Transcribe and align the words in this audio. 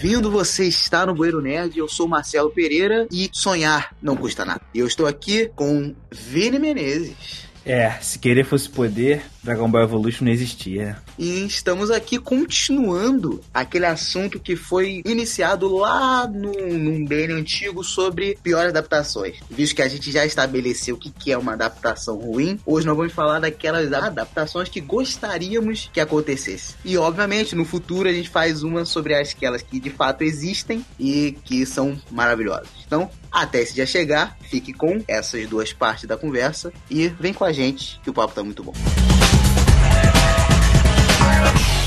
bem-vindo. 0.00 0.30
Você 0.30 0.64
está 0.64 1.04
no 1.04 1.14
Bueiro 1.14 1.40
Nerd. 1.40 1.76
Eu 1.76 1.88
sou 1.88 2.06
Marcelo 2.06 2.50
Pereira 2.50 3.08
e 3.10 3.28
sonhar 3.32 3.96
não 4.00 4.16
custa 4.16 4.44
nada. 4.44 4.60
E 4.72 4.78
eu 4.78 4.86
estou 4.86 5.06
aqui 5.06 5.50
com 5.56 5.92
Vini 6.10 6.58
Menezes. 6.58 7.48
É, 7.66 7.90
se 8.00 8.18
querer 8.18 8.44
fosse 8.44 8.68
poder, 8.68 9.24
Dragon 9.48 9.70
Ball 9.70 9.84
Evolution 9.84 10.26
não 10.26 10.32
existia. 10.32 10.98
E 11.18 11.46
estamos 11.46 11.90
aqui 11.90 12.18
continuando 12.18 13.40
aquele 13.52 13.86
assunto 13.86 14.38
que 14.38 14.54
foi 14.54 15.00
iniciado 15.06 15.74
lá 15.74 16.26
num, 16.26 16.76
num 16.76 17.06
bem 17.06 17.32
antigo 17.32 17.82
sobre 17.82 18.38
piores 18.42 18.68
adaptações. 18.68 19.36
Visto 19.50 19.74
que 19.74 19.80
a 19.80 19.88
gente 19.88 20.12
já 20.12 20.26
estabeleceu 20.26 20.96
o 20.96 20.98
que, 20.98 21.10
que 21.10 21.32
é 21.32 21.38
uma 21.38 21.54
adaptação 21.54 22.18
ruim, 22.18 22.60
hoje 22.66 22.86
nós 22.86 22.94
vamos 22.94 23.14
falar 23.14 23.38
daquelas 23.38 23.90
adaptações 23.90 24.68
que 24.68 24.82
gostaríamos 24.82 25.88
que 25.94 26.00
acontecesse. 26.00 26.74
E 26.84 26.98
obviamente 26.98 27.56
no 27.56 27.64
futuro 27.64 28.06
a 28.06 28.12
gente 28.12 28.28
faz 28.28 28.62
uma 28.62 28.84
sobre 28.84 29.14
aquelas 29.14 29.62
que 29.62 29.80
de 29.80 29.88
fato 29.88 30.24
existem 30.24 30.84
e 31.00 31.38
que 31.44 31.64
são 31.64 31.98
maravilhosas. 32.10 32.68
Então, 32.86 33.10
até 33.32 33.62
esse 33.62 33.74
dia 33.74 33.86
chegar, 33.86 34.36
fique 34.42 34.74
com 34.74 35.02
essas 35.08 35.46
duas 35.48 35.72
partes 35.72 36.04
da 36.04 36.18
conversa 36.18 36.70
e 36.90 37.08
vem 37.08 37.32
com 37.32 37.46
a 37.46 37.52
gente 37.52 37.98
que 38.02 38.10
o 38.10 38.12
papo 38.12 38.34
tá 38.34 38.44
muito 38.44 38.62
bom. 38.62 38.74
Fire! 41.28 41.77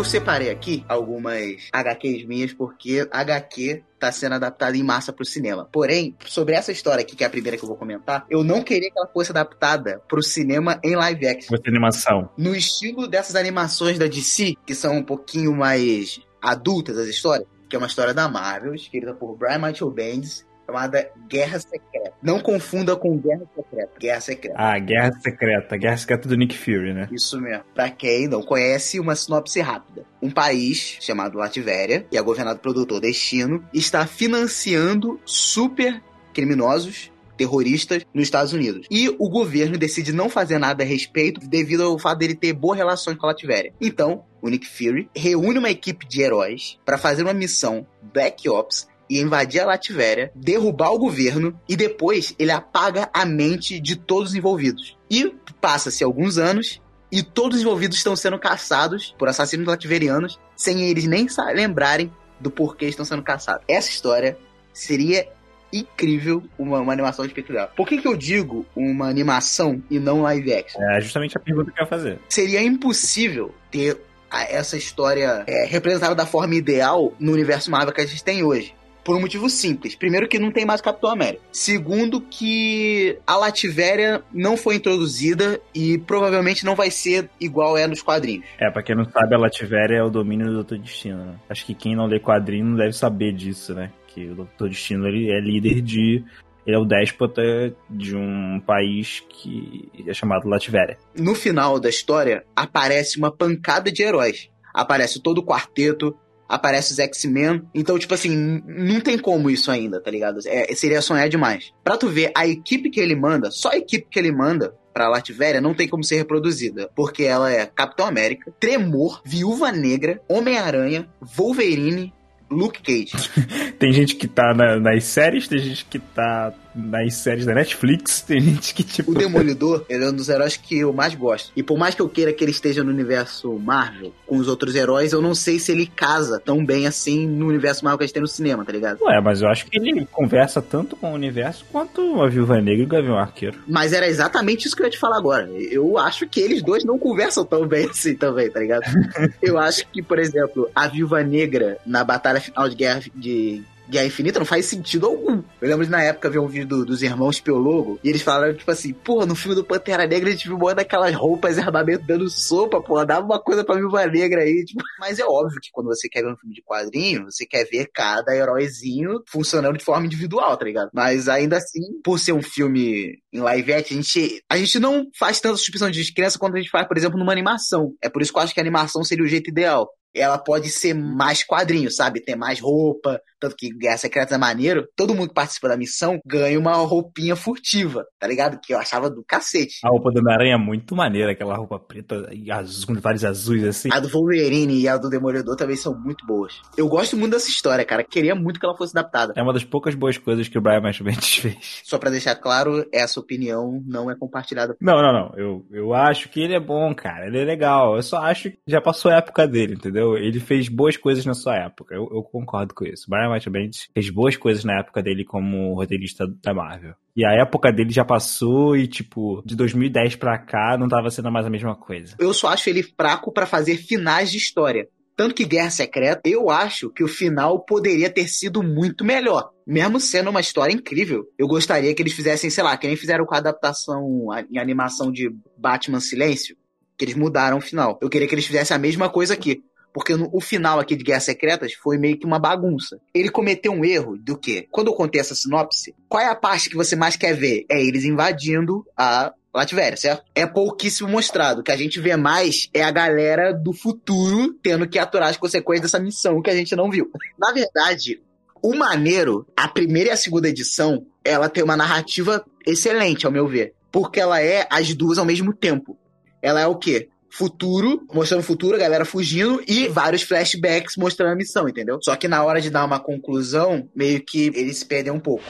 Eu 0.00 0.04
separei 0.04 0.48
aqui 0.48 0.82
algumas 0.88 1.68
HQs 1.70 2.24
minhas, 2.24 2.54
porque 2.54 3.06
HQ 3.10 3.84
tá 3.98 4.10
sendo 4.10 4.36
adaptada 4.36 4.74
em 4.74 4.82
massa 4.82 5.12
pro 5.12 5.26
cinema. 5.26 5.68
Porém, 5.70 6.16
sobre 6.24 6.54
essa 6.54 6.72
história 6.72 7.02
aqui, 7.02 7.14
que 7.14 7.22
é 7.22 7.26
a 7.26 7.30
primeira 7.30 7.58
que 7.58 7.62
eu 7.62 7.68
vou 7.68 7.76
comentar, 7.76 8.24
eu 8.30 8.42
não 8.42 8.62
queria 8.62 8.90
que 8.90 8.98
ela 8.98 9.08
fosse 9.08 9.30
adaptada 9.30 10.00
pro 10.08 10.22
cinema 10.22 10.80
em 10.82 10.96
live 10.96 11.26
action. 11.28 11.54
Fosse 11.54 11.68
animação. 11.68 12.30
No 12.38 12.56
estilo 12.56 13.06
dessas 13.06 13.36
animações 13.36 13.98
da 13.98 14.06
DC, 14.06 14.54
que 14.64 14.74
são 14.74 14.96
um 14.96 15.02
pouquinho 15.02 15.54
mais 15.54 16.18
adultas 16.40 16.96
as 16.96 17.06
histórias, 17.06 17.46
que 17.68 17.76
é 17.76 17.78
uma 17.78 17.86
história 17.86 18.14
da 18.14 18.26
Marvel, 18.26 18.74
escrita 18.74 19.12
por 19.12 19.36
Brian 19.36 19.58
Michael 19.58 19.90
Bendis, 19.90 20.46
chamada 20.64 21.10
Guerra 21.28 21.58
Secreta. 21.60 21.99
Não 22.22 22.40
confunda 22.40 22.96
com 22.96 23.16
Guerra 23.16 23.46
Secreta. 23.54 23.92
Guerra 23.98 24.20
Secreta. 24.20 24.56
Ah, 24.58 24.78
Guerra 24.78 25.12
Secreta. 25.20 25.76
Guerra 25.76 25.96
Secreta 25.96 26.28
do 26.28 26.36
Nick 26.36 26.56
Fury, 26.56 26.92
né? 26.92 27.08
Isso 27.10 27.40
mesmo. 27.40 27.64
Pra 27.74 27.90
quem 27.90 28.28
não 28.28 28.42
conhece, 28.42 29.00
uma 29.00 29.14
sinopse 29.14 29.60
rápida. 29.60 30.04
Um 30.20 30.30
país 30.30 30.98
chamado 31.00 31.38
Latvéria, 31.38 32.06
que 32.10 32.18
é 32.18 32.22
governado 32.22 32.60
pelo 32.60 32.74
Doutor 32.74 33.00
Destino, 33.00 33.64
está 33.72 34.06
financiando 34.06 35.20
super 35.24 36.02
criminosos 36.32 37.10
terroristas 37.40 38.04
nos 38.12 38.24
Estados 38.24 38.52
Unidos. 38.52 38.86
E 38.90 39.08
o 39.08 39.30
governo 39.30 39.78
decide 39.78 40.12
não 40.12 40.28
fazer 40.28 40.58
nada 40.58 40.84
a 40.84 40.86
respeito 40.86 41.40
devido 41.48 41.82
ao 41.82 41.98
fato 41.98 42.18
dele 42.18 42.34
ter 42.34 42.52
boas 42.52 42.76
relações 42.76 43.16
com 43.16 43.24
a 43.24 43.30
Latvéria. 43.30 43.72
Então, 43.80 44.24
o 44.42 44.48
Nick 44.50 44.66
Fury 44.66 45.08
reúne 45.16 45.58
uma 45.58 45.70
equipe 45.70 46.06
de 46.06 46.20
heróis 46.20 46.78
para 46.84 46.98
fazer 46.98 47.22
uma 47.22 47.32
missão 47.32 47.86
Black 48.12 48.46
Ops 48.46 48.89
e 49.10 49.20
invadir 49.20 49.60
a 49.60 49.66
Latvéria, 49.66 50.30
derrubar 50.34 50.92
o 50.92 50.98
governo 50.98 51.58
e 51.68 51.74
depois 51.74 52.32
ele 52.38 52.52
apaga 52.52 53.10
a 53.12 53.26
mente 53.26 53.80
de 53.80 53.96
todos 53.96 54.30
os 54.30 54.36
envolvidos. 54.36 54.96
E 55.10 55.34
passa-se 55.60 56.04
alguns 56.04 56.38
anos 56.38 56.80
e 57.10 57.22
todos 57.22 57.58
os 57.58 57.62
envolvidos 57.62 57.96
estão 57.96 58.14
sendo 58.14 58.38
caçados 58.38 59.14
por 59.18 59.28
assassinos 59.28 59.66
latverianos 59.66 60.38
sem 60.54 60.82
eles 60.82 61.06
nem 61.06 61.26
lembrarem 61.52 62.12
do 62.38 62.50
porquê 62.50 62.86
estão 62.86 63.04
sendo 63.04 63.22
caçados. 63.22 63.64
Essa 63.66 63.90
história 63.90 64.38
seria 64.72 65.28
incrível 65.72 66.42
uma, 66.58 66.80
uma 66.80 66.92
animação 66.92 67.24
espetacular. 67.24 67.68
Por 67.76 67.86
que, 67.86 67.98
que 67.98 68.06
eu 68.06 68.16
digo 68.16 68.64
uma 68.74 69.08
animação 69.08 69.82
e 69.90 69.98
não 69.98 70.22
live 70.22 70.52
action? 70.52 70.80
É 70.82 71.00
justamente 71.00 71.36
a 71.36 71.40
pergunta 71.40 71.70
que 71.70 71.80
eu 71.80 71.84
ia 71.84 71.88
fazer. 71.88 72.18
Seria 72.28 72.62
impossível 72.62 73.54
ter 73.70 74.00
essa 74.32 74.76
história 74.76 75.44
é, 75.46 75.66
representada 75.66 76.14
da 76.14 76.26
forma 76.26 76.54
ideal 76.54 77.12
no 77.18 77.32
universo 77.32 77.70
Marvel 77.70 77.92
que 77.92 78.00
a 78.00 78.06
gente 78.06 78.22
tem 78.22 78.44
hoje. 78.44 78.74
Por 79.10 79.16
um 79.16 79.22
motivo 79.22 79.50
simples. 79.50 79.96
Primeiro, 79.96 80.28
que 80.28 80.38
não 80.38 80.52
tem 80.52 80.64
mais 80.64 80.80
Capitão 80.80 81.10
América. 81.10 81.42
Segundo, 81.50 82.20
que 82.20 83.18
a 83.26 83.34
Lativéria 83.34 84.22
não 84.32 84.56
foi 84.56 84.76
introduzida 84.76 85.60
e 85.74 85.98
provavelmente 85.98 86.64
não 86.64 86.76
vai 86.76 86.92
ser 86.92 87.28
igual 87.40 87.76
é 87.76 87.88
nos 87.88 88.02
quadrinhos. 88.02 88.46
É, 88.56 88.70
pra 88.70 88.84
quem 88.84 88.94
não 88.94 89.04
sabe, 89.04 89.34
a 89.34 89.38
Lativéria 89.38 89.96
é 89.96 90.02
o 90.04 90.10
domínio 90.10 90.46
do 90.46 90.52
Doutor 90.52 90.78
Destino, 90.78 91.24
né? 91.24 91.34
Acho 91.48 91.66
que 91.66 91.74
quem 91.74 91.96
não 91.96 92.06
lê 92.06 92.20
quadrinho 92.20 92.66
não 92.66 92.76
deve 92.76 92.92
saber 92.92 93.32
disso, 93.32 93.74
né? 93.74 93.90
Que 94.06 94.26
o 94.26 94.36
Doutor 94.36 94.68
Destino 94.68 95.08
ele 95.08 95.28
é 95.28 95.40
líder 95.40 95.80
de 95.80 96.22
ele 96.64 96.76
é 96.76 96.78
o 96.78 96.84
déspota 96.84 97.42
de 97.90 98.14
um 98.14 98.62
país 98.64 99.24
que 99.28 99.90
é 100.06 100.14
chamado 100.14 100.48
Lativéria. 100.48 100.96
No 101.18 101.34
final 101.34 101.80
da 101.80 101.88
história, 101.88 102.44
aparece 102.54 103.18
uma 103.18 103.32
pancada 103.32 103.90
de 103.90 104.04
heróis. 104.04 104.48
Aparece 104.72 105.20
todo 105.20 105.38
o 105.38 105.44
quarteto, 105.44 106.16
aparece 106.50 106.92
os 106.92 106.98
X-Men. 106.98 107.62
Então, 107.72 107.96
tipo 107.96 108.12
assim, 108.12 108.60
não 108.66 109.00
tem 109.00 109.16
como 109.16 109.48
isso 109.48 109.70
ainda, 109.70 110.00
tá 110.00 110.10
ligado? 110.10 110.40
É, 110.44 110.74
seria 110.74 111.00
sonhar 111.00 111.28
demais. 111.28 111.72
Pra 111.84 111.96
tu 111.96 112.08
ver, 112.08 112.32
a 112.34 112.46
equipe 112.46 112.90
que 112.90 113.00
ele 113.00 113.14
manda, 113.14 113.50
só 113.52 113.70
a 113.70 113.76
equipe 113.76 114.08
que 114.10 114.18
ele 114.18 114.32
manda 114.32 114.74
pra 114.92 115.08
Latvéria 115.08 115.60
não 115.60 115.72
tem 115.72 115.86
como 115.86 116.02
ser 116.02 116.16
reproduzida. 116.16 116.90
Porque 116.96 117.22
ela 117.22 117.50
é 117.52 117.64
Capitão 117.64 118.06
América, 118.06 118.52
Tremor, 118.58 119.22
Viúva 119.24 119.70
Negra, 119.70 120.20
Homem-Aranha, 120.28 121.08
Wolverine, 121.20 122.12
Luke 122.50 122.82
Cage. 122.82 123.12
tem 123.78 123.92
gente 123.92 124.16
que 124.16 124.26
tá 124.26 124.52
na, 124.52 124.80
nas 124.80 125.04
séries, 125.04 125.46
tem 125.46 125.60
gente 125.60 125.84
que 125.84 126.00
tá 126.00 126.52
nas 126.74 127.14
séries 127.14 127.46
da 127.46 127.54
Netflix, 127.54 128.22
tem 128.26 128.40
gente 128.40 128.74
que 128.74 128.82
tipo. 128.82 129.12
O 129.12 129.14
Demolidor, 129.14 129.84
ele 129.88 130.04
é 130.04 130.08
um 130.08 130.12
dos 130.12 130.28
heróis 130.28 130.56
que 130.56 130.78
eu 130.78 130.92
mais 130.92 131.14
gosto. 131.14 131.52
E 131.56 131.62
por 131.62 131.78
mais 131.78 131.94
que 131.94 132.02
eu 132.02 132.08
queira 132.08 132.32
que 132.32 132.44
ele 132.44 132.50
esteja 132.50 132.82
no 132.82 132.90
universo 132.90 133.52
Marvel 133.58 134.12
com 134.26 134.36
os 134.36 134.48
outros 134.48 134.74
heróis, 134.74 135.12
eu 135.12 135.22
não 135.22 135.34
sei 135.34 135.58
se 135.58 135.72
ele 135.72 135.86
casa 135.86 136.40
tão 136.40 136.64
bem 136.64 136.86
assim 136.86 137.26
no 137.26 137.46
universo 137.46 137.84
Marvel 137.84 137.98
que 137.98 138.04
a 138.04 138.06
gente 138.06 138.14
tem 138.14 138.22
no 138.22 138.28
cinema, 138.28 138.64
tá 138.64 138.72
ligado? 138.72 139.02
Ué, 139.02 139.20
mas 139.20 139.42
eu 139.42 139.48
acho 139.48 139.66
que 139.66 139.76
ele 139.76 140.06
conversa 140.10 140.62
tanto 140.62 140.96
com 140.96 141.12
o 141.12 141.14
universo 141.14 141.64
quanto 141.70 142.22
a 142.22 142.28
Viúva 142.28 142.60
Negra 142.60 142.82
e 142.82 142.84
o 142.84 142.88
Gavião 142.88 143.18
Arqueiro. 143.18 143.58
Mas 143.66 143.92
era 143.92 144.06
exatamente 144.06 144.66
isso 144.66 144.76
que 144.76 144.82
eu 144.82 144.86
ia 144.86 144.90
te 144.90 144.98
falar 144.98 145.18
agora. 145.18 145.48
Eu 145.70 145.98
acho 145.98 146.28
que 146.28 146.40
eles 146.40 146.62
dois 146.62 146.84
não 146.84 146.98
conversam 146.98 147.44
tão 147.44 147.66
bem 147.66 147.86
assim 147.86 148.14
também, 148.14 148.50
tá 148.50 148.60
ligado? 148.60 148.82
eu 149.42 149.58
acho 149.58 149.86
que, 149.88 150.02
por 150.02 150.18
exemplo, 150.18 150.68
a 150.74 150.86
Viúva 150.86 151.22
Negra 151.22 151.78
na 151.84 152.04
batalha 152.04 152.40
final 152.40 152.68
de 152.68 152.76
Guerra 152.76 153.02
de 153.14 153.62
Guerra 153.90 154.06
Infinita 154.06 154.38
não 154.38 154.46
faz 154.46 154.66
sentido 154.66 155.06
algum. 155.06 155.42
Eu 155.60 155.68
lembro 155.68 155.84
de 155.84 155.90
na 155.90 156.02
época 156.02 156.30
ver 156.30 156.38
um 156.38 156.46
vídeo 156.46 156.68
do, 156.68 156.86
dos 156.86 157.02
irmãos 157.02 157.40
Piologo 157.40 157.98
e 158.02 158.08
eles 158.08 158.22
falaram, 158.22 158.54
tipo 158.54 158.70
assim, 158.70 158.92
pô, 158.92 159.26
no 159.26 159.34
filme 159.34 159.54
do 159.54 159.64
Pantera 159.64 160.06
Negra 160.06 160.28
a 160.28 160.32
gente 160.32 160.46
viu 160.46 160.56
uma 160.56 160.74
daquelas 160.74 161.14
roupas 161.14 161.56
e 161.56 161.60
armamento 161.60 162.06
dando 162.06 162.28
sopa, 162.30 162.80
pô, 162.80 163.04
dava 163.04 163.26
uma 163.26 163.42
coisa 163.42 163.64
pra 163.64 163.74
Viúva 163.74 164.06
Negra 164.06 164.42
aí. 164.42 164.64
Tipo. 164.64 164.80
Mas 165.00 165.18
é 165.18 165.24
óbvio 165.24 165.60
que 165.60 165.70
quando 165.72 165.88
você 165.88 166.08
quer 166.08 166.22
ver 166.22 166.32
um 166.32 166.36
filme 166.36 166.54
de 166.54 166.62
quadrinho, 166.62 167.24
você 167.24 167.44
quer 167.44 167.64
ver 167.64 167.90
cada 167.92 168.34
heróizinho 168.34 169.22
funcionando 169.26 169.78
de 169.78 169.84
forma 169.84 170.06
individual, 170.06 170.56
tá 170.56 170.64
ligado? 170.64 170.90
Mas 170.92 171.28
ainda 171.28 171.56
assim, 171.56 171.80
por 172.04 172.18
ser 172.18 172.32
um 172.32 172.42
filme 172.42 173.18
em 173.32 173.40
live 173.40 173.72
action, 173.72 173.98
a 173.98 174.02
gente, 174.02 174.44
a 174.48 174.56
gente 174.56 174.78
não 174.78 175.06
faz 175.18 175.40
tanta 175.40 175.56
suspensão 175.56 175.90
de 175.90 175.98
descrença 175.98 176.38
quanto 176.38 176.54
a 176.54 176.60
gente 176.60 176.70
faz, 176.70 176.86
por 176.86 176.96
exemplo, 176.96 177.18
numa 177.18 177.32
animação. 177.32 177.94
É 178.02 178.08
por 178.08 178.22
isso 178.22 178.32
que 178.32 178.38
eu 178.38 178.42
acho 178.42 178.54
que 178.54 178.60
a 178.60 178.62
animação 178.62 179.02
seria 179.02 179.24
o 179.24 179.28
jeito 179.28 179.50
ideal 179.50 179.88
ela 180.14 180.38
pode 180.38 180.70
ser 180.70 180.94
mais 180.94 181.44
quadrinho, 181.44 181.90
sabe? 181.90 182.20
Ter 182.20 182.36
mais 182.36 182.60
roupa. 182.60 183.20
Tanto 183.40 183.56
que 183.56 183.70
Guerra 183.70 183.96
Secreta 183.96 184.34
é 184.34 184.38
maneiro. 184.38 184.86
Todo 184.96 185.14
mundo 185.14 185.28
que 185.28 185.34
participa 185.34 185.68
da 185.68 185.76
missão 185.76 186.18
ganha 186.26 186.58
uma 186.58 186.74
roupinha 186.74 187.36
furtiva, 187.36 188.04
tá 188.18 188.26
ligado? 188.26 188.58
Que 188.60 188.74
eu 188.74 188.78
achava 188.78 189.08
do 189.08 189.24
cacete. 189.24 189.78
A 189.84 189.88
roupa 189.88 190.10
do 190.10 190.20
Homem-Aranha 190.20 190.54
é 190.54 190.58
muito 190.58 190.94
maneira, 190.96 191.32
aquela 191.32 191.56
roupa 191.56 191.78
preta 191.78 192.28
e 192.32 192.50
azul, 192.50 192.86
com 192.88 193.00
vários 193.00 193.24
azuis 193.24 193.64
assim. 193.64 193.88
A 193.92 194.00
do 194.00 194.08
Wolverine 194.08 194.80
e 194.80 194.88
a 194.88 194.96
do 194.96 195.08
Demolidor 195.08 195.56
também 195.56 195.76
são 195.76 195.94
muito 195.94 196.26
boas. 196.26 196.60
Eu 196.76 196.88
gosto 196.88 197.16
muito 197.16 197.32
dessa 197.32 197.48
história, 197.48 197.84
cara. 197.84 198.02
Queria 198.02 198.34
muito 198.34 198.58
que 198.58 198.66
ela 198.66 198.76
fosse 198.76 198.96
adaptada. 198.96 199.32
É 199.36 199.42
uma 199.42 199.52
das 199.52 199.64
poucas 199.64 199.94
boas 199.94 200.18
coisas 200.18 200.48
que 200.48 200.58
o 200.58 200.60
Brian 200.60 200.80
Michael 200.80 201.04
Bendis 201.04 201.36
fez. 201.36 201.82
Só 201.84 201.98
para 201.98 202.10
deixar 202.10 202.34
claro, 202.36 202.86
essa 202.92 203.20
opinião 203.20 203.82
não 203.86 204.10
é 204.10 204.16
compartilhada. 204.16 204.76
Não, 204.80 205.00
não, 205.00 205.12
não. 205.12 205.32
Eu, 205.36 205.66
eu 205.70 205.94
acho 205.94 206.28
que 206.28 206.40
ele 206.40 206.54
é 206.54 206.60
bom, 206.60 206.94
cara. 206.94 207.26
Ele 207.26 207.38
é 207.38 207.44
legal. 207.44 207.96
Eu 207.96 208.02
só 208.02 208.18
acho 208.18 208.50
que 208.50 208.58
já 208.66 208.80
passou 208.80 209.10
a 209.10 209.16
época 209.16 209.46
dele, 209.46 209.74
entendeu? 209.74 209.90
entendeu? 209.90 210.16
Ele 210.16 210.40
fez 210.40 210.68
boas 210.68 210.96
coisas 210.96 211.24
na 211.26 211.34
sua 211.34 211.56
época. 211.56 211.94
Eu, 211.94 212.08
eu 212.10 212.22
concordo 212.22 212.74
com 212.74 212.84
isso. 212.84 213.08
Brian 213.08 213.29
Michael 213.32 213.52
Bendis 213.52 213.88
fez 213.92 214.10
boas 214.10 214.36
coisas 214.36 214.64
na 214.64 214.78
época 214.80 215.02
dele 215.02 215.24
como 215.24 215.74
roteirista 215.74 216.26
da 216.42 216.54
Marvel. 216.54 216.94
E 217.16 217.24
a 217.24 217.32
época 217.32 217.72
dele 217.72 217.90
já 217.90 218.04
passou 218.04 218.76
e, 218.76 218.86
tipo, 218.86 219.42
de 219.44 219.56
2010 219.56 220.16
pra 220.16 220.38
cá 220.38 220.76
não 220.78 220.88
tava 220.88 221.10
sendo 221.10 221.30
mais 221.30 221.46
a 221.46 221.50
mesma 221.50 221.74
coisa. 221.74 222.16
Eu 222.18 222.32
só 222.32 222.48
acho 222.48 222.70
ele 222.70 222.82
fraco 222.82 223.32
para 223.32 223.46
fazer 223.46 223.76
finais 223.76 224.30
de 224.30 224.38
história. 224.38 224.88
Tanto 225.16 225.34
que 225.34 225.44
Guerra 225.44 225.70
Secreta, 225.70 226.22
eu 226.30 226.48
acho 226.48 226.88
que 226.88 227.04
o 227.04 227.08
final 227.08 227.60
poderia 227.60 228.08
ter 228.08 228.26
sido 228.26 228.62
muito 228.62 229.04
melhor. 229.04 229.50
Mesmo 229.66 230.00
sendo 230.00 230.30
uma 230.30 230.40
história 230.40 230.72
incrível. 230.72 231.24
Eu 231.38 231.46
gostaria 231.46 231.94
que 231.94 232.00
eles 232.00 232.14
fizessem, 232.14 232.48
sei 232.48 232.64
lá, 232.64 232.76
que 232.76 232.86
nem 232.86 232.96
fizeram 232.96 233.26
com 233.26 233.34
a 233.34 233.38
adaptação 233.38 234.28
em 234.50 234.58
animação 234.58 235.12
de 235.12 235.30
Batman 235.58 236.00
Silêncio 236.00 236.56
que 237.00 237.04
eles 237.06 237.14
mudaram 237.14 237.56
o 237.56 237.62
final. 237.62 237.98
Eu 238.02 238.10
queria 238.10 238.28
que 238.28 238.34
eles 238.34 238.44
fizessem 238.44 238.76
a 238.76 238.78
mesma 238.78 239.08
coisa 239.08 239.32
aqui. 239.32 239.62
Porque 239.92 240.14
no, 240.16 240.28
o 240.32 240.40
final 240.40 240.78
aqui 240.78 240.94
de 240.94 241.04
Guerras 241.04 241.24
Secretas 241.24 241.72
foi 241.74 241.98
meio 241.98 242.18
que 242.18 242.26
uma 242.26 242.38
bagunça. 242.38 243.00
Ele 243.12 243.28
cometeu 243.28 243.72
um 243.72 243.84
erro 243.84 244.16
do 244.16 244.36
quê? 244.36 244.66
Quando 244.70 244.88
eu 244.88 244.94
contei 244.94 245.20
essa 245.20 245.34
sinopse, 245.34 245.94
qual 246.08 246.22
é 246.22 246.26
a 246.26 246.34
parte 246.34 246.70
que 246.70 246.76
você 246.76 246.94
mais 246.94 247.16
quer 247.16 247.34
ver? 247.34 247.64
É 247.68 247.80
eles 247.80 248.04
invadindo 248.04 248.86
a 248.96 249.32
Latvéria, 249.52 249.96
certo? 249.96 250.24
É 250.34 250.46
pouquíssimo 250.46 251.08
mostrado. 251.08 251.60
O 251.60 251.64
que 251.64 251.72
a 251.72 251.76
gente 251.76 252.00
vê 252.00 252.16
mais 252.16 252.68
é 252.72 252.82
a 252.82 252.90
galera 252.90 253.52
do 253.52 253.72
futuro 253.72 254.54
tendo 254.62 254.88
que 254.88 254.98
aturar 254.98 255.28
as 255.28 255.36
consequências 255.36 255.90
dessa 255.90 256.02
missão 256.02 256.40
que 256.40 256.50
a 256.50 256.54
gente 256.54 256.76
não 256.76 256.88
viu. 256.88 257.10
Na 257.36 257.52
verdade, 257.52 258.22
o 258.62 258.74
maneiro, 258.74 259.46
a 259.56 259.66
primeira 259.66 260.10
e 260.10 260.12
a 260.12 260.16
segunda 260.16 260.48
edição, 260.48 261.04
ela 261.24 261.48
tem 261.48 261.64
uma 261.64 261.76
narrativa 261.76 262.44
excelente, 262.66 263.26
ao 263.26 263.32
meu 263.32 263.48
ver. 263.48 263.74
Porque 263.90 264.20
ela 264.20 264.40
é 264.40 264.66
as 264.70 264.94
duas 264.94 265.18
ao 265.18 265.24
mesmo 265.24 265.52
tempo. 265.52 265.98
Ela 266.40 266.60
é 266.60 266.66
o 266.66 266.76
quê? 266.76 267.08
Futuro, 267.30 268.06
mostrando 268.12 268.40
o 268.40 268.44
futuro, 268.44 268.74
a 268.74 268.78
galera 268.78 269.04
fugindo, 269.04 269.62
e 269.66 269.88
vários 269.88 270.22
flashbacks 270.22 270.96
mostrando 270.96 271.32
a 271.32 271.36
missão, 271.36 271.68
entendeu? 271.68 271.98
Só 272.02 272.16
que 272.16 272.26
na 272.26 272.42
hora 272.44 272.60
de 272.60 272.70
dar 272.70 272.84
uma 272.84 272.98
conclusão, 272.98 273.88
meio 273.94 274.20
que 274.20 274.48
eles 274.48 274.78
se 274.78 274.86
perdem 274.86 275.12
um 275.12 275.20
pouco. 275.20 275.44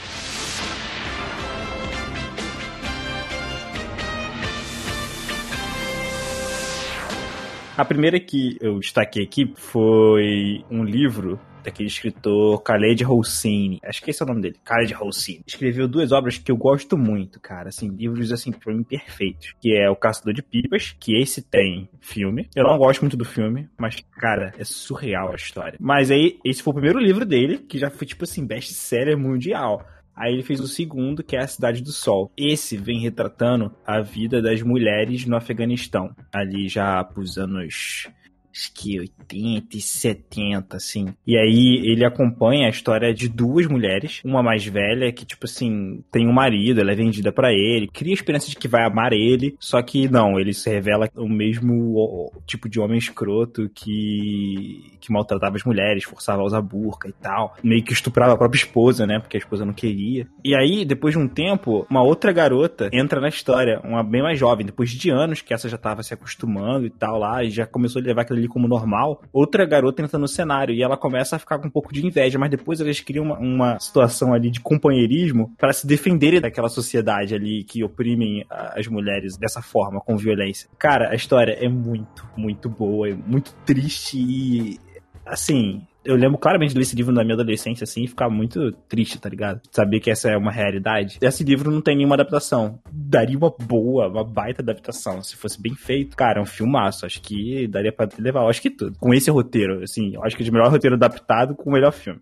A 7.77 7.85
primeira 7.85 8.21
que 8.21 8.59
eu 8.61 8.79
destaquei 8.79 9.25
aqui 9.25 9.55
foi 9.57 10.63
um 10.71 10.85
livro 10.85 11.41
daquele 11.63 11.89
escritor 11.89 12.63
Khaled 12.63 13.05
Hosseini. 13.05 13.81
Acho 13.85 14.03
que 14.03 14.11
esse 14.11 14.23
é 14.23 14.25
o 14.25 14.29
nome 14.29 14.43
dele, 14.43 14.57
Khaled 14.65 14.95
Hosseini. 14.95 15.45
Escreveu 15.47 15.89
duas 15.89 16.13
obras 16.13 16.39
que 16.39 16.51
eu 16.51 16.57
gosto 16.57 16.97
muito, 16.97 17.41
cara, 17.41 17.69
assim, 17.69 17.89
livros 17.89 18.33
assim 18.33 18.53
pra 18.53 18.73
mim 18.73 18.83
perfeitos, 18.83 19.55
que 19.61 19.77
é 19.77 19.89
O 19.91 19.97
Caçador 19.97 20.35
de 20.35 20.43
Pipas, 20.43 20.95
que 20.99 21.17
esse 21.17 21.43
tem 21.43 21.89
filme. 22.01 22.49
Eu 22.55 22.65
não 22.65 22.79
gosto 22.79 23.01
muito 23.01 23.17
do 23.17 23.25
filme, 23.25 23.69
mas 23.79 23.97
cara, 24.13 24.53
é 24.59 24.65
surreal 24.65 25.33
a 25.33 25.37
história. 25.37 25.79
Mas 25.81 26.11
aí 26.11 26.39
esse 26.45 26.63
foi 26.63 26.73
o 26.73 26.75
primeiro 26.75 26.99
livro 26.99 27.25
dele, 27.25 27.59
que 27.59 27.79
já 27.79 27.91
foi 27.91 28.07
tipo 28.07 28.25
assim 28.25 28.47
best-seller 28.47 29.17
mundial. 29.19 29.85
Aí 30.21 30.35
ele 30.35 30.43
fez 30.43 30.61
o 30.61 30.69
segundo, 30.69 31.23
que 31.23 31.35
é 31.35 31.41
A 31.41 31.47
Cidade 31.47 31.83
do 31.83 31.93
Sol. 31.93 32.31
Esse 32.37 32.77
vem 32.77 33.01
retratando 33.01 33.75
a 33.87 34.03
vida 34.03 34.43
das 34.43 34.61
mulheres 34.61 35.25
no 35.25 35.35
Afeganistão, 35.35 36.15
ali 36.31 36.69
já 36.69 37.03
pros 37.03 37.39
anos 37.39 38.07
acho 38.53 38.73
que 38.75 38.99
80 38.99 39.77
e 39.77 39.81
70, 39.81 40.77
assim. 40.77 41.15
E 41.27 41.37
aí 41.37 41.81
ele 41.85 42.05
acompanha 42.05 42.67
a 42.67 42.71
história 42.71 43.13
de 43.15 43.29
duas 43.29 43.67
mulheres, 43.67 44.21
uma 44.25 44.43
mais 44.43 44.65
velha 44.67 45.13
que, 45.13 45.25
tipo 45.25 45.47
assim, 45.47 46.03
tem 46.11 46.29
um 46.29 46.33
marido, 46.33 46.81
ela 46.81 46.93
é 46.93 46.95
vendida 46.95 47.33
para 47.33 47.53
ele, 47.53 47.89
cria 47.89 48.13
a 48.13 48.15
esperança 48.15 48.49
de 48.49 48.57
que 48.57 48.69
vai 48.69 48.85
amar 48.85 49.13
ele, 49.13 49.57
só 49.59 49.81
que 49.83 50.09
não, 50.09 50.39
ele 50.39 50.53
se 50.53 50.69
revela 50.69 51.09
o 51.17 51.29
mesmo 51.29 52.33
tipo 52.47 52.69
de 52.69 52.81
homem 52.81 52.99
escroto 52.99 53.71
que, 53.75 54.97
que 55.01 55.13
maltratava 55.13 55.57
as 55.57 55.65
mulheres, 55.65 56.05
forçava 56.05 56.43
a 56.43 56.45
usar 56.45 56.61
burca 56.61 57.09
e 57.09 57.13
tal, 57.13 57.57
meio 57.63 57.83
que 57.83 57.93
estuprava 57.93 58.35
a 58.35 58.37
própria 58.37 58.59
esposa, 58.59 59.07
né, 59.07 59.19
porque 59.19 59.37
a 59.37 59.41
esposa 59.41 59.65
não 59.65 59.73
queria. 59.73 60.27
E 60.45 60.55
aí, 60.55 60.85
depois 60.85 61.15
de 61.15 61.21
um 61.21 61.29
tempo, 61.29 61.87
uma 61.89 62.03
outra 62.03 62.33
garota 62.33 62.91
entra 62.93 63.21
na 63.21 63.29
história, 63.29 63.81
uma 63.85 64.03
bem 64.03 64.23
mais 64.23 64.39
jovem, 64.39 64.67
depois 64.67 64.91
de 64.91 65.11
anos 65.11 65.41
que 65.41 65.55
essa 65.55 65.69
já 65.69 65.79
tava 65.79 66.03
se 66.03 66.13
acostumando 66.13 66.87
e 66.87 66.91
tal 66.91 67.19
lá, 67.19 67.45
e 67.45 67.51
já 67.51 67.67
começou 67.67 68.01
a 68.01 68.05
levar 68.05 68.23
aquilo 68.23 68.40
ali 68.41 68.49
como 68.49 68.67
normal, 68.67 69.23
outra 69.33 69.65
garota 69.65 70.03
entra 70.03 70.19
no 70.19 70.29
cenário 70.29 70.75
e 70.75 70.83
ela 70.83 70.97
começa 70.97 71.37
a 71.37 71.39
ficar 71.39 71.59
com 71.59 71.69
um 71.69 71.71
pouco 71.71 71.93
de 71.93 72.05
inveja, 72.05 72.39
mas 72.39 72.51
depois 72.51 72.81
eles 72.81 73.01
criam 73.01 73.27
uma, 73.27 73.39
uma 73.39 73.81
situação 73.81 74.33
ali 74.33 74.51
de 74.51 74.61
companheirismo 74.61 75.53
para 75.57 75.73
se 75.73 75.87
defenderem 75.87 76.41
daquela 76.41 76.69
sociedade 76.69 77.35
ali 77.35 77.65
que 77.65 77.85
oprimem 77.85 78.45
as 78.49 78.87
mulheres 78.87 79.37
dessa 79.37 79.63
forma, 79.63 80.01
com 80.01 80.17
violência. 80.17 80.69
Cara, 80.79 81.11
a 81.11 81.15
história 81.15 81.53
é 81.53 81.69
muito, 81.69 82.27
muito 82.37 82.69
boa, 82.69 83.09
é 83.09 83.15
muito 83.15 83.55
triste 83.65 84.19
e 84.19 84.79
assim, 85.25 85.83
eu 86.05 86.17
lembro 86.17 86.39
claramente 86.39 86.71
de 86.71 86.77
ler 86.77 86.83
esse 86.83 86.97
livro 86.97 87.13
na 87.13 87.23
minha 87.23 87.35
adolescência, 87.35 87.85
assim, 87.85 88.05
e 88.05 88.09
ficar 88.09 88.31
muito 88.31 88.73
triste, 88.89 89.21
tá 89.21 89.29
ligado? 89.29 89.61
Saber 89.71 90.01
que 90.01 90.11
essa 90.11 90.31
é 90.31 90.37
uma 90.37 90.51
realidade. 90.51 91.19
Esse 91.21 91.45
livro 91.45 91.71
não 91.71 91.81
tem 91.81 91.97
nenhuma 91.97 92.15
adaptação. 92.15 92.79
Daria 92.91 93.37
uma 93.37 93.51
boa, 93.51 94.09
uma 94.09 94.25
baita 94.25 94.63
adaptação. 94.63 95.23
Se 95.23 95.37
fosse 95.37 95.61
bem 95.61 95.75
feito, 95.75 96.17
cara, 96.17 96.39
é 96.41 96.43
um 96.43 96.47
filmaço. 96.47 97.05
Acho 97.05 97.21
que 97.21 97.67
daria 97.69 97.93
pra 97.93 98.09
levar, 98.19 98.49
acho 98.49 98.63
que 98.63 98.71
tudo. 98.71 98.99
Com 98.99 99.13
esse 99.13 99.31
roteiro, 99.31 99.83
assim, 99.83 100.15
acho 100.23 100.37
que 100.37 100.43
é 100.43 100.45
de 100.45 100.51
melhor 100.51 100.71
roteiro 100.71 100.97
adaptado 100.97 101.55
com 101.55 101.69
o 101.69 101.73
melhor 101.73 101.93
filme. 101.93 102.21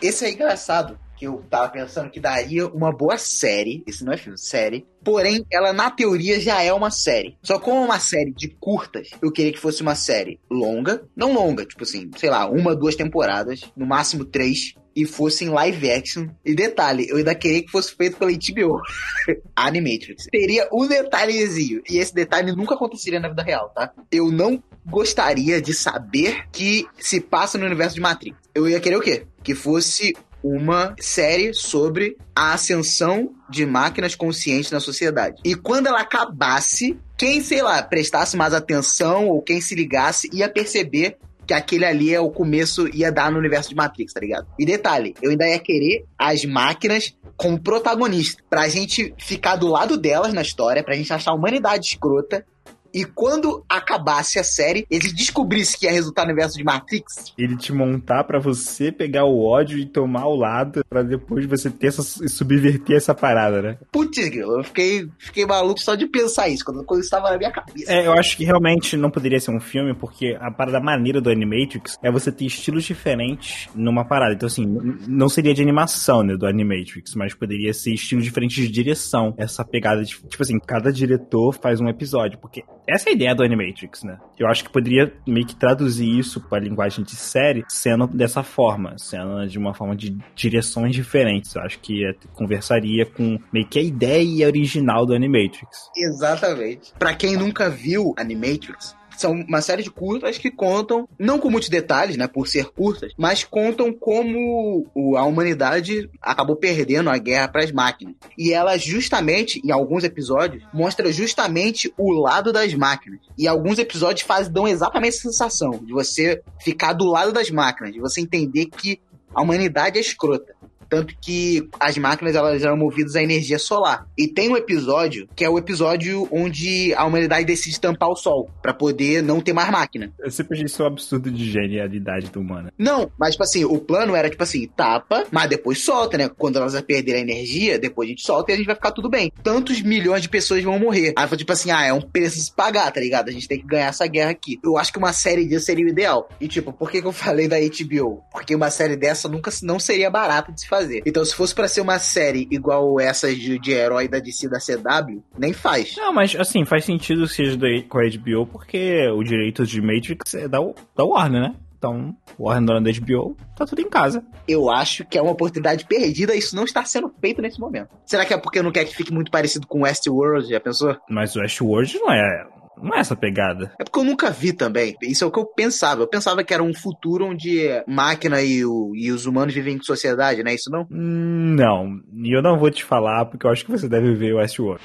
Esse 0.00 0.26
é 0.26 0.32
engraçado, 0.32 0.98
que 1.24 1.28
eu 1.28 1.42
tava 1.48 1.70
pensando 1.70 2.10
que 2.10 2.20
daria 2.20 2.66
uma 2.66 2.92
boa 2.92 3.16
série. 3.16 3.82
Esse 3.86 4.04
não 4.04 4.12
é 4.12 4.16
filme, 4.18 4.38
série. 4.38 4.86
Porém, 5.02 5.44
ela 5.50 5.72
na 5.72 5.90
teoria 5.90 6.38
já 6.38 6.62
é 6.62 6.72
uma 6.72 6.90
série. 6.90 7.36
Só 7.42 7.58
como 7.58 7.82
uma 7.82 7.98
série 7.98 8.32
de 8.32 8.48
curtas, 8.48 9.08
eu 9.22 9.32
queria 9.32 9.52
que 9.52 9.58
fosse 9.58 9.80
uma 9.80 9.94
série 9.94 10.38
longa. 10.50 11.02
Não 11.16 11.32
longa, 11.32 11.64
tipo 11.64 11.82
assim, 11.84 12.10
sei 12.16 12.28
lá, 12.28 12.46
uma, 12.46 12.76
duas 12.76 12.94
temporadas, 12.94 13.62
no 13.74 13.86
máximo 13.86 14.24
três. 14.24 14.74
E 14.96 15.04
fosse 15.04 15.44
em 15.44 15.48
live 15.48 15.90
action. 15.90 16.28
E 16.44 16.54
detalhe, 16.54 17.08
eu 17.08 17.16
ainda 17.16 17.34
queria 17.34 17.64
que 17.64 17.70
fosse 17.70 17.92
feito 17.96 18.16
pela 18.16 18.30
HBO. 18.30 18.80
Animatrix. 19.56 20.26
Teria 20.30 20.68
um 20.72 20.86
detalhezinho. 20.86 21.82
E 21.90 21.98
esse 21.98 22.14
detalhe 22.14 22.54
nunca 22.54 22.76
aconteceria 22.76 23.18
na 23.18 23.28
vida 23.28 23.42
real, 23.42 23.70
tá? 23.70 23.92
Eu 24.12 24.30
não 24.30 24.62
gostaria 24.86 25.60
de 25.60 25.74
saber 25.74 26.44
que 26.52 26.86
se 26.96 27.20
passa 27.20 27.58
no 27.58 27.66
universo 27.66 27.96
de 27.96 28.00
Matrix. 28.00 28.38
Eu 28.54 28.68
ia 28.68 28.78
querer 28.78 28.96
o 28.96 29.00
quê? 29.00 29.26
Que 29.42 29.52
fosse 29.52 30.14
uma 30.44 30.94
série 31.00 31.54
sobre 31.54 32.18
a 32.36 32.52
ascensão 32.52 33.32
de 33.48 33.64
máquinas 33.64 34.14
conscientes 34.14 34.70
na 34.70 34.78
sociedade. 34.78 35.40
E 35.42 35.54
quando 35.54 35.86
ela 35.86 36.02
acabasse, 36.02 36.98
quem, 37.16 37.40
sei 37.40 37.62
lá, 37.62 37.82
prestasse 37.82 38.36
mais 38.36 38.52
atenção 38.52 39.26
ou 39.28 39.40
quem 39.40 39.62
se 39.62 39.74
ligasse 39.74 40.28
ia 40.34 40.48
perceber 40.48 41.16
que 41.46 41.54
aquele 41.54 41.84
ali 41.84 42.14
é 42.14 42.20
o 42.20 42.30
começo, 42.30 42.88
ia 42.94 43.10
dar 43.10 43.30
no 43.30 43.38
universo 43.38 43.70
de 43.70 43.74
Matrix, 43.74 44.12
tá 44.12 44.20
ligado? 44.20 44.46
E 44.58 44.66
detalhe, 44.66 45.14
eu 45.22 45.30
ainda 45.30 45.48
ia 45.48 45.58
querer 45.58 46.04
as 46.18 46.44
máquinas 46.44 47.14
como 47.36 47.60
protagonista, 47.60 48.42
pra 48.48 48.68
gente 48.68 49.14
ficar 49.18 49.56
do 49.56 49.66
lado 49.66 49.96
delas 49.98 50.32
na 50.32 50.42
história, 50.42 50.84
pra 50.84 50.94
gente 50.94 51.12
achar 51.12 51.32
a 51.32 51.34
humanidade 51.34 51.86
escrota, 51.86 52.46
e 52.94 53.04
quando 53.04 53.64
acabasse 53.68 54.38
a 54.38 54.44
série, 54.44 54.86
ele 54.88 55.12
descobrisse 55.12 55.76
que 55.76 55.86
ia 55.86 55.90
resultar 55.90 56.22
no 56.22 56.28
universo 56.28 56.56
de 56.56 56.62
Matrix. 56.62 57.34
Ele 57.36 57.56
te 57.56 57.72
montar 57.72 58.22
para 58.22 58.38
você 58.38 58.92
pegar 58.92 59.24
o 59.24 59.44
ódio 59.44 59.76
e 59.76 59.84
tomar 59.84 60.26
o 60.26 60.36
lado, 60.36 60.84
para 60.88 61.02
depois 61.02 61.44
você 61.44 61.68
ter 61.68 61.88
essa, 61.88 62.02
subverter 62.02 62.96
essa 62.96 63.12
parada, 63.12 63.60
né? 63.60 63.78
Putz, 63.90 64.16
eu 64.36 64.62
fiquei, 64.62 65.08
fiquei 65.18 65.44
maluco 65.44 65.80
só 65.80 65.96
de 65.96 66.06
pensar 66.06 66.48
isso, 66.48 66.64
quando, 66.64 66.84
quando 66.84 67.00
estava 67.00 67.30
na 67.30 67.36
minha 67.36 67.50
cabeça. 67.50 67.92
É, 67.92 68.06
eu 68.06 68.12
acho 68.12 68.36
que 68.36 68.44
realmente 68.44 68.96
não 68.96 69.10
poderia 69.10 69.40
ser 69.40 69.50
um 69.50 69.60
filme, 69.60 69.92
porque 69.92 70.36
a 70.40 70.52
parada 70.52 70.78
maneira 70.78 71.20
do 71.20 71.30
Animatrix 71.30 71.98
é 72.00 72.12
você 72.12 72.30
ter 72.30 72.44
estilos 72.44 72.84
diferentes 72.84 73.68
numa 73.74 74.04
parada. 74.04 74.34
Então, 74.34 74.46
assim, 74.46 74.64
não 75.08 75.28
seria 75.28 75.52
de 75.52 75.62
animação, 75.62 76.22
né, 76.22 76.36
do 76.36 76.46
Animatrix, 76.46 77.16
mas 77.16 77.34
poderia 77.34 77.74
ser 77.74 77.92
estilos 77.92 78.24
diferentes 78.24 78.56
de 78.56 78.70
direção. 78.70 79.34
Essa 79.36 79.64
pegada 79.64 80.04
de, 80.04 80.14
tipo 80.14 80.42
assim, 80.42 80.60
cada 80.60 80.92
diretor 80.92 81.52
faz 81.52 81.80
um 81.80 81.88
episódio, 81.88 82.38
porque 82.38 82.62
essa 82.86 83.08
é 83.08 83.12
a 83.12 83.14
ideia 83.14 83.34
do 83.34 83.42
Animatrix, 83.42 84.02
né? 84.02 84.18
Eu 84.38 84.46
acho 84.46 84.64
que 84.64 84.70
poderia 84.70 85.12
meio 85.26 85.46
que 85.46 85.56
traduzir 85.56 86.18
isso 86.18 86.40
para 86.40 86.62
linguagem 86.62 87.04
de 87.04 87.16
série 87.16 87.64
sendo 87.68 88.06
dessa 88.06 88.42
forma, 88.42 88.96
sendo 88.98 89.46
de 89.46 89.58
uma 89.58 89.74
forma 89.74 89.96
de 89.96 90.16
direções 90.34 90.94
diferentes. 90.94 91.54
Eu 91.54 91.62
acho 91.62 91.78
que 91.80 92.02
conversaria 92.34 93.06
com 93.06 93.38
meio 93.52 93.66
que 93.66 93.78
a 93.78 93.82
ideia 93.82 94.46
original 94.46 95.06
do 95.06 95.14
Animatrix. 95.14 95.90
Exatamente. 95.96 96.92
Para 96.98 97.14
quem 97.14 97.36
nunca 97.36 97.70
viu 97.70 98.14
Animatrix, 98.16 98.94
são 99.16 99.32
uma 99.32 99.60
série 99.60 99.82
de 99.82 99.90
curtas 99.90 100.38
que 100.38 100.50
contam, 100.50 101.08
não 101.18 101.38
com 101.38 101.50
muitos 101.50 101.68
detalhes, 101.68 102.16
né, 102.16 102.26
por 102.26 102.48
ser 102.48 102.66
curtas, 102.66 103.12
mas 103.16 103.44
contam 103.44 103.92
como 103.92 104.86
a 105.16 105.24
humanidade 105.24 106.08
acabou 106.20 106.56
perdendo 106.56 107.10
a 107.10 107.18
guerra 107.18 107.48
para 107.48 107.64
as 107.64 107.72
máquinas. 107.72 108.14
E 108.36 108.52
ela 108.52 108.76
justamente, 108.76 109.60
em 109.64 109.70
alguns 109.70 110.04
episódios, 110.04 110.62
mostra 110.72 111.12
justamente 111.12 111.92
o 111.96 112.12
lado 112.12 112.52
das 112.52 112.74
máquinas. 112.74 113.20
E 113.36 113.46
alguns 113.46 113.78
episódios 113.78 114.26
fazem, 114.26 114.52
dão 114.52 114.66
exatamente 114.68 115.16
essa 115.16 115.22
sensação 115.22 115.72
de 115.84 115.92
você 115.92 116.42
ficar 116.60 116.92
do 116.92 117.06
lado 117.06 117.32
das 117.32 117.50
máquinas, 117.50 117.92
de 117.92 118.00
você 118.00 118.20
entender 118.20 118.66
que 118.66 119.00
a 119.34 119.42
humanidade 119.42 119.98
é 119.98 120.00
escrota. 120.00 120.54
Tanto 120.88 121.14
que 121.20 121.68
as 121.78 121.96
máquinas 121.98 122.34
elas 122.34 122.62
eram 122.62 122.76
movidas 122.76 123.16
a 123.16 123.22
energia 123.22 123.58
solar. 123.58 124.06
E 124.16 124.28
tem 124.28 124.50
um 124.50 124.56
episódio 124.56 125.28
que 125.34 125.44
é 125.44 125.48
o 125.48 125.58
episódio 125.58 126.28
onde 126.30 126.94
a 126.94 127.04
humanidade 127.04 127.44
decide 127.44 127.80
tampar 127.80 128.08
o 128.08 128.16
sol 128.16 128.50
para 128.62 128.74
poder 128.74 129.22
não 129.22 129.40
ter 129.40 129.52
mais 129.52 129.70
máquina. 129.70 130.12
Eu 130.18 130.30
sempre 130.30 130.54
achei 130.54 130.66
isso 130.66 130.82
um 130.82 130.86
absurdo 130.86 131.30
de 131.30 131.50
genialidade 131.50 132.30
do 132.30 132.40
humano. 132.40 132.70
Não, 132.78 133.10
mas 133.18 133.32
tipo 133.32 133.44
assim, 133.44 133.64
o 133.64 133.78
plano 133.78 134.14
era 134.14 134.30
tipo 134.30 134.42
assim, 134.42 134.66
tapa, 134.66 135.24
mas 135.30 135.48
depois 135.48 135.78
solta, 135.78 136.16
né? 136.18 136.28
Quando 136.28 136.56
elas 136.56 136.80
perderem 136.82 137.22
a 137.22 137.24
energia, 137.24 137.78
depois 137.78 138.08
a 138.08 138.10
gente 138.10 138.22
solta 138.22 138.52
e 138.52 138.54
a 138.54 138.56
gente 138.56 138.66
vai 138.66 138.74
ficar 138.74 138.92
tudo 138.92 139.08
bem. 139.08 139.32
Tantos 139.42 139.80
milhões 139.82 140.22
de 140.22 140.28
pessoas 140.28 140.62
vão 140.62 140.78
morrer. 140.78 141.12
Aí 141.16 141.28
foi 141.28 141.38
tipo 141.38 141.52
assim, 141.52 141.70
ah, 141.70 141.84
é 141.84 141.92
um 141.92 142.00
preço 142.00 142.40
se 142.40 142.52
pagar, 142.52 142.90
tá 142.90 143.00
ligado? 143.00 143.28
A 143.28 143.32
gente 143.32 143.48
tem 143.48 143.58
que 143.58 143.66
ganhar 143.66 143.88
essa 143.88 144.06
guerra 144.06 144.30
aqui. 144.30 144.58
Eu 144.62 144.76
acho 144.76 144.92
que 144.92 144.98
uma 144.98 145.12
série 145.12 145.46
disso 145.46 145.66
seria 145.66 145.84
o 145.84 145.88
ideal. 145.88 146.28
E 146.40 146.48
tipo, 146.48 146.72
por 146.72 146.90
que, 146.90 147.00
que 147.00 147.06
eu 147.06 147.12
falei 147.12 147.48
da 147.48 147.56
HBO? 147.58 148.22
Porque 148.30 148.54
uma 148.54 148.70
série 148.70 148.96
dessa 148.96 149.28
nunca 149.28 149.50
não 149.62 149.78
seria 149.78 150.10
barata 150.10 150.52
de 150.52 150.60
se 150.60 150.68
fazer. 150.74 151.02
Então, 151.06 151.24
se 151.24 151.34
fosse 151.34 151.54
para 151.54 151.68
ser 151.68 151.80
uma 151.80 151.98
série 151.98 152.48
igual 152.50 152.98
essas 153.00 153.36
de, 153.36 153.58
de 153.58 153.72
herói 153.72 154.08
da 154.08 154.18
DC 154.18 154.48
da 154.48 154.58
CW, 154.58 155.22
nem 155.38 155.52
faz. 155.52 155.94
Não, 155.96 156.12
mas 156.12 156.34
assim, 156.34 156.64
faz 156.64 156.84
sentido 156.84 157.26
que 157.26 157.34
seja 157.34 157.58
com 157.88 157.98
a 157.98 158.02
HBO, 158.02 158.46
porque 158.46 159.08
o 159.08 159.22
direito 159.22 159.64
de 159.64 159.80
Matrix 159.80 160.34
é 160.34 160.48
da, 160.48 160.58
da 160.96 161.04
Warner, 161.04 161.42
né? 161.42 161.54
Então, 161.84 162.16
Warner 162.40 162.82
da 162.82 162.90
HBO, 162.90 163.36
tá 163.54 163.66
tudo 163.66 163.82
em 163.82 163.88
casa. 163.90 164.24
Eu 164.48 164.70
acho 164.70 165.04
que 165.04 165.18
é 165.18 165.22
uma 165.22 165.32
oportunidade 165.32 165.84
perdida, 165.84 166.34
isso 166.34 166.56
não 166.56 166.64
está 166.64 166.82
sendo 166.82 167.12
feito 167.20 167.42
nesse 167.42 167.60
momento. 167.60 167.90
Será 168.06 168.24
que 168.24 168.32
é 168.32 168.38
porque 168.38 168.62
não 168.62 168.72
quer 168.72 168.86
que 168.86 168.96
fique 168.96 169.12
muito 169.12 169.30
parecido 169.30 169.66
com 169.66 169.82
Westworld, 169.82 170.48
já 170.48 170.58
pensou? 170.58 170.96
Mas 171.10 171.36
Westworld 171.36 171.98
não 171.98 172.10
é 172.10 172.46
não 172.76 172.94
é 172.94 173.00
essa 173.00 173.16
pegada. 173.16 173.72
É 173.78 173.84
porque 173.84 173.98
eu 173.98 174.04
nunca 174.04 174.30
vi 174.30 174.52
também. 174.52 174.94
Isso 175.02 175.24
é 175.24 175.26
o 175.26 175.30
que 175.30 175.38
eu 175.38 175.46
pensava. 175.46 176.02
Eu 176.02 176.08
pensava 176.08 176.42
que 176.42 176.52
era 176.52 176.62
um 176.62 176.74
futuro 176.74 177.26
onde 177.26 177.68
máquina 177.86 178.42
e, 178.42 178.64
o, 178.64 178.92
e 178.94 179.10
os 179.10 179.26
humanos 179.26 179.54
vivem 179.54 179.76
em 179.76 179.82
sociedade, 179.82 180.42
não 180.42 180.50
é 180.50 180.54
isso 180.54 180.70
não? 180.70 180.86
Não. 180.90 182.00
E 182.14 182.36
eu 182.36 182.42
não 182.42 182.58
vou 182.58 182.70
te 182.70 182.84
falar 182.84 183.26
porque 183.26 183.46
eu 183.46 183.50
acho 183.50 183.64
que 183.64 183.70
você 183.70 183.88
deve 183.88 184.14
ver 184.14 184.34
o 184.34 184.38
Westworld. 184.38 184.82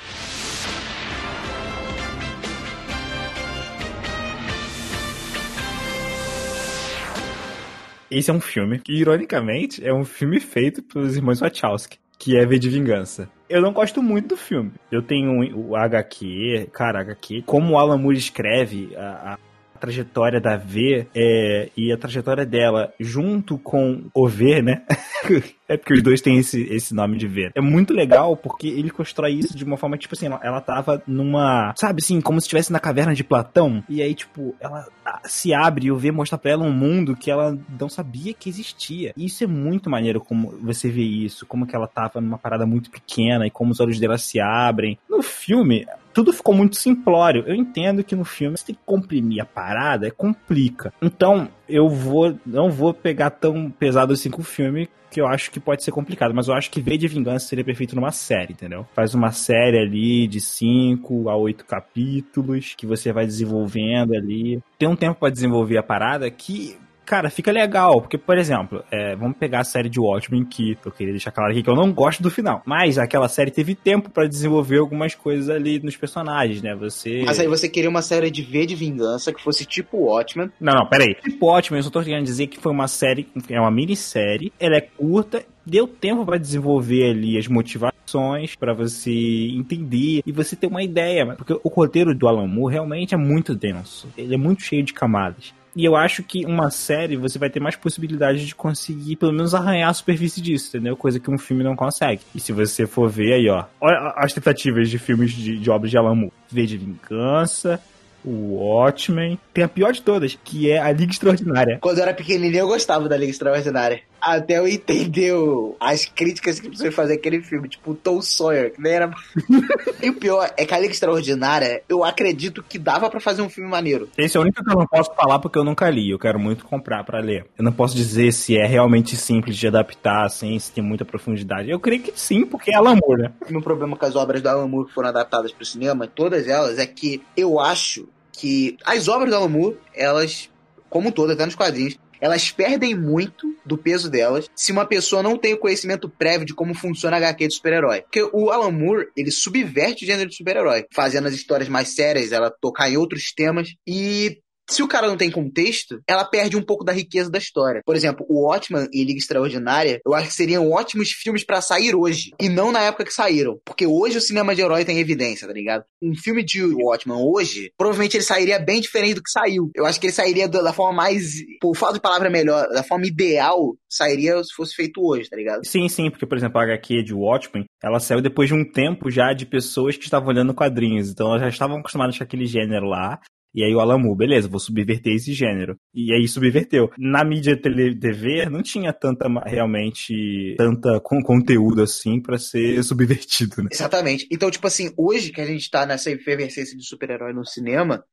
Esse 8.12 8.32
é 8.32 8.34
um 8.34 8.42
filme 8.42 8.80
que, 8.80 8.92
ironicamente, 8.92 9.86
é 9.86 9.94
um 9.94 10.04
filme 10.04 10.40
feito 10.40 10.82
pelos 10.82 11.16
irmãos 11.16 11.42
Wachowski, 11.42 12.00
que 12.20 12.38
é 12.38 12.46
V 12.46 12.60
de 12.60 12.70
Vingança. 12.70 13.30
Eu 13.50 13.62
não 13.62 13.72
gosto 13.72 14.04
muito 14.04 14.28
do 14.28 14.38
filme. 14.38 14.74
Eu 14.92 15.02
tenho 15.02 15.58
o 15.58 15.76
HQ, 15.76 16.70
cara, 16.72 17.00
HQ. 17.00 17.44
Como 17.46 17.74
o 17.74 17.78
Alan 17.80 17.98
Moore 17.98 18.18
escreve, 18.18 18.96
a, 18.96 19.34
a 19.34 19.38
trajetória 19.80 20.40
da 20.40 20.58
V 20.58 21.08
é, 21.16 21.70
e 21.76 21.92
a 21.92 21.98
trajetória 21.98 22.46
dela 22.46 22.94
junto 23.00 23.58
com 23.58 24.04
o 24.14 24.28
V, 24.28 24.62
né? 24.62 24.84
é 25.68 25.78
porque 25.78 25.94
os 25.94 26.04
dois 26.04 26.22
têm 26.22 26.38
esse, 26.38 26.62
esse 26.64 26.94
nome 26.94 27.18
de 27.18 27.28
V. 27.28 27.52
É 27.56 27.62
muito 27.62 27.94
legal 27.94 28.36
porque 28.36 28.68
ele 28.68 28.90
constrói 28.90 29.34
isso 29.34 29.56
de 29.56 29.64
uma 29.64 29.78
forma, 29.78 29.98
tipo 29.98 30.16
assim, 30.16 30.26
ela, 30.28 30.40
ela 30.44 30.62
tava 30.62 31.02
numa. 31.08 31.74
Sabe 31.76 32.02
assim, 32.04 32.20
como 32.22 32.40
se 32.40 32.46
estivesse 32.46 32.72
na 32.72 32.80
caverna 32.80 33.14
de 33.14 33.24
Platão. 33.24 33.84
E 33.88 34.02
aí, 34.02 34.14
tipo, 34.14 34.56
ela 34.60 34.86
se 35.26 35.54
abre 35.54 35.88
e 35.88 35.92
o 35.92 35.98
V 35.98 36.12
mostra 36.12 36.38
pra 36.38 36.52
ela 36.52 36.64
um 36.64 36.72
mundo 36.72 37.16
que 37.16 37.32
ela 37.32 37.58
não 37.80 37.90
sabia 37.90 38.34
que 38.34 38.50
existia. 38.50 39.14
E 39.16 39.26
isso 39.26 39.44
é 39.44 39.48
muito 39.48 39.90
maneiro 39.90 40.20
como 40.20 40.52
você 40.62 40.90
vê 40.90 41.04
isso, 41.04 41.46
como 41.46 41.66
que 41.66 41.76
ela 41.76 41.88
tava 41.88 42.20
numa 42.20 42.38
parada 42.38 42.66
muito 42.66 42.90
pequena 42.90 43.48
e 43.48 43.52
como 43.52 43.72
os 43.72 43.80
olhos 43.80 44.00
dela 44.00 44.18
se 44.18 44.40
abrem. 44.40 44.98
No 45.10 45.22
filme, 45.22 45.86
tudo 46.20 46.34
ficou 46.34 46.54
muito 46.54 46.76
simplório. 46.76 47.46
Eu 47.48 47.56
entendo 47.56 48.04
que 48.04 48.14
no 48.14 48.26
filme 48.26 48.58
você 48.58 48.66
tem 48.66 48.76
que 48.76 48.82
comprimir 48.86 49.42
a 49.42 49.46
parada, 49.46 50.06
é 50.06 50.12
complica. 50.12 50.92
Então, 51.02 51.48
eu 51.68 51.88
vou 51.88 52.38
não 52.46 52.70
vou 52.70 52.94
pegar 52.94 53.30
tão 53.30 53.72
pesado 53.72 54.12
assim 54.12 54.30
com 54.30 54.42
o 54.42 54.44
filme 54.46 54.90
que 55.10 55.22
eu 55.22 55.26
acho 55.26 55.50
que 55.50 55.62
pode 55.62 55.82
ser 55.82 55.92
complicado, 55.92 56.36
mas 56.36 56.50
eu 56.50 56.54
acho 56.54 56.70
que 56.70 56.82
V 56.82 56.98
de 56.98 57.08
Vingança 57.08 57.48
seria 57.48 57.64
perfeito 57.64 57.96
numa 57.96 58.12
série, 58.12 58.52
entendeu? 58.52 58.86
Faz 58.94 59.16
uma 59.16 59.32
série 59.32 59.80
ali 59.80 60.28
de 60.28 60.42
5 60.42 61.30
a 61.30 61.38
8 61.38 61.66
capítulos 61.66 62.76
que 62.76 62.86
você 62.86 63.14
vai 63.14 63.26
desenvolvendo 63.26 64.14
ali. 64.14 64.62
Tem 64.78 64.90
um 64.90 64.98
tempo 64.98 65.22
para 65.22 65.32
desenvolver 65.32 65.78
a 65.78 65.84
parada 65.84 66.30
que 66.30 66.78
cara, 67.10 67.32
fica 67.32 67.52
legal. 67.52 68.02
Porque, 68.02 68.20
por 68.20 68.38
exemplo, 68.38 68.84
é, 68.92 69.16
vamos 69.16 69.36
pegar 69.36 69.62
a 69.62 69.64
série 69.64 69.90
de 69.90 70.00
Watchmen, 70.00 70.46
que 70.46 70.78
eu 70.86 70.92
queria 70.92 71.12
deixar 71.12 71.32
claro 71.32 71.52
aqui 71.52 71.64
que 71.64 71.70
eu 71.70 71.76
não 71.76 71.92
gosto 71.92 72.22
do 72.22 72.30
final. 72.30 72.62
Mas 72.64 73.00
aquela 73.00 73.28
série 73.28 73.50
teve 73.50 73.74
tempo 73.74 74.12
para 74.12 74.28
desenvolver 74.28 74.78
algumas 74.78 75.16
coisas 75.16 75.50
ali 75.50 75.80
nos 75.80 75.98
personagens, 75.98 76.62
né? 76.62 76.76
Você. 76.76 77.24
Mas 77.26 77.40
aí 77.40 77.48
você 77.48 77.68
queria 77.68 77.90
uma 77.90 78.04
série 78.04 78.30
de 78.30 78.44
V 78.44 78.68
de 78.68 78.76
vingança 78.76 79.34
que 79.34 79.42
fosse 79.42 79.66
tipo 79.66 79.98
Watchmen. 79.98 80.52
Não, 80.62 80.74
não, 80.74 80.86
peraí. 80.86 81.16
Tipo 81.16 81.48
Watchmen, 81.48 81.80
eu 81.80 81.84
só 81.84 81.90
tô 81.90 82.04
querendo 82.04 82.26
dizer 82.26 82.46
que 82.46 82.60
foi 82.60 82.72
uma 82.72 82.88
série, 82.88 83.28
é 83.50 83.60
uma 83.60 83.72
minissérie, 83.72 84.54
ela 84.60 84.76
é 84.76 84.82
curta 84.82 85.44
deu 85.66 85.88
tempo 85.88 86.26
para 86.26 86.38
desenvolver 86.38 87.12
ali 87.12 87.38
as 87.38 87.48
motivações 87.48 88.56
para 88.56 88.74
você 88.74 89.12
entender 89.54 90.24
e 90.26 90.32
você 90.32 90.56
ter 90.56 90.66
uma 90.66 90.82
ideia, 90.82 91.36
porque 91.36 91.54
o 91.54 91.70
roteiro 91.70 92.16
do 92.16 92.28
Alan 92.28 92.48
Moore 92.48 92.74
realmente 92.74 93.14
é 93.14 93.18
muito 93.18 93.54
denso, 93.54 94.08
ele 94.18 94.34
é 94.34 94.38
muito 94.38 94.64
cheio 94.64 94.84
de 94.84 94.94
camadas. 94.94 95.54
E 95.80 95.86
eu 95.86 95.96
acho 95.96 96.24
que 96.24 96.46
uma 96.46 96.70
série 96.70 97.16
você 97.16 97.40
vai 97.40 97.50
ter 97.50 97.62
mais 97.62 97.74
possibilidade 97.74 98.46
de 98.46 98.54
conseguir 98.54 99.16
pelo 99.16 99.32
menos 99.32 99.56
arranhar 99.56 99.90
a 99.90 99.94
superfície 99.94 100.42
disso, 100.42 100.68
entendeu? 100.76 100.98
Coisa 100.98 101.22
que 101.22 101.32
um 101.32 101.38
filme 101.38 101.64
não 101.64 101.74
consegue. 101.74 102.20
E 102.36 102.40
se 102.42 102.52
você 102.52 102.86
for 102.86 103.10
ver 103.10 103.32
aí, 103.32 103.48
ó, 103.48 103.64
olha 103.80 104.14
as 104.18 104.34
tentativas 104.34 104.90
de 104.90 105.00
filmes 105.00 105.32
de, 105.32 105.58
de 105.58 105.72
obras 105.72 105.90
de 105.90 105.98
Moore. 105.98 106.34
V 106.52 106.66
de 106.66 106.78
Vingança, 106.78 107.82
o 108.26 108.56
Watchmen. 108.56 109.40
Tem 109.54 109.64
a 109.64 109.70
pior 109.70 109.94
de 109.94 110.02
todas, 110.02 110.38
que 110.44 110.70
é 110.70 110.80
a 110.80 110.92
Liga 110.92 111.14
Extraordinária. 111.14 111.78
Quando 111.80 112.00
eu 112.00 112.04
era 112.04 112.14
pequenininho, 112.14 112.60
eu 112.60 112.68
gostava 112.68 113.08
da 113.08 113.16
Liga 113.16 113.32
Extraordinária. 113.32 114.02
Até 114.22 114.58
eu 114.58 114.68
entender 114.68 115.34
as 115.80 116.06
críticas 116.06 116.60
que 116.60 116.70
você 116.70 116.92
fazer 116.92 117.14
aquele 117.14 117.42
filme, 117.42 117.70
tipo 117.70 117.92
o 117.92 117.96
Tom 117.96 118.22
Sawyer, 118.22 118.74
que 118.74 118.82
nem 118.82 118.94
era. 118.94 119.12
e 120.02 120.10
o 120.10 120.16
pior 120.16 120.52
é 120.58 120.66
que 120.66 120.74
a 120.74 120.80
Liga 120.80 120.92
Extraordinária, 120.92 121.84
eu 121.88 122.04
acredito 122.04 122.64
que 122.64 122.78
dava 122.78 123.10
para 123.10 123.20
fazer 123.20 123.42
um 123.42 123.50
filme 123.50 123.70
maneiro. 123.70 124.10
Esse 124.18 124.38
é 124.38 124.40
o 124.40 124.44
único 124.44 124.64
que 124.64 124.72
eu 124.72 124.78
não 124.78 124.88
posso 124.88 125.14
falar 125.16 125.40
porque 125.40 125.58
eu 125.58 125.64
nunca 125.64 125.90
li. 125.90 126.10
Eu 126.10 126.20
quero 126.20 126.40
muito 126.40 126.66
comprar 126.66 127.04
para 127.04 127.20
ler. 127.20 127.46
Eu 127.58 127.64
não 127.64 127.72
posso 127.72 127.96
dizer 127.96 128.32
se 128.34 128.58
é 128.58 128.66
realmente 128.66 129.16
simples 129.16 129.56
de 129.58 129.68
adaptar, 129.68 130.26
assim, 130.26 130.58
se 130.60 130.72
tem 130.72 130.84
muita 130.84 131.06
profundidade. 131.06 131.70
Eu 131.70 131.80
creio 131.80 132.02
que 132.02 132.20
sim, 132.20 132.46
porque 132.46 132.72
é 132.72 132.76
Alan 132.76 132.98
Moore, 133.02 133.24
né? 133.24 133.32
O 133.48 133.52
meu 133.52 133.62
problema 133.62 133.96
com 133.96 134.06
as 134.06 134.16
obras 134.16 134.42
do 134.42 134.50
Alan 134.50 134.68
Moore 134.68 134.88
que 134.88 134.94
foram 134.94 135.10
adaptadas 135.10 135.52
para 135.52 135.64
o 135.64 135.66
cinema, 135.66 136.08
todas 136.08 136.48
elas, 136.48 136.78
é 136.78 136.86
que 136.86 137.22
eu 137.36 137.60
acho 137.60 138.08
que 138.32 138.78
as 138.86 139.08
obras 139.08 139.30
do 139.30 139.36
Alan 139.36 139.50
Moore, 139.50 139.78
elas, 139.94 140.50
como 140.90 141.12
todas, 141.12 141.36
até 141.36 141.46
nos 141.46 141.56
quadrinhos, 141.56 141.98
elas 142.20 142.52
perdem 142.52 142.96
muito 142.96 143.56
do 143.66 143.78
peso 143.78 144.10
delas 144.10 144.50
se 144.56 144.72
uma 144.72 144.86
pessoa 144.86 145.24
não 145.24 145.38
tem 145.38 145.54
o 145.54 145.60
conhecimento 145.60 146.10
prévio 146.10 146.46
de 146.46 146.54
como 146.54 146.74
funciona 146.74 147.18
a 147.18 147.20
HQ 147.20 147.48
de 147.48 147.54
super-herói. 147.56 148.02
Porque 148.02 148.24
o 148.34 148.50
Alan 148.50 148.72
Moore, 148.72 149.08
ele 149.16 149.32
subverte 149.32 150.04
o 150.04 150.08
gênero 150.08 150.30
de 150.30 150.36
super-herói, 150.36 150.86
fazendo 150.94 151.28
as 151.28 151.34
histórias 151.34 151.70
mais 151.70 151.90
sérias, 151.90 152.32
ela 152.32 152.54
tocar 152.62 152.90
em 152.90 152.98
outros 152.98 153.32
temas 153.34 153.70
e 153.88 154.40
se 154.70 154.84
o 154.84 154.88
cara 154.88 155.08
não 155.08 155.18
tem 155.18 155.32
contexto, 155.32 156.02
ela 156.08 156.24
perde 156.24 156.56
um 156.56 156.62
pouco 156.62 156.84
da 156.84 156.92
riqueza 156.92 157.30
da 157.30 157.38
história. 157.38 157.82
Por 157.86 157.96
exemplo, 157.96 158.26
o 158.30 158.48
Watchman 158.48 158.88
e 158.94 159.04
Liga 159.04 159.18
Extraordinária, 159.18 160.00
eu 160.06 160.14
acho 160.14 160.30
que 160.30 160.34
seriam 160.34 160.72
ótimos 160.72 161.12
filmes 161.12 161.44
para 161.44 161.62
sair 161.62 161.96
hoje, 161.96 162.32
e 162.40 162.48
não 162.48 162.72
na 162.72 162.82
época 162.82 163.06
que 163.06 163.14
saíram. 163.14 163.60
Porque 163.66 163.86
hoje 163.86 164.18
o 164.18 164.22
cinema 164.22 164.56
de 164.56 164.62
herói 164.62 164.86
tem 164.86 165.00
evidência, 165.00 165.48
tá 165.48 165.54
ligado? 165.54 165.84
Um 166.02 166.16
filme 166.16 166.44
de 166.44 166.64
Watchman 166.64 167.18
hoje, 167.18 167.72
provavelmente 167.78 168.16
ele 168.18 168.24
sairia 168.24 168.60
bem 168.60 168.80
diferente 168.80 169.16
do 169.16 169.24
que 169.24 169.32
saiu. 169.32 169.72
Eu 169.76 169.86
acho 169.86 170.00
que 170.00 170.08
ele 170.08 170.14
sairia 170.14 170.48
da 170.48 170.74
forma 170.74 170.94
mais. 170.94 171.34
Por 171.60 171.76
falta 171.76 171.96
de 171.96 172.02
palavra 172.02 172.30
melhor, 172.30 172.68
da 172.70 172.84
forma 172.84 173.06
ideal, 173.06 173.76
sairia 173.90 174.44
se 174.44 174.54
fosse 174.54 174.76
feito 174.76 175.02
hoje, 175.02 175.30
tá 175.30 175.36
ligado? 175.36 175.66
Sim, 175.66 175.90
sim, 175.90 176.10
porque, 176.10 176.26
por 176.26 176.38
exemplo, 176.38 176.60
a 176.60 176.64
HQ 176.64 177.04
de 177.04 177.14
Watchmen, 177.14 177.66
ela 177.84 178.00
saiu 178.00 178.22
depois 178.22 178.48
de 178.48 178.56
um 178.56 178.64
tempo 178.64 179.10
já 179.10 179.34
de 179.34 179.46
pessoas 179.46 179.98
que 179.98 180.04
estavam 180.04 180.30
olhando 180.30 180.54
quadrinhos. 180.54 181.10
Então 181.10 181.28
elas 181.30 181.42
já 181.42 181.50
estavam 181.50 181.78
acostumadas 181.80 182.18
com 182.18 182.24
aquele 182.24 182.46
gênero 182.46 182.86
lá. 182.86 183.20
E 183.54 183.64
aí 183.64 183.74
o 183.74 183.80
Alamu, 183.80 184.16
beleza, 184.16 184.48
vou 184.48 184.60
subverter 184.60 185.14
esse 185.14 185.34
gênero. 185.34 185.78
E 185.94 186.14
aí 186.14 186.28
subverteu. 186.28 186.90
Na 186.98 187.24
mídia 187.24 187.60
TV 187.60 188.48
não 188.50 188.62
tinha 188.62 188.94
tanta, 188.94 189.28
realmente, 189.46 190.56
tanta 190.58 191.00
com, 191.00 191.22
conteúdo 191.22 191.82
assim 191.82 192.22
para 192.22 192.38
ser 192.38 192.82
subvertido, 192.84 193.64
né? 193.64 193.70
Exatamente. 193.72 194.28
Então, 194.32 194.52
tipo 194.52 194.68
assim, 194.68 194.92
hoje 194.98 195.32
que 195.32 195.42
a 195.42 195.46
gente 195.46 195.70
tá 195.70 195.86
nessa 195.86 196.12
efervescência 196.12 196.78
de 196.78 196.86
super-herói 196.86 197.34
no 197.34 197.46
cinema, 197.46 198.04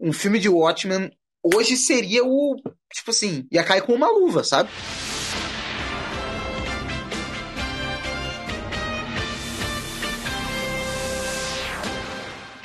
um 0.00 0.12
filme 0.12 0.38
de 0.38 0.48
Watchmen 0.48 1.10
hoje 1.54 1.76
seria 1.76 2.24
o, 2.24 2.56
tipo 2.92 3.10
assim, 3.10 3.46
ia 3.52 3.62
cair 3.62 3.82
com 3.82 3.94
uma 3.94 4.10
luva, 4.10 4.42
sabe? 4.42 4.68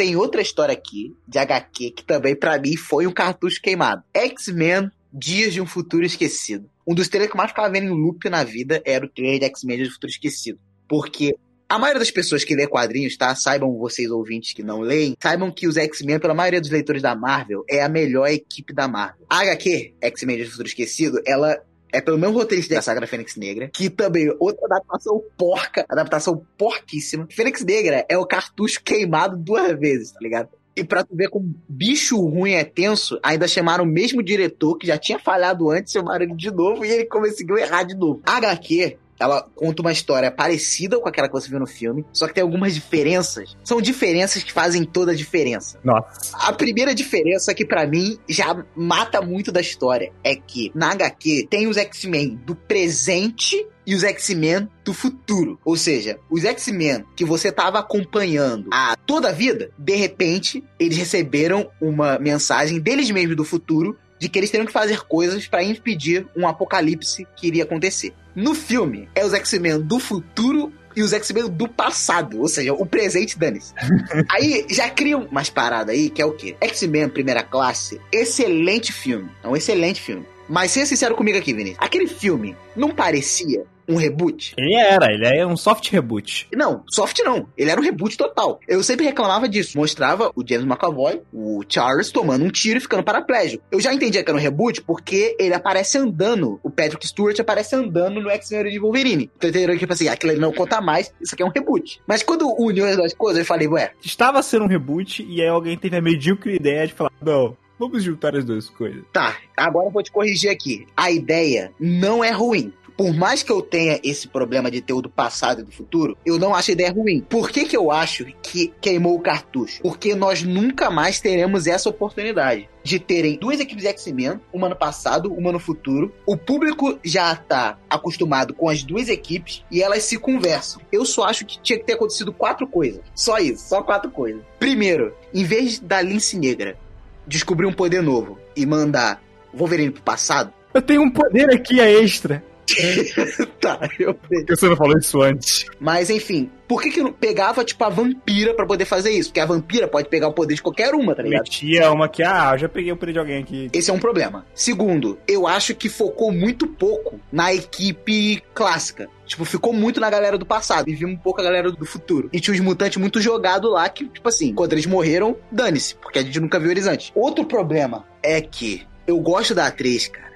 Tem 0.02 0.16
outra 0.16 0.42
história 0.42 0.74
aqui, 0.74 1.16
de 1.28 1.38
HQ, 1.38 1.92
que 1.92 2.04
também 2.04 2.36
para 2.36 2.58
mim 2.58 2.76
foi 2.76 3.06
um 3.06 3.12
cartucho 3.12 3.62
queimado. 3.62 4.02
X-Men 4.12 4.90
Dias 5.14 5.54
de 5.54 5.62
um 5.62 5.66
Futuro 5.68 6.04
Esquecido. 6.04 6.68
Um 6.88 6.96
dos 6.96 7.08
trailers 7.08 7.32
que 7.32 7.38
mais 7.38 7.52
ficava 7.52 7.72
vendo 7.72 7.86
em 7.86 7.90
loop 7.92 8.28
na 8.28 8.44
vida 8.44 8.82
era 8.84 9.06
o 9.06 9.08
trailer 9.08 9.42
de 9.42 9.46
X-Men 9.46 9.76
Dias 9.76 9.90
de 9.90 9.92
um 9.92 9.94
Futuro 9.94 10.12
Esquecido. 10.12 10.60
Porque 10.90 11.36
a 11.70 11.78
maioria 11.78 12.00
das 12.00 12.10
pessoas 12.10 12.44
que 12.44 12.56
lê 12.56 12.66
quadrinhos, 12.66 13.16
tá? 13.16 13.36
Saibam 13.36 13.78
vocês 13.78 14.10
ouvintes 14.10 14.54
que 14.54 14.64
não 14.64 14.80
leem, 14.80 15.16
saibam 15.22 15.52
que 15.52 15.68
os 15.68 15.78
X-Men, 15.78 16.20
pela 16.20 16.34
maioria 16.34 16.60
dos 16.60 16.72
leitores 16.72 17.04
da 17.04 17.16
Marvel, 17.16 17.64
é 17.70 17.84
a 17.84 17.88
melhor 17.88 18.28
equipe 18.28 18.74
da 18.74 18.88
Marvel. 18.88 19.28
A 19.30 19.42
HQ, 19.42 19.94
X-Men 20.02 20.40
do 20.40 20.50
Futuro 20.50 20.68
Esquecido, 20.68 21.22
ela 21.28 21.62
é 21.92 22.02
pelo 22.02 22.18
mesmo 22.18 22.38
roteirista 22.38 22.76
da 22.76 22.82
Sagra 22.82 23.08
Fênix 23.08 23.36
Negra, 23.36 23.70
que 23.70 23.90
também 23.90 24.34
outra 24.40 24.66
adaptação 24.66 25.22
porca, 25.38 25.86
adaptação 25.90 26.46
porquíssima. 26.58 27.28
Fênix 27.30 27.64
Negra 27.64 28.06
é 28.08 28.18
o 28.18 28.26
cartucho 28.26 28.82
queimado 28.84 29.36
duas 29.38 29.78
vezes, 29.80 30.12
tá 30.12 30.20
ligado? 30.22 30.50
E 30.76 30.84
pra 30.86 31.04
tu 31.04 31.14
ver 31.14 31.30
como 31.30 31.54
bicho 31.68 32.18
ruim 32.18 32.54
é 32.54 32.64
tenso, 32.64 33.20
ainda 33.22 33.48
chamaram 33.48 33.84
o 33.84 33.88
mesmo 33.88 34.24
diretor 34.24 34.78
que 34.78 34.88
já 34.88 34.98
tinha 34.98 35.20
falhado 35.20 35.70
antes, 35.70 35.92
chamaram 35.92 36.24
ele 36.24 36.36
de 36.36 36.50
novo 36.50 36.86
e 36.86 36.90
ele 36.90 37.06
conseguiu 37.06 37.58
errar 37.58 37.84
de 37.84 37.94
novo. 37.94 38.22
HQ 38.26 38.98
ela 39.22 39.48
conta 39.56 39.82
uma 39.82 39.92
história 39.92 40.32
parecida 40.32 41.00
com 41.00 41.08
aquela 41.08 41.28
que 41.28 41.34
você 41.34 41.48
viu 41.48 41.60
no 41.60 41.68
filme, 41.68 42.04
só 42.12 42.28
que 42.28 42.34
tem 42.34 42.42
algumas 42.42 42.74
diferenças. 42.74 43.56
São 43.64 43.80
diferenças 43.80 44.44
que 44.44 44.52
fazem 44.52 44.84
toda 44.84 45.12
a 45.12 45.16
diferença. 45.16 45.80
Nossa. 45.84 46.36
A 46.36 46.52
primeira 46.52 46.96
diferença 46.96 47.54
que 47.54 47.66
para 47.66 47.86
mim 47.86 48.18
já 48.28 48.66
mata 48.76 49.22
muito 49.22 49.52
da 49.52 49.62
história 49.62 50.12
é 50.24 50.36
que 50.36 50.72
na 50.74 50.92
HQ 50.92 51.48
tem 51.50 51.68
os 51.68 51.78
X-Men 51.78 52.40
do 52.46 52.56
presente 52.56 53.66
e 53.86 53.96
os 53.96 54.04
X-Men 54.04 54.70
do 54.84 54.94
futuro. 54.94 55.60
Ou 55.66 55.76
seja, 55.76 56.20
os 56.30 56.44
X-Men 56.46 57.04
que 57.16 57.26
você 57.26 57.50
estava 57.50 57.80
acompanhando 57.80 58.70
a 58.72 58.96
toda 58.96 59.30
a 59.30 59.34
vida, 59.34 59.72
de 59.78 59.96
repente, 59.96 60.64
eles 60.80 60.98
receberam 60.98 61.70
uma 61.80 62.18
mensagem 62.20 62.80
deles 62.80 63.10
mesmos 63.12 63.36
do 63.36 63.46
futuro 63.46 63.98
de 64.22 64.30
que 64.30 64.38
eles 64.38 64.52
teriam 64.52 64.68
que 64.68 64.72
fazer 64.72 65.02
coisas 65.02 65.48
para 65.48 65.64
impedir 65.64 66.28
um 66.38 66.48
apocalipse 66.48 67.28
que 67.36 67.48
iria 67.48 67.64
acontecer. 67.64 68.14
No 68.36 68.54
filme, 68.54 69.10
é 69.16 69.26
os 69.26 69.34
X-Men 69.34 69.82
do 69.82 69.98
futuro 69.98 70.72
e 70.96 71.02
os 71.02 71.12
X-Men 71.12 71.50
do 71.50 71.68
passado, 71.68 72.40
ou 72.40 72.48
seja, 72.48 72.72
o 72.72 72.86
presente 72.86 73.40
dane-se. 73.40 73.74
aí 74.30 74.68
já 74.70 74.88
criam 74.92 75.28
umas 75.32 75.50
paradas 75.50 75.96
aí, 75.96 76.12
que 76.12 76.22
é 76.22 76.26
o 76.26 76.34
quê? 76.34 76.56
X-Men 76.62 77.10
Primeira 77.10 77.42
Classe, 77.42 78.00
excelente 78.12 78.94
filme. 78.94 79.28
É 79.44 79.48
um 79.48 79.56
excelente 79.56 80.00
filme. 80.00 80.24
Mas 80.48 80.70
seja 80.70 80.86
sincero 80.86 81.16
comigo 81.16 81.40
aqui, 81.40 81.52
Vinícius. 81.52 81.80
Aquele 81.82 82.06
filme 82.06 82.56
não 82.76 82.92
parecia 82.92 83.66
um 83.88 83.96
reboot? 83.96 84.54
Ele 84.58 84.76
era, 84.76 85.12
ele 85.12 85.28
é 85.28 85.46
um 85.46 85.58
soft 85.58 85.90
reboot. 85.90 86.48
Não, 86.54 86.84
soft 86.90 87.20
não. 87.24 87.48
Ele 87.58 87.70
era 87.70 87.80
um 87.80 87.84
reboot 87.84 88.18
total. 88.18 88.60
Eu 88.68 88.84
sempre 88.84 89.06
reclamava 89.06 89.48
disso. 89.48 89.78
Mostrava 89.78 90.32
o 90.36 90.48
James 90.48 90.66
McAvoy, 90.66 91.22
o 91.34 91.62
Charles, 91.68 92.12
tomando 92.12 92.46
um 92.46 92.50
tiro 92.50 92.78
e 92.78 92.82
ficando 92.82 93.04
paraplégico. 93.04 93.64
Eu 93.72 93.80
já 93.80 93.94
entendia 93.94 94.24
que 94.24 94.30
era 94.30 94.38
um 94.38 94.42
reboot 94.42 94.82
porque 94.82 95.36
ele 95.40 95.54
aparece 95.54 95.98
andando. 95.98 96.60
O 96.64 96.70
Patrick 96.70 97.08
Stewart 97.08 97.40
aparece 97.40 97.76
andando 97.76 98.22
no 98.22 98.30
X-Men 98.30 98.72
de 98.72 98.80
Wolverine. 98.80 99.30
Então 99.38 99.50
entenderam 99.50 99.74
que, 99.74 99.80
tipo 99.80 99.94
assim, 99.94 100.08
aquilo 100.08 100.34
ele 100.34 100.42
não 100.42 100.54
conta 100.54 100.82
mais, 100.82 101.14
isso 101.22 101.34
aqui 101.34 101.44
é 101.44 101.46
um 101.46 101.52
reboot. 101.54 102.02
Mas 102.08 102.24
quando 102.24 102.54
uniu 102.60 102.86
as 102.86 102.96
duas 102.96 103.14
coisas, 103.14 103.40
eu 103.40 103.46
falei, 103.46 103.68
ué. 103.68 103.92
Estava 104.04 104.42
sendo 104.42 104.66
um 104.66 104.68
reboot 104.68 105.26
e 105.28 105.42
aí 105.42 105.48
alguém 105.48 105.78
teve 105.78 105.98
a 105.98 106.02
medíocre 106.02 106.56
ideia 106.56 106.88
de 106.88 106.94
falar, 106.94 107.12
não, 107.22 107.56
Vamos 107.82 108.04
juntar 108.04 108.36
as 108.36 108.46
duas 108.46 108.70
coisas. 108.70 109.02
Tá, 109.12 109.38
agora 109.58 109.88
eu 109.88 109.92
vou 109.92 110.04
te 110.04 110.12
corrigir 110.12 110.52
aqui. 110.52 110.86
A 110.96 111.10
ideia 111.10 111.74
não 111.80 112.24
é 112.24 112.30
ruim. 112.30 112.72
Por 113.02 113.16
mais 113.16 113.42
que 113.42 113.52
eu 113.52 113.64
tenha 113.64 114.00
esse 114.04 114.28
problema 114.28 114.70
de 114.70 114.80
ter 114.80 114.94
o 114.94 115.02
do 115.02 115.10
passado 115.10 115.62
e 115.62 115.64
do 115.64 115.72
futuro, 115.72 116.16
eu 116.24 116.38
não 116.38 116.54
acho 116.54 116.70
a 116.70 116.74
ideia 116.74 116.92
ruim. 116.92 117.26
Por 117.28 117.50
que, 117.50 117.66
que 117.66 117.76
eu 117.76 117.92
acho 117.92 118.28
que 118.44 118.72
queimou 118.80 119.16
o 119.16 119.20
cartucho? 119.20 119.82
Porque 119.82 120.14
nós 120.14 120.44
nunca 120.44 120.92
mais 120.92 121.20
teremos 121.20 121.66
essa 121.66 121.90
oportunidade 121.90 122.70
de 122.84 123.00
terem 123.00 123.40
duas 123.40 123.60
equipes 123.60 123.86
X-Men, 123.86 124.40
uma 124.54 124.70
no 124.70 124.76
passado, 124.76 125.34
uma 125.34 125.52
no 125.52 125.58
futuro. 125.58 126.14
O 126.28 126.38
público 126.38 127.00
já 127.04 127.36
tá 127.36 127.80
acostumado 127.90 128.54
com 128.54 128.70
as 128.70 128.84
duas 128.84 129.10
equipes 129.10 129.66
e 129.72 129.82
elas 129.82 130.04
se 130.04 130.20
conversam. 130.20 130.80
Eu 130.92 131.04
só 131.04 131.24
acho 131.24 131.44
que 131.44 131.60
tinha 131.60 131.80
que 131.80 131.86
ter 131.86 131.94
acontecido 131.94 132.32
quatro 132.32 132.68
coisas. 132.68 133.02
Só 133.16 133.40
isso, 133.40 133.68
só 133.68 133.82
quatro 133.82 134.12
coisas. 134.12 134.44
Primeiro, 134.60 135.16
em 135.34 135.44
vez 135.44 135.80
da 135.80 136.04
Lince 136.04 136.38
Negra 136.38 136.78
descobrir 137.26 137.66
um 137.66 137.74
poder 137.74 138.04
novo 138.04 138.38
e 138.56 138.64
mandar 138.64 139.24
Wolverine 139.52 139.90
pro 139.90 140.04
passado. 140.04 140.54
Eu 140.72 140.84
tenho 140.84 141.02
um 141.02 141.10
poder 141.10 141.52
aqui 141.52 141.82
a 141.82 141.90
extra. 141.90 142.51
tá, 143.60 143.80
eu 144.00 144.14
Por 144.14 144.46
que 144.46 144.56
você 144.56 144.70
não 144.70 144.76
falou 144.76 144.98
isso 144.98 145.22
antes? 145.22 145.66
Mas 145.80 146.10
enfim, 146.10 146.50
por 146.72 146.82
que 146.82 146.90
que 146.90 147.04
não 147.04 147.12
pegava, 147.12 147.66
tipo, 147.66 147.84
a 147.84 147.90
vampira 147.90 148.54
pra 148.54 148.66
poder 148.66 148.86
fazer 148.86 149.12
isso? 149.12 149.30
Porque 149.30 149.42
a 149.42 149.46
vampira 149.46 149.90
pode 149.90 150.08
pegar 150.08 150.30
o 150.30 150.34
poder 150.34 150.56
de 150.56 150.62
qualquer 150.62 150.94
uma, 150.94 151.14
tá 151.14 151.22
ligado? 151.22 151.44
Metia 151.44 151.92
uma 151.92 152.08
que, 152.08 152.24
ah, 152.24 152.52
eu 152.54 152.60
já 152.60 152.70
peguei 152.70 152.94
o 152.94 152.96
poder 152.96 153.12
de 153.12 153.20
alguém 153.20 153.42
aqui. 153.42 153.70
Esse 153.74 153.92
é 153.92 153.94
um 153.94 154.00
problema. 154.00 154.46
Segundo, 154.56 155.20
eu 155.28 155.46
acho 155.46 155.76
que 155.76 155.90
focou 155.90 156.32
muito 156.32 156.66
pouco 156.66 157.20
na 157.30 157.54
equipe 157.54 158.42
clássica. 158.54 159.10
Tipo, 159.26 159.44
ficou 159.44 159.74
muito 159.74 160.00
na 160.00 160.10
galera 160.10 160.38
do 160.38 160.46
passado 160.46 160.90
e 160.90 160.96
vimos 160.96 161.16
um 161.16 161.18
pouco 161.18 161.42
a 161.42 161.44
galera 161.44 161.72
do 161.72 161.86
futuro. 161.86 162.30
E 162.32 162.40
tinha 162.40 162.54
os 162.54 162.60
mutantes 162.62 162.98
muito 162.98 163.20
jogados 163.20 163.70
lá 163.70 163.90
que, 163.90 164.08
tipo 164.08 164.30
assim, 164.30 164.54
quando 164.54 164.72
eles 164.72 164.86
morreram, 164.86 165.36
dane-se, 165.52 165.96
porque 165.96 166.20
a 166.20 166.22
gente 166.22 166.40
nunca 166.40 166.58
viu 166.58 166.72
eles 166.72 166.88
antes. 166.88 167.12
Outro 167.14 167.46
problema 167.46 168.06
é 168.24 168.40
que 168.40 168.88
eu 169.06 169.20
gosto 169.20 169.54
da 169.54 169.68
atriz, 169.68 170.08
cara, 170.08 170.32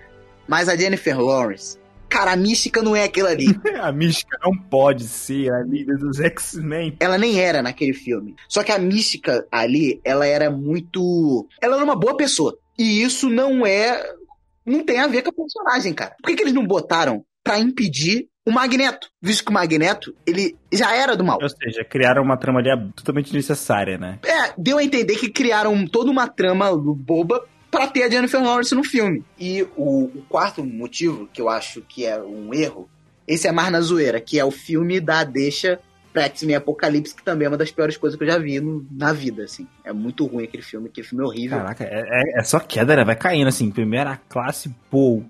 mas 0.48 0.68
a 0.68 0.76
Jennifer 0.76 1.18
Lawrence, 1.18 1.78
cara, 2.16 2.32
a 2.32 2.36
mística 2.38 2.82
não 2.82 2.96
é 2.96 3.04
aquilo 3.04 3.28
ali. 3.28 3.48
a 3.82 3.92
mística 3.92 4.38
não 4.42 4.58
pode 4.58 5.04
ser 5.04 5.52
a 5.52 5.62
líder 5.64 5.98
dos 5.98 6.18
X-Men. 6.22 6.96
Ela 6.98 7.18
nem 7.18 7.42
era 7.42 7.62
naquele 7.62 7.94
filme. 7.94 8.36
Só 8.48 8.64
que 8.64 8.72
a 8.72 8.80
mística 8.80 9.46
ali, 9.52 10.00
ela 10.04 10.26
era 10.26 10.50
muito. 10.50 11.46
Ela 11.62 11.76
era 11.76 11.84
uma 11.84 11.96
boa 11.96 12.16
pessoa. 12.16 12.58
E 12.80 13.04
isso 13.04 13.30
não 13.30 13.66
é. 13.66 14.02
Não 14.66 14.84
tem 14.84 15.00
a 15.00 15.08
ver 15.08 15.24
com 15.24 15.30
a 15.30 15.34
personagem, 15.34 15.94
cara. 15.94 16.16
Por 16.22 16.30
que, 16.30 16.38
que 16.38 16.44
eles 16.44 16.54
não 16.54 16.66
botaram 16.66 17.24
pra 17.44 17.60
impedir 17.60 18.28
o 18.48 18.52
Magneto? 18.52 19.10
Visto 19.22 19.44
que 19.44 19.52
o 19.52 19.54
Magneto, 19.54 20.16
ele 20.26 20.56
já 20.72 20.96
era 20.96 21.18
do 21.18 21.24
mal. 21.24 21.38
Ou 21.42 21.50
seja, 21.50 21.84
criaram 21.84 22.24
uma 22.24 22.38
trama 22.38 22.62
ali 22.62 22.70
totalmente 22.96 23.34
necessária, 23.34 23.98
né? 23.98 24.20
É, 24.24 24.54
deu 24.58 24.78
a 24.78 24.84
entender 24.84 25.18
que 25.18 25.30
criaram 25.30 25.86
toda 25.86 26.10
uma 26.10 26.28
trama 26.28 26.76
boba 26.76 27.46
para 27.76 27.88
ter 27.88 28.04
a 28.04 28.10
Jennifer 28.10 28.42
Lawrence 28.42 28.74
no 28.74 28.84
filme. 28.84 29.24
E 29.38 29.64
o, 29.76 30.06
o, 30.06 30.26
quarto 30.30 30.64
motivo, 30.64 31.28
que 31.32 31.42
eu 31.42 31.50
acho 31.50 31.82
que 31.82 32.06
é 32.06 32.18
um 32.18 32.54
erro, 32.54 32.90
esse 33.28 33.48
é 33.48 33.52
mais 33.52 33.72
na 33.72 33.82
zoeira, 33.82 34.22
que 34.22 34.40
é 34.40 34.46
o 34.46 34.52
filme 34.52 35.00
da 35.00 35.24
deixa 35.24 35.80
pra 36.14 36.24
X-Men 36.24 36.56
Apocalipse, 36.56 37.14
que 37.14 37.24
também 37.24 37.46
é 37.46 37.50
uma 37.50 37.58
das 37.58 37.72
piores 37.72 37.98
coisas 37.98 38.18
que 38.18 38.24
eu 38.24 38.28
já 38.30 38.38
vi 38.38 38.62
no, 38.62 38.88
na 38.90 39.12
vida, 39.12 39.44
assim. 39.44 39.68
É 39.84 39.92
muito 39.92 40.26
ruim 40.26 40.46
aquele 40.46 40.64
filme, 40.64 40.88
aquele 40.88 41.06
filme 41.06 41.24
é 41.24 41.28
horrível. 41.28 41.58
Caraca, 41.58 41.84
é, 41.84 42.00
é, 42.00 42.40
é 42.40 42.44
só 42.44 42.58
queda, 42.58 42.96
né? 42.96 43.04
Vai 43.04 43.18
caindo, 43.18 43.50
assim. 43.50 43.70
Primeira 43.70 44.18
classe, 44.30 44.74
pô, 44.90 45.22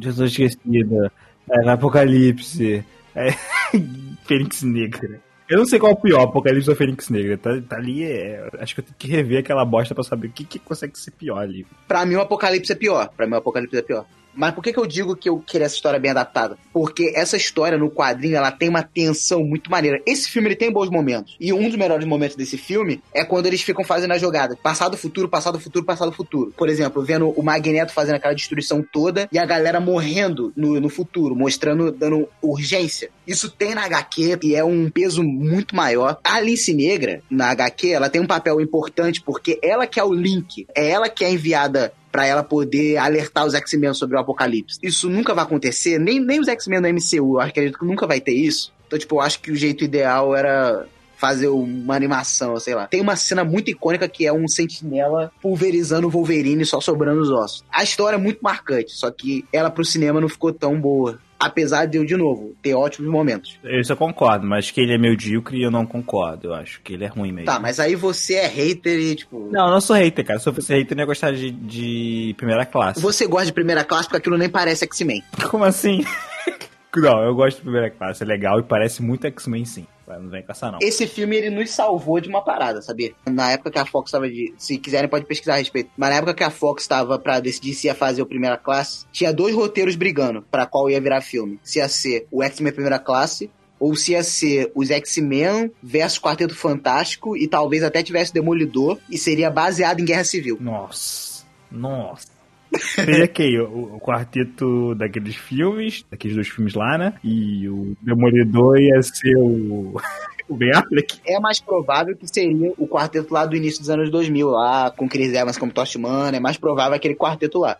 Jesus 0.00 0.32
esquecida, 0.32 1.12
é, 1.48 1.70
Apocalipse, 1.70 2.84
é, 3.14 3.30
Fênix 4.26 4.62
Negra. 4.64 5.20
Eu 5.48 5.58
não 5.58 5.66
sei 5.66 5.78
qual 5.78 5.92
é 5.92 5.94
o 5.94 6.00
pior, 6.00 6.22
Apocalipse 6.22 6.70
ou 6.70 6.76
Fênix 6.76 7.10
Negra. 7.10 7.36
Tá, 7.36 7.50
tá 7.68 7.76
ali, 7.76 8.04
é, 8.04 8.48
acho 8.58 8.74
que 8.74 8.80
eu 8.80 8.84
tenho 8.84 8.96
que 8.98 9.08
rever 9.08 9.40
aquela 9.40 9.64
bosta 9.64 9.94
pra 9.94 10.04
saber 10.04 10.28
o 10.28 10.32
que, 10.32 10.44
que 10.44 10.58
consegue 10.58 10.98
ser 10.98 11.10
pior 11.10 11.38
ali. 11.38 11.66
Pra 11.86 12.06
mim, 12.06 12.14
o 12.14 12.20
Apocalipse 12.20 12.72
é 12.72 12.76
pior. 12.76 13.10
Pra 13.16 13.26
mim, 13.26 13.34
o 13.34 13.38
Apocalipse 13.38 13.76
é 13.76 13.82
pior. 13.82 14.06
Mas 14.34 14.54
por 14.54 14.62
que, 14.62 14.72
que 14.72 14.78
eu 14.78 14.86
digo 14.86 15.16
que 15.16 15.28
eu 15.28 15.38
queria 15.38 15.66
essa 15.66 15.74
história 15.74 15.98
bem 15.98 16.10
adaptada? 16.10 16.56
Porque 16.72 17.12
essa 17.14 17.36
história 17.36 17.78
no 17.78 17.90
quadrinho 17.90 18.36
ela 18.36 18.50
tem 18.50 18.68
uma 18.68 18.82
tensão 18.82 19.44
muito 19.44 19.70
maneira. 19.70 20.00
Esse 20.06 20.28
filme 20.28 20.48
ele 20.48 20.56
tem 20.56 20.72
bons 20.72 20.90
momentos. 20.90 21.36
E 21.38 21.52
um 21.52 21.68
dos 21.68 21.76
melhores 21.76 22.06
momentos 22.06 22.36
desse 22.36 22.56
filme 22.56 23.02
é 23.12 23.24
quando 23.24 23.46
eles 23.46 23.62
ficam 23.62 23.84
fazendo 23.84 24.12
a 24.12 24.18
jogada. 24.18 24.56
Passado, 24.56 24.96
futuro, 24.96 25.28
passado, 25.28 25.58
futuro, 25.60 25.84
passado, 25.84 26.12
futuro. 26.12 26.52
Por 26.56 26.68
exemplo, 26.68 27.02
vendo 27.02 27.28
o 27.30 27.42
Magneto 27.42 27.92
fazendo 27.92 28.16
aquela 28.16 28.34
destruição 28.34 28.82
toda 28.82 29.28
e 29.30 29.38
a 29.38 29.44
galera 29.44 29.80
morrendo 29.80 30.52
no, 30.56 30.80
no 30.80 30.88
futuro, 30.88 31.34
mostrando, 31.34 31.90
dando 31.90 32.28
urgência. 32.40 33.10
Isso 33.26 33.50
tem 33.50 33.74
na 33.74 33.84
HQ 33.84 34.38
e 34.42 34.54
é 34.54 34.64
um 34.64 34.90
peso 34.90 35.22
muito 35.22 35.76
maior. 35.76 36.18
A 36.24 36.36
Alice 36.36 36.72
Negra, 36.72 37.22
na 37.30 37.50
HQ, 37.50 37.90
ela 37.90 38.08
tem 38.08 38.20
um 38.20 38.26
papel 38.26 38.60
importante 38.60 39.22
porque 39.22 39.58
ela 39.62 39.86
que 39.86 40.00
é 40.00 40.04
o 40.04 40.12
link. 40.12 40.66
É 40.74 40.90
ela 40.90 41.08
que 41.08 41.24
é 41.24 41.30
enviada 41.30 41.92
para 42.12 42.26
ela 42.26 42.44
poder 42.44 42.98
alertar 42.98 43.46
os 43.46 43.54
X-Men 43.54 43.94
sobre 43.94 44.16
o 44.16 44.20
apocalipse. 44.20 44.78
Isso 44.82 45.08
nunca 45.08 45.34
vai 45.34 45.44
acontecer, 45.44 45.98
nem, 45.98 46.20
nem 46.20 46.38
os 46.38 46.46
X-Men 46.46 46.82
do 46.82 46.88
MCU, 46.88 47.36
eu 47.36 47.40
acredito 47.40 47.78
que 47.78 47.86
nunca 47.86 48.06
vai 48.06 48.20
ter 48.20 48.34
isso. 48.34 48.72
Então, 48.86 48.98
tipo, 48.98 49.16
eu 49.16 49.20
acho 49.22 49.40
que 49.40 49.50
o 49.50 49.56
jeito 49.56 49.82
ideal 49.82 50.36
era 50.36 50.86
fazer 51.16 51.46
uma 51.46 51.94
animação, 51.94 52.58
sei 52.58 52.74
lá. 52.74 52.88
Tem 52.88 53.00
uma 53.00 53.14
cena 53.14 53.44
muito 53.44 53.70
icônica 53.70 54.08
que 54.08 54.26
é 54.26 54.32
um 54.32 54.48
sentinela 54.48 55.30
pulverizando 55.40 56.08
o 56.08 56.10
Wolverine 56.10 56.66
só 56.66 56.80
sobrando 56.80 57.22
os 57.22 57.30
ossos. 57.30 57.64
A 57.70 57.84
história 57.84 58.16
é 58.16 58.18
muito 58.18 58.40
marcante, 58.42 58.92
só 58.92 59.08
que 59.08 59.44
ela 59.52 59.70
pro 59.70 59.84
cinema 59.84 60.20
não 60.20 60.28
ficou 60.28 60.52
tão 60.52 60.80
boa 60.80 61.20
apesar 61.42 61.86
de 61.86 61.98
eu, 61.98 62.04
de 62.04 62.16
novo, 62.16 62.54
ter 62.62 62.74
ótimos 62.74 63.10
momentos. 63.10 63.58
Isso 63.64 63.92
eu 63.92 63.96
concordo, 63.96 64.46
mas 64.46 64.70
que 64.70 64.80
ele 64.80 64.94
é 64.94 64.98
medíocre 64.98 65.60
eu 65.60 65.70
não 65.70 65.84
concordo. 65.84 66.48
Eu 66.48 66.54
acho 66.54 66.80
que 66.82 66.92
ele 66.94 67.04
é 67.04 67.08
ruim 67.08 67.32
mesmo. 67.32 67.46
Tá, 67.46 67.58
mas 67.58 67.80
aí 67.80 67.96
você 67.96 68.34
é 68.34 68.46
hater 68.46 68.98
e, 68.98 69.16
tipo. 69.16 69.48
Não, 69.50 69.66
eu 69.66 69.72
não 69.72 69.80
sou 69.80 69.96
hater, 69.96 70.24
cara. 70.24 70.38
Se 70.38 70.48
eu 70.48 70.54
fosse 70.54 70.72
hater, 70.72 70.96
eu 70.96 71.00
ia 71.00 71.06
gostar 71.06 71.32
de, 71.32 71.50
de 71.50 72.34
primeira 72.36 72.64
classe. 72.64 73.00
Você 73.00 73.26
gosta 73.26 73.46
de 73.46 73.52
primeira 73.52 73.84
classe 73.84 74.04
porque 74.04 74.18
aquilo 74.18 74.38
nem 74.38 74.48
parece 74.48 74.84
X-Men. 74.84 75.22
Como 75.50 75.64
assim? 75.64 76.04
não, 76.96 77.22
eu 77.24 77.34
gosto 77.34 77.56
de 77.56 77.62
primeira 77.62 77.90
classe. 77.90 78.22
É 78.22 78.26
legal 78.26 78.60
e 78.60 78.62
parece 78.62 79.02
muito 79.02 79.26
X-Men 79.26 79.64
sim. 79.64 79.86
Não 80.06 80.28
vem 80.28 80.42
com 80.42 80.52
essa, 80.52 80.70
não. 80.70 80.78
Esse 80.80 81.06
filme, 81.06 81.36
ele 81.36 81.50
nos 81.50 81.70
salvou 81.70 82.20
de 82.20 82.28
uma 82.28 82.42
parada, 82.42 82.82
sabia? 82.82 83.12
Na 83.26 83.52
época 83.52 83.70
que 83.70 83.78
a 83.78 83.86
Fox 83.86 84.08
estava 84.08 84.28
de... 84.28 84.52
Se 84.58 84.76
quiserem, 84.78 85.08
pode 85.08 85.26
pesquisar 85.26 85.54
a 85.54 85.58
respeito. 85.58 85.90
Mas 85.96 86.10
na 86.10 86.16
época 86.16 86.34
que 86.34 86.44
a 86.44 86.50
Fox 86.50 86.82
estava 86.82 87.18
pra 87.18 87.40
decidir 87.40 87.74
se 87.74 87.86
ia 87.86 87.94
fazer 87.94 88.22
o 88.22 88.26
Primeira 88.26 88.56
Classe, 88.56 89.06
tinha 89.12 89.32
dois 89.32 89.54
roteiros 89.54 89.96
brigando 89.96 90.42
para 90.50 90.66
qual 90.66 90.90
ia 90.90 91.00
virar 91.00 91.20
filme. 91.20 91.58
Se 91.62 91.78
ia 91.78 91.88
ser 91.88 92.26
o 92.30 92.42
X-Men 92.42 92.72
Primeira 92.72 92.98
Classe 92.98 93.50
ou 93.78 93.96
se 93.96 94.12
ia 94.12 94.22
ser 94.22 94.70
os 94.74 94.90
X-Men 94.90 95.72
versus 95.82 96.18
Quarteto 96.18 96.54
Fantástico 96.54 97.36
e 97.36 97.48
talvez 97.48 97.82
até 97.82 98.02
tivesse 98.02 98.32
Demolidor 98.32 98.98
e 99.10 99.18
seria 99.18 99.50
baseado 99.50 100.00
em 100.00 100.04
Guerra 100.04 100.24
Civil. 100.24 100.56
Nossa. 100.60 101.44
Nossa. 101.70 102.31
Seria 102.78 103.28
quem? 103.28 103.60
O, 103.60 103.96
o, 103.96 104.00
quarteto 104.00 104.94
daqueles 104.94 105.36
filmes, 105.36 106.04
daqueles 106.10 106.34
dois 106.34 106.48
filmes 106.48 106.74
lá, 106.74 106.96
né? 106.96 107.14
E 107.22 107.68
o 107.68 107.96
Demolidor 108.00 108.78
ia 108.78 109.02
ser 109.02 109.36
o. 109.36 110.00
o 110.48 110.56
Ben 110.56 110.70
Affleck. 110.74 111.20
É 111.26 111.38
mais 111.38 111.60
provável 111.60 112.16
que 112.16 112.26
seria 112.26 112.72
o 112.76 112.86
quarteto 112.86 113.32
lá 113.32 113.46
do 113.46 113.56
início 113.56 113.80
dos 113.80 113.90
anos 113.90 114.10
2000, 114.10 114.48
lá 114.48 114.90
com 114.90 115.08
Chris 115.08 115.32
Evans 115.32 115.58
como 115.58 115.72
Tosh 115.72 115.96
Mano, 115.96 116.36
é 116.36 116.40
mais 116.40 116.56
provável 116.56 116.94
aquele 116.94 117.14
quarteto 117.14 117.58
lá. 117.58 117.78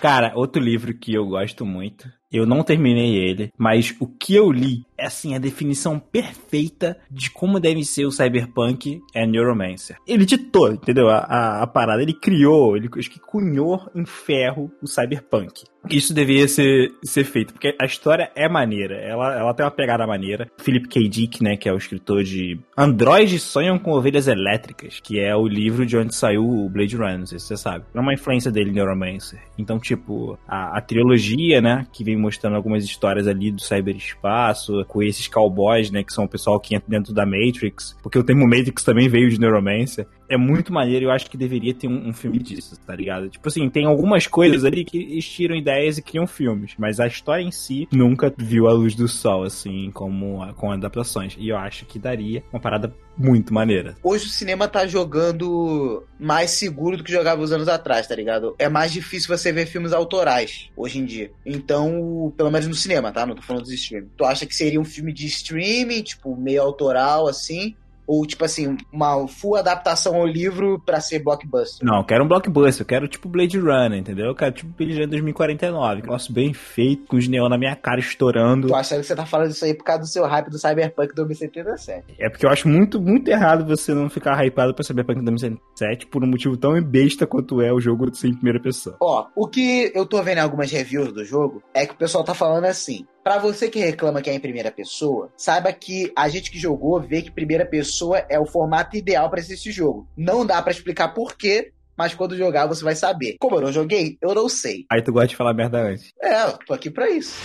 Cara, 0.00 0.32
outro 0.36 0.62
livro 0.62 0.94
que 0.94 1.12
eu 1.12 1.26
gosto 1.26 1.66
muito 1.66 2.08
eu 2.30 2.44
não 2.46 2.62
terminei 2.62 3.16
ele, 3.16 3.52
mas 3.56 3.94
o 4.00 4.06
que 4.06 4.34
eu 4.34 4.50
li 4.50 4.84
é 4.96 5.06
assim 5.06 5.34
a 5.34 5.38
definição 5.38 5.98
perfeita 5.98 6.98
de 7.10 7.30
como 7.30 7.58
deve 7.58 7.84
ser 7.84 8.04
o 8.04 8.12
cyberpunk 8.12 9.00
é 9.14 9.26
Neuromancer. 9.26 9.96
Ele 10.06 10.26
ditou, 10.26 10.72
entendeu? 10.72 11.08
A, 11.08 11.18
a, 11.18 11.62
a 11.62 11.66
parada, 11.66 12.02
ele 12.02 12.12
criou, 12.12 12.76
ele 12.76 12.88
acho 12.96 13.10
que 13.10 13.20
cunhou 13.20 13.80
em 13.94 14.04
ferro 14.04 14.70
o 14.82 14.86
cyberpunk. 14.86 15.64
Isso 15.90 16.12
deveria 16.12 16.48
ser, 16.48 16.92
ser 17.02 17.24
feito, 17.24 17.52
porque 17.52 17.74
a 17.80 17.84
história 17.84 18.30
é 18.34 18.48
maneira, 18.48 18.96
ela, 18.96 19.34
ela 19.34 19.54
tem 19.54 19.64
uma 19.64 19.70
pegada 19.70 20.06
maneira. 20.06 20.50
Philip 20.58 20.88
K. 20.88 21.08
Dick, 21.08 21.42
né, 21.42 21.56
que 21.56 21.68
é 21.68 21.72
o 21.72 21.76
escritor 21.76 22.22
de 22.24 22.58
Androides 22.76 23.42
Sonham 23.42 23.78
com 23.78 23.92
Ovelhas 23.92 24.28
Elétricas, 24.28 25.00
que 25.00 25.18
é 25.18 25.34
o 25.34 25.46
livro 25.46 25.86
de 25.86 25.96
onde 25.96 26.14
saiu 26.14 26.46
o 26.46 26.68
Blade 26.68 26.96
Runner, 26.96 27.18
não 27.18 27.26
sei 27.26 27.38
se 27.38 27.46
você 27.46 27.56
sabe. 27.56 27.84
É 27.94 28.00
uma 28.00 28.12
influência 28.12 28.50
dele, 28.50 28.72
Neuromancer. 28.72 29.40
Então, 29.56 29.78
tipo, 29.78 30.38
a, 30.46 30.78
a 30.78 30.80
trilogia, 30.80 31.60
né, 31.60 31.86
que 31.92 32.04
vem 32.04 32.16
mostrando 32.16 32.56
algumas 32.56 32.84
histórias 32.84 33.26
ali 33.26 33.50
do 33.50 33.60
cyberespaço, 33.60 34.84
com 34.86 35.02
esses 35.02 35.28
cowboys, 35.28 35.90
né, 35.90 36.02
que 36.02 36.12
são 36.12 36.24
o 36.24 36.28
pessoal 36.28 36.60
que 36.60 36.74
entra 36.74 36.88
dentro 36.88 37.14
da 37.14 37.24
Matrix, 37.24 37.96
porque 38.02 38.18
o 38.18 38.24
termo 38.24 38.44
Matrix 38.44 38.82
também 38.84 39.08
veio 39.08 39.30
de 39.30 39.40
Neuromancer. 39.40 40.06
É 40.28 40.36
muito 40.36 40.72
maneiro 40.72 41.06
eu 41.06 41.10
acho 41.10 41.30
que 41.30 41.36
deveria 41.36 41.74
ter 41.74 41.88
um, 41.88 42.08
um, 42.08 42.12
filme 42.12 42.38
disso, 42.38 42.78
tá 42.86 42.94
ligado? 42.94 43.28
Tipo 43.28 43.48
assim, 43.48 43.68
tem 43.70 43.86
algumas 43.86 44.26
coisas 44.26 44.64
ali 44.64 44.84
que 44.84 44.98
estiram 45.18 45.56
ideias 45.56 45.98
e 45.98 46.02
criam 46.02 46.26
filmes, 46.26 46.74
mas 46.78 47.00
a 47.00 47.06
história 47.06 47.42
em 47.42 47.50
si 47.50 47.88
nunca 47.92 48.32
viu 48.36 48.68
a 48.68 48.72
luz 48.72 48.94
do 48.94 49.08
sol, 49.08 49.44
assim, 49.44 49.90
como 49.92 50.52
com 50.54 50.70
adaptações. 50.70 51.36
E 51.38 51.48
eu 51.48 51.56
acho 51.56 51.86
que 51.86 51.98
daria 51.98 52.42
uma 52.52 52.60
parada 52.60 52.94
muito 53.18 53.52
maneira. 53.52 53.96
Hoje 54.02 54.26
o 54.26 54.28
cinema 54.28 54.68
tá 54.68 54.86
jogando 54.86 56.04
mais 56.18 56.52
seguro 56.52 56.96
do 56.96 57.04
que 57.04 57.10
jogava 57.10 57.42
uns 57.42 57.50
anos 57.50 57.68
atrás, 57.68 58.06
tá 58.06 58.14
ligado? 58.14 58.54
É 58.58 58.68
mais 58.68 58.92
difícil 58.92 59.36
você 59.36 59.52
ver 59.52 59.66
filmes 59.66 59.92
autorais 59.92 60.70
hoje 60.76 60.98
em 61.00 61.04
dia. 61.04 61.32
Então, 61.44 62.32
pelo 62.36 62.50
menos 62.50 62.68
no 62.68 62.74
cinema, 62.74 63.10
tá? 63.10 63.26
Não 63.26 63.34
tô 63.34 63.42
falando 63.42 63.64
dos 63.64 63.72
streaming. 63.72 64.10
Tu 64.16 64.24
acha 64.24 64.46
que 64.46 64.54
seria 64.54 64.80
um 64.80 64.84
filme 64.84 65.12
de 65.12 65.26
streaming, 65.26 66.02
tipo, 66.02 66.36
meio 66.36 66.62
autoral, 66.62 67.26
assim? 67.26 67.74
Ou, 68.08 68.26
tipo 68.26 68.42
assim, 68.44 68.78
uma 68.90 69.28
full 69.28 69.56
adaptação 69.56 70.16
ao 70.16 70.26
livro 70.26 70.80
pra 70.84 70.98
ser 70.98 71.18
blockbuster? 71.18 71.86
Não, 71.86 71.98
eu 71.98 72.04
quero 72.04 72.24
um 72.24 72.28
blockbuster. 72.28 72.82
Eu 72.82 72.86
quero, 72.86 73.06
tipo, 73.06 73.28
Blade 73.28 73.58
Runner, 73.58 73.98
entendeu? 73.98 74.26
Eu 74.26 74.34
quero, 74.34 74.52
tipo, 74.52 74.72
Blade 74.74 74.94
Runner 74.94 75.08
2049. 75.10 75.92
Um 75.92 76.02
negócio 76.02 76.32
bem 76.32 76.54
feito, 76.54 77.06
com 77.06 77.16
os 77.16 77.28
neon 77.28 77.50
na 77.50 77.58
minha 77.58 77.76
cara 77.76 78.00
estourando. 78.00 78.68
Tu 78.68 78.74
acha 78.74 78.96
que 78.96 79.02
você 79.02 79.14
tá 79.14 79.26
falando 79.26 79.50
isso 79.50 79.64
aí 79.64 79.74
por 79.74 79.84
causa 79.84 80.00
do 80.00 80.06
seu 80.06 80.26
hype 80.26 80.48
do 80.48 80.58
Cyberpunk 80.58 81.14
2077? 81.14 82.14
É 82.18 82.30
porque 82.30 82.46
eu 82.46 82.50
acho 82.50 82.66
muito, 82.66 82.98
muito 83.00 83.28
errado 83.28 83.66
você 83.66 83.92
não 83.92 84.08
ficar 84.08 84.42
hypado 84.42 84.74
pra 84.74 84.82
Cyberpunk 84.82 85.22
2077 85.22 86.06
por 86.06 86.24
um 86.24 86.26
motivo 86.26 86.56
tão 86.56 86.80
besta 86.82 87.26
quanto 87.26 87.60
é 87.60 87.72
o 87.72 87.80
jogo 87.80 88.14
sem 88.14 88.32
primeira 88.32 88.60
pessoa. 88.60 88.96
Ó, 89.00 89.26
o 89.36 89.46
que 89.46 89.92
eu 89.94 90.06
tô 90.06 90.22
vendo 90.22 90.38
em 90.38 90.42
algumas 90.42 90.70
reviews 90.70 91.12
do 91.12 91.24
jogo 91.24 91.62
é 91.74 91.86
que 91.86 91.92
o 91.92 91.98
pessoal 91.98 92.24
tá 92.24 92.32
falando 92.34 92.64
assim. 92.64 93.06
Para 93.22 93.38
você 93.38 93.68
que 93.68 93.78
reclama 93.78 94.22
que 94.22 94.30
é 94.30 94.34
em 94.34 94.40
primeira 94.40 94.70
pessoa, 94.70 95.30
saiba 95.36 95.72
que 95.72 96.12
a 96.16 96.28
gente 96.28 96.50
que 96.50 96.58
jogou 96.58 97.00
vê 97.00 97.20
que 97.20 97.30
primeira 97.30 97.66
pessoa 97.66 98.24
é 98.28 98.38
o 98.38 98.46
formato 98.46 98.96
ideal 98.96 99.28
para 99.28 99.40
esse 99.40 99.70
jogo. 99.70 100.08
Não 100.16 100.46
dá 100.46 100.62
para 100.62 100.72
explicar 100.72 101.08
por 101.08 101.36
quê, 101.36 101.72
mas 101.96 102.14
quando 102.14 102.36
jogar 102.36 102.66
você 102.66 102.82
vai 102.82 102.94
saber. 102.94 103.36
Como 103.38 103.56
eu 103.56 103.60
não 103.60 103.72
joguei, 103.72 104.16
eu 104.22 104.34
não 104.34 104.48
sei. 104.48 104.86
Aí 104.90 105.02
tu 105.02 105.12
gosta 105.12 105.28
de 105.28 105.36
falar 105.36 105.52
merda 105.52 105.82
antes. 105.82 106.12
É, 106.22 106.44
eu 106.44 106.58
tô 106.58 106.72
aqui 106.72 106.90
pra 106.90 107.10
isso. 107.10 107.36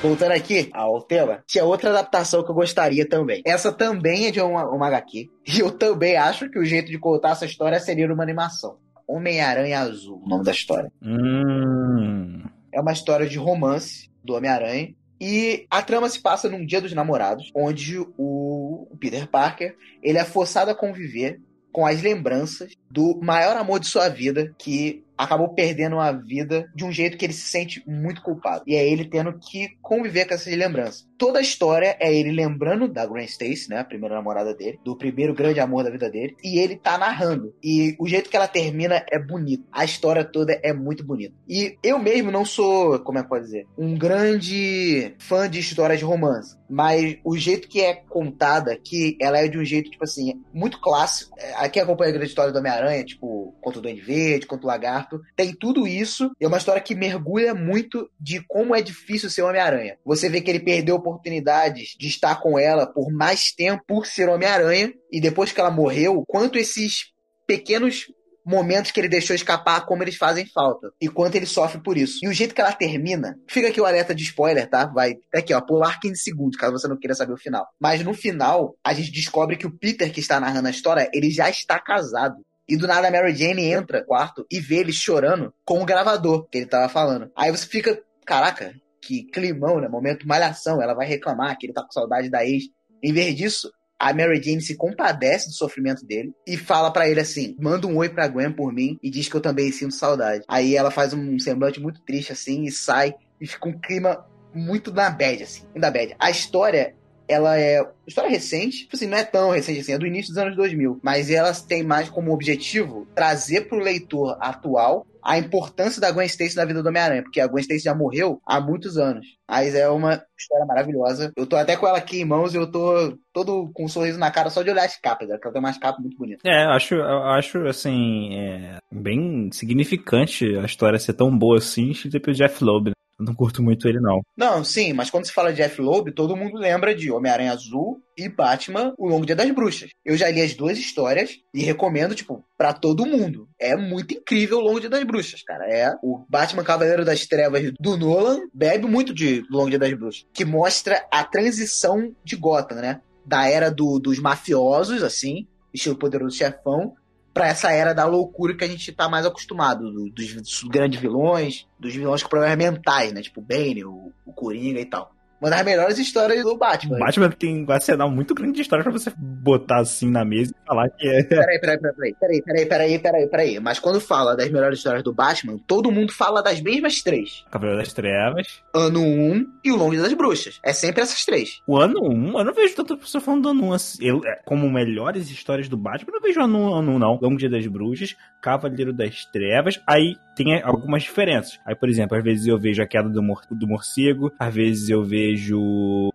Voltando 0.00 0.30
aqui 0.30 0.70
ao 0.72 1.02
tema, 1.02 1.42
tinha 1.44 1.64
outra 1.64 1.90
adaptação 1.90 2.44
que 2.44 2.50
eu 2.50 2.54
gostaria 2.54 3.08
também. 3.08 3.42
Essa 3.44 3.72
também 3.72 4.26
é 4.26 4.30
de 4.30 4.40
uma, 4.40 4.64
uma 4.68 4.86
HQ. 4.86 5.28
E 5.46 5.58
eu 5.58 5.72
também 5.72 6.16
acho 6.16 6.48
que 6.48 6.58
o 6.58 6.64
jeito 6.64 6.88
de 6.88 6.98
contar 6.98 7.30
essa 7.30 7.44
história 7.44 7.80
seria 7.80 8.06
numa 8.06 8.22
animação. 8.22 8.76
Homem-Aranha 9.08 9.80
Azul, 9.80 10.22
o 10.24 10.28
nome 10.28 10.44
da 10.44 10.52
história. 10.52 10.92
Hum. 11.02 12.44
É 12.72 12.80
uma 12.80 12.92
história 12.92 13.26
de 13.26 13.38
romance 13.38 14.08
do 14.22 14.34
Homem-Aranha. 14.34 14.94
E 15.20 15.66
a 15.68 15.82
trama 15.82 16.08
se 16.08 16.20
passa 16.20 16.48
num 16.48 16.64
dia 16.64 16.80
dos 16.80 16.92
namorados, 16.92 17.50
onde 17.52 17.98
o 18.16 18.86
Peter 19.00 19.26
Parker 19.26 19.74
ele 20.00 20.18
é 20.18 20.24
forçado 20.24 20.70
a 20.70 20.76
conviver 20.76 21.40
com 21.72 21.84
as 21.84 22.00
lembranças 22.02 22.72
do 22.88 23.18
maior 23.20 23.56
amor 23.56 23.80
de 23.80 23.88
sua 23.88 24.08
vida, 24.08 24.54
que 24.56 25.04
acabou 25.18 25.48
perdendo 25.48 25.98
a 25.98 26.12
vida 26.12 26.70
de 26.74 26.84
um 26.84 26.92
jeito 26.92 27.18
que 27.18 27.26
ele 27.26 27.32
se 27.32 27.48
sente 27.50 27.82
muito 27.84 28.22
culpado. 28.22 28.62
E 28.66 28.76
é 28.76 28.88
ele 28.88 29.04
tendo 29.04 29.36
que 29.36 29.76
conviver 29.82 30.26
com 30.26 30.34
essas 30.34 30.54
lembranças. 30.54 31.07
Toda 31.18 31.40
a 31.40 31.42
história 31.42 31.96
é 31.98 32.14
ele 32.14 32.30
lembrando 32.30 32.86
da 32.86 33.04
Gwen 33.04 33.24
Stacy, 33.24 33.68
né, 33.68 33.80
a 33.80 33.84
primeira 33.84 34.14
namorada 34.14 34.54
dele, 34.54 34.78
do 34.84 34.96
primeiro 34.96 35.34
grande 35.34 35.58
amor 35.58 35.82
da 35.82 35.90
vida 35.90 36.08
dele, 36.08 36.36
e 36.44 36.60
ele 36.60 36.76
tá 36.76 36.96
narrando. 36.96 37.52
E 37.62 37.96
o 37.98 38.06
jeito 38.06 38.30
que 38.30 38.36
ela 38.36 38.46
termina 38.46 39.04
é 39.10 39.18
bonito. 39.18 39.64
A 39.72 39.84
história 39.84 40.24
toda 40.24 40.58
é 40.62 40.72
muito 40.72 41.04
bonita. 41.04 41.34
E 41.48 41.76
eu 41.82 41.98
mesmo 41.98 42.30
não 42.30 42.44
sou, 42.44 43.00
como 43.00 43.18
é 43.18 43.22
que 43.22 43.28
pode 43.28 43.44
dizer, 43.46 43.66
um 43.76 43.98
grande 43.98 45.14
fã 45.18 45.50
de 45.50 45.58
histórias 45.58 45.98
de 45.98 46.04
romance, 46.04 46.56
mas 46.68 47.18
o 47.24 47.36
jeito 47.36 47.68
que 47.68 47.80
é 47.80 47.94
contada 47.94 48.72
aqui, 48.72 49.16
ela 49.20 49.38
é 49.38 49.48
de 49.48 49.58
um 49.58 49.64
jeito, 49.64 49.90
tipo 49.90 50.04
assim, 50.04 50.40
muito 50.52 50.80
clássico. 50.80 51.34
É, 51.38 51.54
aqui 51.56 51.80
acompanha 51.80 52.10
a 52.10 52.12
grande 52.12 52.28
história 52.28 52.52
do 52.52 52.58
Homem-Aranha, 52.58 53.04
tipo, 53.04 53.54
conto 53.60 53.80
do 53.80 53.82
Duende 53.82 54.02
Verde, 54.02 54.46
conto 54.46 54.62
do 54.62 54.66
Lagarto. 54.66 55.20
Tem 55.34 55.52
tudo 55.52 55.86
isso. 55.86 56.30
E 56.40 56.44
é 56.44 56.48
uma 56.48 56.58
história 56.58 56.82
que 56.82 56.94
mergulha 56.94 57.54
muito 57.54 58.08
de 58.20 58.40
como 58.46 58.74
é 58.74 58.82
difícil 58.82 59.30
ser 59.30 59.42
Homem-Aranha. 59.42 59.96
Você 60.04 60.28
vê 60.28 60.40
que 60.40 60.50
ele 60.50 60.60
perdeu 60.60 61.00
oportunidades 61.08 61.94
de 61.98 62.08
estar 62.08 62.40
com 62.40 62.58
ela 62.58 62.86
por 62.86 63.12
mais 63.12 63.52
tempo 63.52 63.82
por 63.86 64.06
ser 64.06 64.28
Homem-Aranha. 64.28 64.92
E 65.10 65.20
depois 65.20 65.52
que 65.52 65.60
ela 65.60 65.70
morreu, 65.70 66.24
quanto 66.26 66.58
esses 66.58 67.12
pequenos 67.46 68.06
momentos 68.48 68.90
que 68.90 68.98
ele 68.98 69.08
deixou 69.08 69.36
escapar, 69.36 69.84
como 69.84 70.02
eles 70.02 70.16
fazem 70.16 70.46
falta. 70.46 70.90
E 70.98 71.06
quanto 71.06 71.34
ele 71.34 71.44
sofre 71.44 71.82
por 71.82 71.98
isso. 71.98 72.18
E 72.22 72.28
o 72.28 72.32
jeito 72.32 72.54
que 72.54 72.60
ela 72.60 72.72
termina, 72.72 73.38
fica 73.46 73.68
aqui 73.68 73.78
o 73.78 73.84
alerta 73.84 74.14
de 74.14 74.22
spoiler, 74.22 74.68
tá? 74.68 74.86
Vai 74.86 75.16
aqui, 75.34 75.52
ó, 75.52 75.60
pular 75.60 76.00
15 76.00 76.18
segundos, 76.18 76.56
caso 76.56 76.72
você 76.72 76.88
não 76.88 76.98
queira 76.98 77.14
saber 77.14 77.34
o 77.34 77.38
final. 77.38 77.66
Mas 77.78 78.02
no 78.02 78.14
final, 78.14 78.74
a 78.82 78.94
gente 78.94 79.12
descobre 79.12 79.56
que 79.56 79.66
o 79.66 79.70
Peter 79.70 80.10
que 80.10 80.20
está 80.20 80.40
narrando 80.40 80.68
a 80.68 80.70
história, 80.70 81.10
ele 81.12 81.30
já 81.30 81.50
está 81.50 81.78
casado. 81.78 82.36
E 82.66 82.76
do 82.76 82.86
nada 82.86 83.08
a 83.08 83.10
Mary 83.10 83.34
Jane 83.34 83.64
entra 83.64 84.00
no 84.00 84.06
quarto 84.06 84.46
e 84.50 84.60
vê 84.60 84.76
ele 84.76 84.92
chorando 84.92 85.52
com 85.64 85.82
o 85.82 85.86
gravador 85.86 86.46
que 86.48 86.58
ele 86.58 86.66
tava 86.66 86.88
falando. 86.88 87.30
Aí 87.36 87.50
você 87.50 87.66
fica, 87.66 87.98
caraca, 88.26 88.74
que 89.00 89.24
climão, 89.24 89.80
né? 89.80 89.88
Momento 89.88 90.26
malhação. 90.26 90.82
Ela 90.82 90.94
vai 90.94 91.06
reclamar 91.06 91.56
que 91.58 91.66
ele 91.66 91.72
tá 91.72 91.82
com 91.82 91.92
saudade 91.92 92.30
da 92.30 92.44
ex. 92.44 92.64
Em 93.02 93.12
vez 93.12 93.34
disso, 93.36 93.70
a 93.98 94.12
Mary 94.12 94.40
Jane 94.42 94.60
se 94.60 94.76
compadece 94.76 95.48
do 95.48 95.54
sofrimento 95.54 96.06
dele 96.06 96.32
e 96.46 96.56
fala 96.56 96.90
para 96.90 97.08
ele 97.08 97.20
assim: 97.20 97.56
manda 97.58 97.86
um 97.86 97.96
oi 97.96 98.08
pra 98.08 98.28
Gwen 98.28 98.52
por 98.52 98.72
mim 98.72 98.98
e 99.02 99.10
diz 99.10 99.28
que 99.28 99.34
eu 99.34 99.40
também 99.40 99.72
sinto 99.72 99.94
saudade. 99.94 100.44
Aí 100.48 100.76
ela 100.76 100.90
faz 100.90 101.12
um 101.12 101.38
semblante 101.38 101.80
muito 101.80 102.00
triste 102.02 102.32
assim 102.32 102.64
e 102.64 102.70
sai 102.70 103.14
e 103.40 103.46
fica 103.46 103.68
um 103.68 103.78
clima 103.78 104.24
muito 104.54 104.92
na 104.92 105.10
bad, 105.10 105.42
assim, 105.42 105.64
da 105.76 105.90
bad. 105.90 106.14
A 106.18 106.30
história 106.30 106.94
ela 107.28 107.60
é 107.60 107.86
história 108.06 108.30
recente, 108.30 108.78
tipo 108.78 108.96
assim, 108.96 109.06
não 109.06 109.18
é 109.18 109.24
tão 109.24 109.50
recente 109.50 109.80
assim, 109.80 109.92
é 109.92 109.98
do 109.98 110.06
início 110.06 110.32
dos 110.32 110.38
anos 110.38 110.56
2000, 110.56 110.98
mas 111.02 111.30
ela 111.30 111.52
tem 111.52 111.82
mais 111.82 112.08
como 112.08 112.32
objetivo 112.32 113.06
trazer 113.14 113.68
pro 113.68 113.78
leitor 113.78 114.38
atual 114.40 115.06
a 115.22 115.38
importância 115.38 116.00
da 116.00 116.10
Gwen 116.10 116.26
Stacy 116.26 116.56
na 116.56 116.64
vida 116.64 116.82
do 116.82 116.88
Homem-Aranha, 116.88 117.22
porque 117.22 117.40
a 117.40 117.46
Gwen 117.46 117.62
Stacy 117.62 117.84
já 117.84 117.94
morreu 117.94 118.40
há 118.46 118.60
muitos 118.60 118.96
anos. 118.96 119.26
Mas 119.48 119.74
é 119.74 119.88
uma 119.88 120.22
história 120.38 120.66
maravilhosa. 120.66 121.32
Eu 121.36 121.46
tô 121.46 121.56
até 121.56 121.76
com 121.76 121.86
ela 121.86 121.98
aqui 121.98 122.20
em 122.20 122.24
mãos 122.24 122.54
e 122.54 122.56
eu 122.56 122.70
tô 122.70 123.16
todo 123.32 123.70
com 123.72 123.84
um 123.84 123.88
sorriso 123.88 124.18
na 124.18 124.30
cara 124.30 124.50
só 124.50 124.62
de 124.62 124.70
olhar 124.70 124.84
as 124.84 125.00
capas, 125.00 125.28
ela 125.30 125.38
tem 125.38 125.60
umas 125.60 125.78
capas 125.78 126.00
muito 126.00 126.16
bonitas. 126.16 126.42
É, 126.44 126.64
acho, 126.64 127.00
acho 127.00 127.66
assim, 127.66 128.34
é, 128.34 128.78
bem 128.92 129.50
significante 129.52 130.56
a 130.56 130.64
história 130.64 130.98
ser 130.98 131.14
tão 131.14 131.36
boa 131.36 131.58
assim, 131.58 131.92
tipo 131.92 132.30
o 132.30 132.34
Jeff 132.34 132.62
Loeb. 132.62 132.88
Né? 132.88 132.92
Eu 133.18 133.24
não 133.24 133.34
curto 133.34 133.62
muito 133.62 133.88
ele, 133.88 133.98
não. 133.98 134.20
Não, 134.36 134.62
sim, 134.62 134.92
mas 134.92 135.10
quando 135.10 135.26
se 135.26 135.32
fala 135.32 135.52
de 135.52 135.56
Jeff 135.56 135.80
Loeb, 135.80 136.12
todo 136.12 136.36
mundo 136.36 136.56
lembra 136.56 136.94
de 136.94 137.10
Homem-Aranha 137.10 137.52
Azul 137.52 138.00
e 138.16 138.28
Batman, 138.28 138.94
O 138.96 139.08
Longo 139.08 139.26
Dia 139.26 139.34
das 139.34 139.50
Bruxas. 139.50 139.90
Eu 140.04 140.16
já 140.16 140.30
li 140.30 140.40
as 140.40 140.54
duas 140.54 140.78
histórias 140.78 141.38
e 141.52 141.62
recomendo, 141.62 142.14
tipo, 142.14 142.44
para 142.56 142.72
todo 142.72 143.06
mundo. 143.06 143.48
É 143.58 143.76
muito 143.76 144.14
incrível 144.14 144.58
O 144.58 144.62
Longo 144.62 144.80
Dia 144.80 144.88
das 144.88 145.02
Bruxas, 145.02 145.42
cara. 145.42 145.64
É 145.68 145.92
o 146.00 146.24
Batman 146.28 146.62
Cavaleiro 146.62 147.04
das 147.04 147.26
Trevas 147.26 147.72
do 147.80 147.96
Nolan 147.96 148.40
bebe 148.54 148.86
muito 148.86 149.12
de 149.12 149.44
O 149.50 149.56
Longo 149.56 149.70
Dia 149.70 149.78
das 149.80 149.92
Bruxas, 149.94 150.24
que 150.32 150.44
mostra 150.44 151.04
a 151.10 151.24
transição 151.24 152.14
de 152.24 152.36
Gotham, 152.36 152.76
né? 152.76 153.00
Da 153.26 153.48
era 153.48 153.68
do, 153.68 153.98
dos 153.98 154.20
mafiosos, 154.20 155.02
assim, 155.02 155.46
estilo 155.74 155.98
Poderoso 155.98 156.36
Chefão, 156.36 156.94
para 157.38 157.46
essa 157.46 157.70
era 157.70 157.94
da 157.94 158.04
loucura 158.04 158.56
que 158.56 158.64
a 158.64 158.68
gente 158.68 158.90
tá 158.90 159.08
mais 159.08 159.24
acostumado, 159.24 159.92
do, 159.92 160.10
dos, 160.10 160.34
dos, 160.34 160.62
grandes 160.64 161.00
vilões, 161.00 161.68
dos 161.78 161.94
vilões 161.94 162.20
com 162.20 162.28
problemas 162.28 162.58
mentais, 162.58 163.12
né? 163.12 163.22
Tipo 163.22 163.40
o 163.40 163.44
Bane, 163.44 163.84
o, 163.84 164.12
o 164.26 164.32
Coringa 164.32 164.80
e 164.80 164.84
tal. 164.84 165.14
Uma 165.40 165.50
das 165.50 165.64
melhores 165.64 165.98
histórias 165.98 166.42
do 166.42 166.56
Batman. 166.56 166.98
Batman 166.98 167.30
tem 167.30 167.64
um 167.64 167.70
arsenal 167.70 168.10
muito 168.10 168.34
grande 168.34 168.54
de 168.54 168.62
histórias 168.62 168.84
pra 168.84 168.92
você 168.92 169.12
botar 169.16 169.80
assim 169.80 170.10
na 170.10 170.24
mesa 170.24 170.52
e 170.52 170.66
falar 170.66 170.88
que 170.90 171.06
é. 171.06 171.22
Peraí, 171.22 171.60
peraí, 171.60 171.78
peraí, 171.78 172.14
peraí, 172.18 172.42
peraí, 172.42 172.66
peraí, 172.66 172.98
peraí, 172.98 173.26
peraí. 173.28 173.60
Mas 173.60 173.78
quando 173.78 174.00
fala 174.00 174.36
das 174.36 174.50
melhores 174.50 174.78
histórias 174.78 175.04
do 175.04 175.12
Batman, 175.12 175.58
todo 175.66 175.92
mundo 175.92 176.12
fala 176.12 176.42
das 176.42 176.60
mesmas 176.60 177.02
três: 177.02 177.44
Cavaleiro 177.50 177.80
das 177.80 177.92
Trevas, 177.92 178.62
Ano 178.74 179.00
1 179.00 179.46
e 179.64 179.72
O 179.72 179.76
Longe 179.76 179.98
das 179.98 180.12
Bruxas. 180.12 180.58
É 180.62 180.72
sempre 180.72 181.02
essas 181.02 181.24
três. 181.24 181.60
O 181.66 181.76
Ano 181.76 182.00
1, 182.02 182.38
eu 182.38 182.44
não 182.44 182.52
vejo 182.52 182.74
tanta 182.74 182.96
pessoa 182.96 183.22
falando 183.22 183.42
do 183.42 183.48
Ano 183.50 183.64
1 183.66 183.72
assim. 183.72 184.08
É, 184.26 184.40
como 184.44 184.68
melhores 184.70 185.30
histórias 185.30 185.68
do 185.68 185.76
Batman, 185.76 186.08
eu 186.08 186.14
não 186.14 186.20
vejo 186.20 186.40
Ano 186.40 186.58
1, 186.58 186.74
ano, 186.74 186.98
não. 186.98 187.18
Longe 187.22 187.48
das 187.48 187.66
Bruxas, 187.66 188.16
Cavaleiro 188.40 188.92
das 188.92 189.24
Trevas. 189.26 189.80
Aí 189.86 190.16
tem 190.34 190.62
algumas 190.62 191.02
diferenças. 191.02 191.58
Aí, 191.66 191.74
por 191.74 191.88
exemplo, 191.88 192.16
às 192.16 192.22
vezes 192.22 192.46
eu 192.46 192.58
vejo 192.58 192.80
a 192.80 192.86
queda 192.86 193.08
do, 193.08 193.22
mor 193.22 193.42
do 193.50 193.66
morcego, 193.66 194.32
às 194.38 194.54
vezes 194.54 194.88
eu 194.88 195.04
vejo 195.04 195.27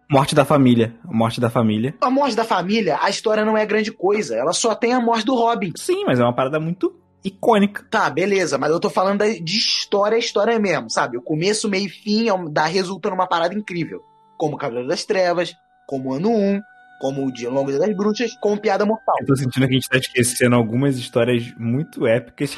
Morte 0.10 0.36
da 0.36 0.45
família. 0.45 0.95
Morte 1.06 1.41
da 1.41 1.49
família. 1.49 1.95
A 2.02 2.10
morte 2.10 2.36
da 2.36 2.43
família, 2.43 2.97
a 3.02 3.10
história 3.10 3.45
não 3.45 3.58
é 3.58 3.65
grande 3.65 3.91
coisa. 3.91 4.36
Ela 4.36 4.54
só 4.54 4.76
tem 4.76 4.93
a 4.93 4.99
morte 4.99 5.26
do 5.26 5.36
Robin. 5.36 5.71
Sim, 5.76 6.04
mas 6.06 6.19
é 6.19 6.23
uma 6.23 6.36
parada 6.36 6.60
muito 6.60 6.93
icônica. 7.23 7.86
Tá, 7.89 8.10
beleza, 8.10 8.58
mas 8.58 8.71
eu 8.71 8.80
tô 8.80 8.89
falando 8.89 9.23
de 9.23 9.58
história, 9.58 10.17
história 10.17 10.60
mesmo, 10.60 10.89
sabe? 10.89 11.17
O 11.17 11.21
começo, 11.21 11.69
meio 11.69 11.88
e 11.88 11.89
fim 11.89 12.30
é 12.30 12.34
dá, 12.49 12.65
resulta 12.65 13.10
numa 13.10 13.28
parada 13.28 13.56
incrível. 13.56 14.02
Como 14.38 14.58
Cavaleiro 14.58 14.89
das 14.89 15.06
Trevas, 15.06 15.54
como 15.88 16.13
Ano 16.13 16.30
1, 16.30 16.62
como 16.99 17.26
o 17.26 17.32
Dia 17.32 17.49
Longo 17.49 17.69
Dia 17.69 17.80
das 17.80 17.95
Bruxas, 17.95 18.36
como 18.41 18.60
Piada 18.60 18.86
Mortal. 18.86 19.15
Eu 19.21 19.28
tô 19.28 19.36
sentindo 19.36 19.67
que 19.67 19.73
a 19.73 19.76
gente 19.76 19.89
tá 19.89 19.97
esquecendo 19.97 20.56
algumas 20.56 20.97
histórias 20.97 21.54
muito 21.58 22.06
épicas. 22.06 22.58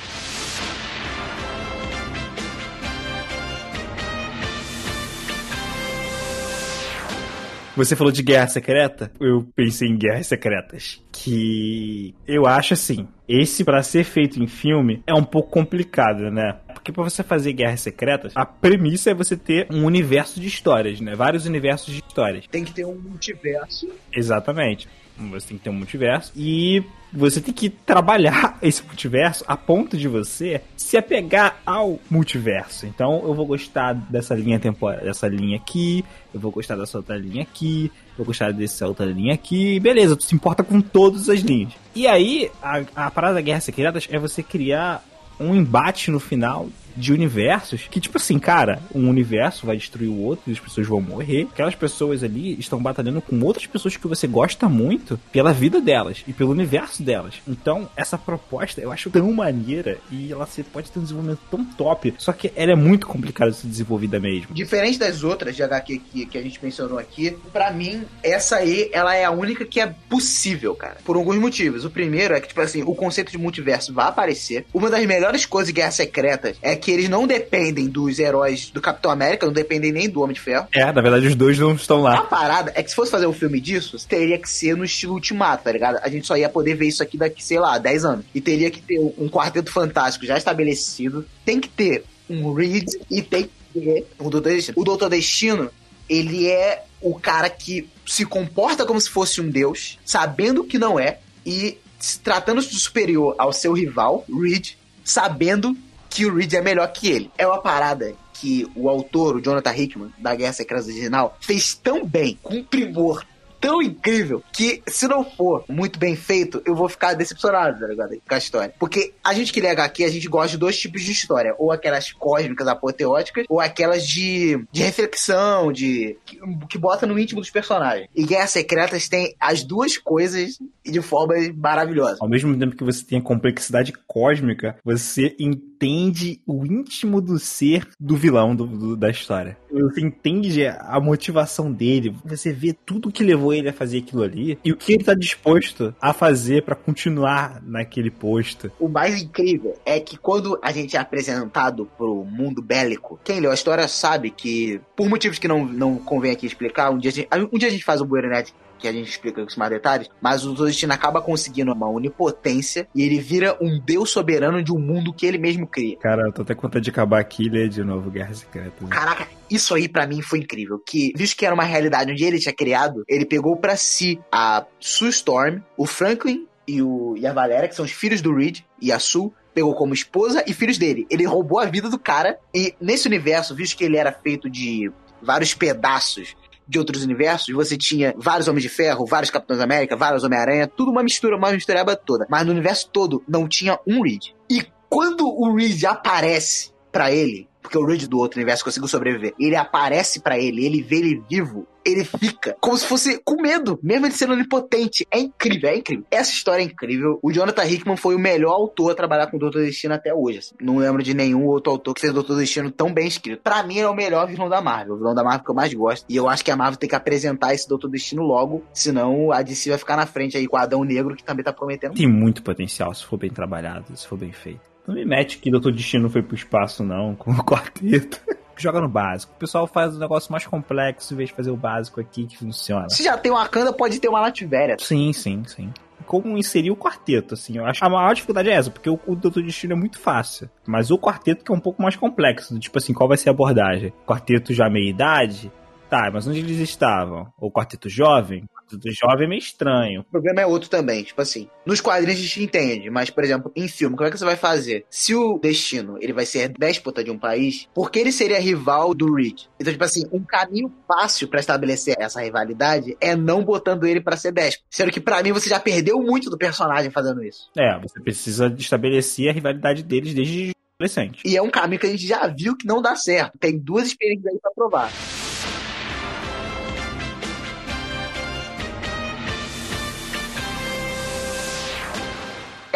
Você 7.76 7.96
falou 7.96 8.12
de 8.12 8.24
Guerra 8.24 8.48
Secreta? 8.48 9.12
Eu 9.20 9.46
pensei 9.54 9.90
em 9.90 9.98
Guerras 9.98 10.28
Secretas. 10.28 11.04
Que 11.12 12.16
eu 12.26 12.46
acho 12.46 12.74
assim, 12.74 13.08
esse 13.28 13.64
pra 13.64 13.84
ser 13.84 14.04
feito 14.04 14.42
em 14.42 14.48
filme 14.48 15.04
é 15.06 15.14
um 15.14 15.24
pouco 15.24 15.50
complicado, 15.50 16.32
né? 16.32 16.58
Porque 16.86 16.94
pra 16.94 17.04
você 17.04 17.24
fazer 17.24 17.52
Guerras 17.52 17.82
Secretas, 17.82 18.32
a 18.36 18.46
premissa 18.46 19.10
é 19.10 19.14
você 19.16 19.36
ter 19.36 19.66
um 19.72 19.86
universo 19.86 20.40
de 20.40 20.46
histórias, 20.46 21.02
né? 21.02 21.16
Vários 21.16 21.48
universos 21.48 21.92
de 21.92 22.04
histórias. 22.08 22.46
Tem 22.46 22.64
que 22.64 22.72
ter 22.72 22.86
um 22.86 22.94
multiverso. 22.94 23.90
Exatamente. 24.14 24.88
Você 25.32 25.48
tem 25.48 25.58
que 25.58 25.64
ter 25.64 25.72
um 25.72 25.74
multiverso. 25.74 26.32
E 26.36 26.84
você 27.12 27.42
tem 27.42 27.52
que 27.52 27.72
trabalhar 27.72 28.60
esse 28.62 28.84
multiverso 28.84 29.44
a 29.48 29.58
ponto 29.58 29.98
de 29.98 30.08
você 30.08 30.62
se 30.78 30.96
apegar 30.96 31.60
ao 31.66 32.00
multiverso. 32.08 32.86
Então 32.86 33.24
eu 33.24 33.34
vou 33.34 33.48
gostar 33.48 33.94
dessa 33.94 34.36
linha 34.36 34.60
temporal, 34.60 35.02
dessa 35.02 35.28
linha 35.28 35.58
aqui, 35.58 36.06
eu 36.32 36.40
vou 36.40 36.52
gostar 36.52 36.76
dessa 36.76 37.00
outra 37.00 37.18
linha 37.18 37.42
aqui, 37.42 37.92
eu 38.10 38.18
vou 38.18 38.28
gostar 38.28 38.52
dessa 38.54 38.88
outra 38.88 39.08
linha 39.08 39.34
aqui. 39.34 39.80
Beleza, 39.80 40.16
tu 40.16 40.24
se 40.24 40.36
importa 40.36 40.64
com 40.64 40.80
todas 40.80 41.30
as 41.30 41.40
linhas. 41.40 41.74
E 41.96 42.06
aí, 42.06 42.52
a, 42.62 43.08
a 43.08 43.10
parada 43.10 43.34
da 43.34 43.42
Guerra 43.42 43.62
Secretas 43.62 44.08
é 44.12 44.20
você 44.20 44.44
criar 44.44 45.04
um 45.40 45.54
embate 45.56 46.12
no 46.12 46.20
final 46.20 46.70
de 46.96 47.14
universos 47.14 47.88
que, 47.90 48.00
tipo 48.00 48.18
assim, 48.18 48.40
cara, 48.40 48.80
um 48.94 49.10
universo 49.10 49.66
vai 49.66 49.78
destruir 49.78 50.10
o 50.10 50.22
outro 50.22 50.50
e 50.50 50.54
as 50.54 50.60
pessoas 50.60 50.88
vão 50.88 51.02
morrer. 51.02 51.48
Aquelas 51.52 51.76
pessoas 51.76 52.24
ali 52.24 52.58
estão 52.60 52.82
batalhando 52.82 53.22
com 53.22 53.40
outras 53.42 53.68
pessoas 53.68 53.98
que 53.98 54.08
você 54.08 54.28
gosta 54.28 54.68
muito 54.68 55.20
pela 55.32 55.54
vida 55.54 55.82
delas 55.82 56.24
e 56.28 56.34
pelo 56.34 56.52
universo 56.52 57.04
delas. 57.04 57.36
Então, 57.48 57.90
essa 57.96 58.18
proposta 58.18 58.82
eu 58.82 58.92
acho 58.92 59.10
tão 59.10 59.32
maneira 59.32 59.98
e 60.12 60.32
ela 60.32 60.48
pode 60.72 60.92
ter 60.92 61.00
um 61.00 61.04
desenvolvimento 61.04 61.40
tão 61.50 61.66
top, 61.66 62.14
só 62.18 62.32
que 62.32 62.52
ela 62.56 62.72
é 62.72 62.76
muito 62.76 63.08
complicada 63.08 63.52
de 63.52 63.58
ser 63.58 63.68
desenvolvida 63.68 64.20
mesmo. 64.20 64.54
Diferente 64.54 64.98
das 64.98 65.24
outras 65.24 65.56
de 65.56 65.64
HQ 65.64 66.00
que, 66.00 66.26
que 66.26 66.38
a 66.38 66.42
gente 66.42 66.60
mencionou 66.64 66.98
aqui, 66.98 67.38
pra 67.52 67.72
mim, 67.72 68.04
essa 68.24 68.58
aí, 68.58 68.90
ela 68.94 69.16
é 69.16 69.26
a 69.26 69.32
única 69.32 69.66
que 69.66 69.80
é 69.80 69.94
possível, 70.10 70.76
cara. 70.76 70.98
Por 71.04 71.16
alguns 71.16 71.38
motivos. 71.38 71.86
O 71.86 71.90
primeiro 71.90 72.34
é 72.34 72.42
que, 72.42 72.48
tipo 72.48 72.62
assim, 72.62 72.84
o 72.84 72.96
conceito 72.96 73.32
de 73.32 73.38
multiverso 73.38 73.94
vai 73.94 74.08
aparecer. 74.08 74.66
Uma 74.74 74.90
das 74.90 75.06
melhores 75.06 75.46
coisas 75.46 75.68
de 75.68 75.74
Guerra 75.74 75.92
Secretas 75.92 76.58
é 76.62 76.76
que 76.76 76.85
eles 76.92 77.10
não 77.10 77.26
dependem 77.28 77.88
dos 77.88 78.20
heróis 78.20 78.70
do 78.70 78.82
Capitão 78.82 79.12
América, 79.12 79.46
não 79.46 79.54
dependem 79.54 79.92
nem 79.92 80.10
do 80.10 80.22
Homem 80.22 80.34
de 80.34 80.42
Ferro. 80.42 80.68
É, 80.74 80.92
na 80.92 81.02
verdade 81.02 81.28
os 81.28 81.36
dois 81.36 81.58
não 81.58 81.74
estão 81.74 82.06
A 82.06 82.12
lá. 82.12 82.22
parada 82.24 82.72
é 82.76 82.84
que 82.84 82.90
se 82.90 82.96
fosse 82.96 83.12
fazer 83.12 83.28
um 83.28 83.34
filme 83.34 83.60
disso, 83.60 83.98
teria 84.08 84.38
que 84.38 84.50
ser 84.50 84.76
no 84.76 84.84
estilo 84.86 85.14
Ultimato, 85.14 85.64
tá 85.64 85.72
ligado? 85.72 86.00
A 86.02 86.10
gente 86.10 86.26
só 86.28 86.36
ia 86.38 86.50
poder 86.50 86.76
ver 86.76 86.88
isso 86.88 87.02
aqui 87.04 87.18
daqui, 87.18 87.44
sei 87.44 87.60
lá, 87.60 87.78
10 87.78 88.06
anos. 88.06 88.26
E 88.34 88.42
teria 88.42 88.70
que 88.72 88.82
ter 88.82 89.00
um 89.00 89.30
quarteto 89.30 89.72
fantástico 89.72 90.26
já 90.26 90.38
estabelecido. 90.38 91.26
Tem 91.44 91.60
que 91.60 91.70
ter 91.70 92.04
um 92.30 92.54
Reed 92.54 92.88
e 93.10 93.22
tem 93.22 93.44
que 93.74 93.80
ter 93.80 94.08
o 94.20 94.30
Doutor 94.30 94.50
Destino. 94.52 94.76
O 94.80 94.84
Doutor 94.84 95.10
Destino, 95.10 95.70
ele 96.10 96.48
é 96.50 96.84
o 97.02 97.16
cara 97.16 97.50
que 97.50 97.88
se 98.06 98.26
comporta 98.26 98.86
como 98.86 99.00
se 99.00 99.10
fosse 99.10 99.42
um 99.42 99.50
deus, 99.50 99.98
sabendo 100.06 100.64
que 100.64 100.78
não 100.78 101.00
é, 101.00 101.20
e 101.46 101.78
se 102.00 102.20
tratando-se 102.20 102.70
de 102.70 102.80
superior 102.80 103.36
ao 103.38 103.52
seu 103.54 103.74
rival, 103.74 104.26
Reed, 104.30 104.72
sabendo 105.04 105.76
que 106.16 106.26
o 106.26 106.34
Reed 106.34 106.54
é 106.54 106.62
melhor 106.62 106.88
que 106.94 107.12
ele. 107.12 107.30
É 107.38 107.46
uma 107.46 107.62
parada 107.62 108.16
que 108.34 108.66
o 108.74 108.88
autor, 108.88 109.36
o 109.36 109.42
Jonathan 109.42 109.76
Hickman, 109.76 110.14
da 110.18 110.34
Guerra 110.34 110.54
Secreta 110.54 110.86
original, 110.86 111.38
fez 111.42 111.74
tão 111.76 112.06
bem, 112.06 112.40
com 112.42 112.64
primor 112.64 113.26
tão 113.66 113.82
incrível, 113.82 114.44
que 114.54 114.84
se 114.88 115.08
não 115.08 115.24
for 115.24 115.66
muito 115.68 115.98
bem 115.98 116.16
feito, 116.16 116.62
eu 116.66 116.76
vou 116.76 116.88
ficar 116.88 117.14
decepcionado, 117.16 117.80
tá 117.80 117.88
ligado? 117.88 118.10
Com 118.28 118.36
a 118.36 118.38
história. 118.38 118.74
Porque 118.80 119.14
a 119.24 119.34
gente 119.34 119.52
que 119.52 119.60
lê 119.60 119.70
HQ, 119.70 120.04
a 120.04 120.10
gente 120.10 120.28
gosta 120.28 120.50
de 120.52 120.58
dois 120.58 120.78
tipos 120.80 121.02
de 121.02 121.12
história. 121.12 121.56
Ou 121.58 121.72
aquelas 121.72 122.12
cósmicas, 122.12 122.68
apoteóticas, 122.68 123.46
ou 123.50 123.60
aquelas 123.60 124.08
de, 124.08 124.64
de 124.72 124.84
reflexão, 124.84 125.72
de 125.72 126.18
que, 126.26 126.40
que 126.70 126.78
bota 126.78 127.08
no 127.08 127.18
íntimo 127.18 127.42
dos 127.42 127.50
personagens. 127.50 128.08
E 128.16 128.24
Guerras 128.26 128.52
Secretas 128.52 129.10
tem 129.10 129.36
as 129.40 129.64
duas 129.64 129.98
coisas 129.98 130.60
de 130.86 131.02
forma 131.02 131.34
maravilhosa. 131.58 132.18
Ao 132.22 132.30
mesmo 132.30 132.56
tempo 132.58 132.76
que 132.76 132.84
você 132.84 133.04
tem 133.04 133.18
a 133.18 133.22
complexidade 133.22 133.92
cósmica, 134.06 134.78
você 134.84 135.36
entende 135.40 136.40
o 136.46 136.66
íntimo 136.66 137.20
do 137.22 137.40
ser 137.40 137.88
do 138.00 138.16
vilão 138.16 138.56
do- 138.56 138.68
do- 138.68 138.96
da 138.98 139.10
história. 139.10 139.58
Você 139.72 140.02
entende 140.02 140.66
a 140.68 141.00
motivação 141.00 141.72
dele, 141.72 142.16
você 142.24 142.54
vê 142.54 142.74
tudo 142.74 143.12
que 143.12 143.24
levou 143.24 143.54
ele 143.58 143.70
a 143.70 143.74
fazer 143.74 144.00
aquilo 144.00 144.24
ali 144.24 144.58
e 144.64 144.72
o 144.72 144.78
que 144.78 144.94
ele 144.94 145.04
tá 145.04 145.14
disposto 145.14 145.94
a 146.02 146.14
fazer 146.14 146.64
pra 146.64 146.76
continuar 146.76 147.62
naquele 147.64 148.12
posto. 148.12 148.72
O 148.80 148.88
mais 148.88 149.22
incrível 149.22 149.76
é 149.86 150.00
que 150.00 150.18
quando 150.18 150.60
a 150.62 150.72
gente 150.72 150.96
é 150.96 151.00
apresentado 151.00 151.90
pro 151.98 152.24
mundo 152.24 152.62
bélico, 152.62 153.20
quem 153.24 153.40
leu 153.40 153.52
a 153.52 153.56
história 153.56 153.88
sabe 153.88 154.30
que, 154.30 154.80
por 154.96 155.10
motivos 155.10 155.40
que 155.40 155.48
não, 155.48 155.66
não 155.66 155.98
convém 155.98 156.32
aqui 156.32 156.46
explicar, 156.46 156.90
um 156.90 156.98
dia 156.98 157.12
a 157.12 157.14
gente, 157.14 157.30
um 157.52 157.58
dia 157.58 157.68
a 157.68 157.72
gente 157.72 157.84
faz 157.84 158.02
um 158.02 158.06
Bueiro 158.06 158.30
Net 158.30 158.54
que 158.78 158.88
a 158.88 158.92
gente 158.92 159.10
explica 159.10 159.46
com 159.46 159.60
mais 159.60 159.72
detalhes, 159.72 160.10
mas 160.22 160.46
o 160.46 160.54
Destino 160.54 160.94
acaba 160.94 161.22
conseguindo 161.22 161.72
uma 161.74 161.90
onipotência 161.90 162.88
e 162.94 163.04
ele 163.04 163.20
vira 163.20 163.58
um 163.62 163.80
deus 163.80 164.10
soberano 164.10 164.62
de 164.64 164.72
um 164.72 164.80
mundo 164.80 165.14
que 165.14 165.26
ele 165.26 165.38
mesmo 165.38 165.68
cria. 165.68 165.98
Cara, 165.98 166.24
eu 166.28 166.32
tô 166.32 166.42
até 166.42 166.54
com 166.54 166.64
vontade 166.64 166.84
de 166.84 166.90
acabar 166.90 167.20
aqui 167.20 167.46
e 167.46 167.50
ler 167.50 167.70
de 167.70 167.84
novo 167.84 168.10
Guerra 168.10 168.34
Secreta. 168.34 168.86
Caraca, 168.88 169.28
isso 169.50 169.74
aí 169.74 169.88
pra 169.88 170.08
mim 170.08 170.22
foi 170.22 170.40
incrível. 170.40 170.80
Que, 170.80 171.14
visto 171.16 171.38
que 171.38 171.46
era 171.46 171.56
uma 171.56 171.64
realidade 171.64 172.12
onde 172.12 172.24
ele 172.24 172.40
tinha 172.40 172.54
criado, 172.54 173.04
ele 173.08 173.26
pegou 173.26 173.56
pra 173.58 173.76
si 173.76 174.20
a 174.32 174.66
Sue 174.80 175.10
Storm, 175.10 175.60
o 175.78 175.86
Franklin 175.86 176.48
e, 176.68 176.82
o, 176.82 177.16
e 177.18 177.26
a 177.26 177.34
Valéria, 177.34 177.68
que 177.68 177.76
são 177.76 177.86
os 177.86 177.92
filhos 177.92 178.22
do 178.22 178.36
Reed, 178.36 178.60
e 178.82 178.92
a 178.92 179.00
Sue 179.00 179.32
pegou 179.54 179.74
como 179.74 179.94
esposa 179.94 180.44
e 180.46 180.54
filhos 180.54 180.78
dele. 180.78 181.08
Ele 181.10 181.26
roubou 181.26 181.60
a 181.60 181.66
vida 181.66 181.90
do 181.90 181.98
cara, 181.98 182.38
e 182.54 182.76
nesse 182.80 183.08
universo, 183.08 183.56
visto 183.56 183.78
que 183.78 183.86
ele 183.86 183.98
era 183.98 184.12
feito 184.12 184.50
de 184.50 184.92
vários 185.22 185.54
pedaços 185.54 186.36
de 186.68 186.80
outros 186.80 187.04
universos, 187.04 187.54
você 187.54 187.78
tinha 187.78 188.14
vários 188.18 188.48
Homens 188.48 188.64
de 188.64 188.70
Ferro, 188.70 189.06
vários 189.06 189.30
Capitães 189.30 189.60
América, 189.60 189.96
vários 189.96 190.24
Homem-Aranha, 190.24 190.68
tudo 190.68 190.92
uma 190.92 191.04
mistura, 191.04 191.38
uma 191.38 191.52
mistureba 191.52 191.96
toda. 191.96 192.26
Mas 192.30 192.46
no 192.46 192.52
universo 192.52 192.90
todo 192.90 193.24
não 193.28 193.48
tinha 193.48 193.80
um 193.88 194.02
Reed. 194.02 194.34
E 194.50 194.66
quando 194.90 195.28
o 195.28 195.56
Reed 195.56 195.84
aparece 195.86 196.75
pra 196.96 197.12
ele, 197.12 197.46
porque 197.62 197.78
o 197.78 197.86
Reed 197.86 198.06
do 198.06 198.18
outro 198.18 198.40
universo 198.40 198.64
conseguiu 198.64 198.88
sobreviver, 198.88 199.34
ele 199.38 199.58
aparece 199.58 200.22
pra 200.22 200.40
ele, 200.40 200.66
ele 200.66 200.82
vê 200.82 200.96
ele 201.00 201.22
vivo, 201.30 201.68
ele 201.86 202.06
fica 202.06 202.56
como 202.62 202.78
se 202.78 202.86
fosse 202.86 203.20
com 203.26 203.42
medo, 203.42 203.78
mesmo 203.84 204.06
ele 204.06 204.14
sendo 204.14 204.32
onipotente. 204.32 205.06
É 205.12 205.20
incrível, 205.20 205.70
é 205.70 205.76
incrível. 205.76 206.06
Essa 206.10 206.32
história 206.32 206.64
é 206.64 206.66
incrível. 206.66 207.20
O 207.22 207.34
Jonathan 207.34 207.66
Hickman 207.66 207.98
foi 207.98 208.16
o 208.16 208.20
melhor 208.20 208.54
autor 208.54 208.94
a 208.94 208.96
trabalhar 208.96 209.28
com 209.28 209.36
o 209.36 209.40
Doutor 209.42 209.62
Destino 209.62 209.94
até 209.94 210.14
hoje. 210.14 210.38
assim. 210.38 210.56
Não 210.62 210.78
lembro 210.78 211.04
de 211.04 211.14
nenhum 211.14 211.46
outro 211.48 211.74
autor 211.74 211.94
que 211.94 212.00
fez 212.00 212.12
o 212.12 212.14
Doutor 212.14 212.38
Destino 212.38 212.72
tão 212.72 212.94
bem 212.94 213.08
escrito. 213.08 213.42
Pra 213.44 213.62
mim, 213.62 213.80
é 213.80 213.90
o 213.90 213.94
melhor 213.94 214.26
vilão 214.26 214.48
da 214.48 214.62
Marvel. 214.62 214.96
O 214.96 214.98
vilão 214.98 215.14
da 215.14 215.22
Marvel 215.22 215.44
que 215.44 215.52
eu 215.52 215.56
mais 215.56 215.74
gosto. 215.74 216.06
E 216.08 216.16
eu 216.16 216.30
acho 216.30 216.46
que 216.46 216.52
a 216.52 216.56
Marvel 216.56 216.80
tem 216.80 216.88
que 216.88 216.96
apresentar 216.96 217.54
esse 217.54 217.68
Doutor 217.68 217.90
Destino 217.90 218.24
logo, 218.24 218.64
senão 218.74 219.34
a 219.34 219.42
DC 219.42 219.70
vai 219.70 219.78
ficar 219.78 219.98
na 219.98 220.06
frente 220.06 220.38
aí 220.38 220.48
com 220.48 220.56
o 220.56 220.60
Adão 220.60 220.82
Negro, 220.86 221.14
que 221.14 221.26
também 221.26 221.44
tá 221.44 221.52
prometendo. 221.52 221.94
Tem 221.94 222.08
muito 222.08 222.42
potencial 222.42 222.94
se 222.94 223.04
for 223.04 223.18
bem 223.18 223.30
trabalhado, 223.30 223.86
se 223.98 224.08
for 224.08 224.18
bem 224.18 224.32
feito. 224.32 224.75
Não 224.88 224.96
me 224.96 225.06
mete 225.06 225.40
que 225.40 225.50
Doutor 225.50 225.72
Destino 225.72 226.04
não 226.04 226.10
foi 226.10 226.22
pro 226.22 226.36
espaço, 226.36 226.84
não, 226.84 227.16
com 227.16 227.32
o 227.32 227.38
quarteto. 227.44 228.22
Joga 228.58 228.80
no 228.80 228.88
básico. 228.88 229.34
O 229.36 229.40
pessoal 229.40 229.68
faz 229.68 229.96
um 229.96 230.00
negócio 230.00 230.32
mais 230.32 230.46
complexo 230.46 231.14
em 231.14 231.18
vez 231.18 231.30
de 231.30 231.36
fazer 231.36 231.52
o 231.52 231.58
básico 231.58 232.00
aqui 232.00 232.26
que 232.26 232.38
funciona. 232.38 232.90
Se 232.90 233.04
já 233.04 233.18
tem 233.18 233.32
uma 233.32 233.44
Wakanda, 233.44 233.74
pode 233.74 234.00
ter 234.00 234.08
uma 234.08 234.22
Lativéria. 234.22 234.78
Sim, 234.80 235.12
sim, 235.12 235.44
sim. 235.46 235.74
Como 236.06 236.38
inserir 236.38 236.72
o 236.72 236.76
quarteto, 236.76 237.34
assim, 237.34 237.58
eu 237.58 237.66
acho. 237.66 237.84
A 237.84 237.90
maior 237.90 238.14
dificuldade 238.14 238.50
é 238.50 238.54
essa, 238.54 238.70
porque 238.70 238.90
o, 238.90 239.00
o 239.08 239.16
Doutor 239.16 239.44
Destino 239.44 239.74
é 239.74 239.76
muito 239.76 240.00
fácil. 240.00 240.50
Mas 240.66 240.92
o 240.92 240.98
quarteto 240.98 241.44
que 241.44 241.52
é 241.52 241.56
um 241.56 241.60
pouco 241.60 241.82
mais 241.82 241.96
complexo, 241.96 242.58
tipo 242.60 242.78
assim, 242.78 242.94
qual 242.94 243.10
vai 243.10 243.18
ser 243.18 243.30
a 243.30 243.32
abordagem? 243.32 243.92
Quarteto 244.06 244.54
já 244.54 244.70
meia 244.70 244.90
idade? 244.90 245.52
Tá, 245.90 246.10
mas 246.12 246.28
onde 246.28 246.40
eles 246.40 246.60
estavam? 246.60 247.28
O 247.40 247.52
quarteto 247.52 247.90
jovem? 247.90 248.46
O 248.66 248.78
quarteto 248.78 248.92
jovem 248.92 249.26
é 249.26 249.30
meio 249.30 249.40
estranho. 249.40 250.02
O 250.02 250.04
problema 250.06 250.42
é 250.42 250.46
outro 250.46 250.70
também, 250.70 251.04
tipo 251.04 251.22
assim. 251.22 251.48
Nos 251.66 251.82
quadrinhos 251.82 252.20
a 252.20 252.24
gente 252.24 252.44
entende, 252.44 252.90
mas, 252.90 253.10
por 253.10 253.24
exemplo, 253.24 253.52
em 253.56 253.68
filme, 253.68 253.96
como 253.96 254.08
é 254.08 254.12
que 254.12 254.18
você 254.18 254.26
vai 254.26 254.36
fazer? 254.36 254.86
Se 254.90 255.14
o 255.14 255.38
destino 255.38 255.98
ele 256.02 256.14
vai 256.14 256.26
ser 256.26 256.50
déspota 256.50 257.04
de 257.04 257.12
um 257.12 257.18
país, 257.18 257.68
por 257.74 257.92
que 257.92 258.00
ele 258.00 258.12
seria 258.12 258.40
rival 258.40 258.94
do 258.94 259.14
Reed? 259.14 259.44
Então, 259.60 259.72
tipo 259.72 259.84
assim, 259.84 260.06
um 260.12 260.24
caminho 260.24 260.72
fácil 260.88 261.28
para 261.28 261.40
estabelecer 261.40 261.96
essa 262.00 262.22
rivalidade 262.22 262.98
é 263.00 263.16
não 263.16 263.44
botando 263.44 263.86
ele 263.86 264.02
para 264.02 264.18
ser 264.18 264.32
déspota. 264.32 264.66
Sendo 264.70 264.92
que 264.92 265.00
para 265.00 265.22
mim 265.22 265.32
você 265.32 265.50
já 265.50 265.60
perdeu 265.60 266.02
muito 266.02 266.30
do 266.30 266.38
personagem 266.38 266.92
fazendo 266.92 267.24
isso. 267.24 267.50
É, 267.58 267.80
você 267.80 268.00
precisa 268.00 268.54
estabelecer 268.58 269.30
a 269.30 269.34
rivalidade 269.34 269.84
deles 269.84 270.14
desde 270.14 270.52
adolescente. 270.80 271.22
E 271.26 271.38
é 271.38 271.42
um 271.42 271.50
caminho 271.50 271.80
que 271.80 271.88
a 271.88 271.92
gente 271.92 272.06
já 272.06 272.28
viu 272.28 272.56
que 272.56 272.68
não 272.68 272.82
dá 272.82 272.96
certo. 272.96 273.38
Tem 273.40 273.58
duas 273.58 273.88
experiências 273.88 274.34
aí 274.34 274.40
pra 274.40 274.52
provar. 274.52 274.92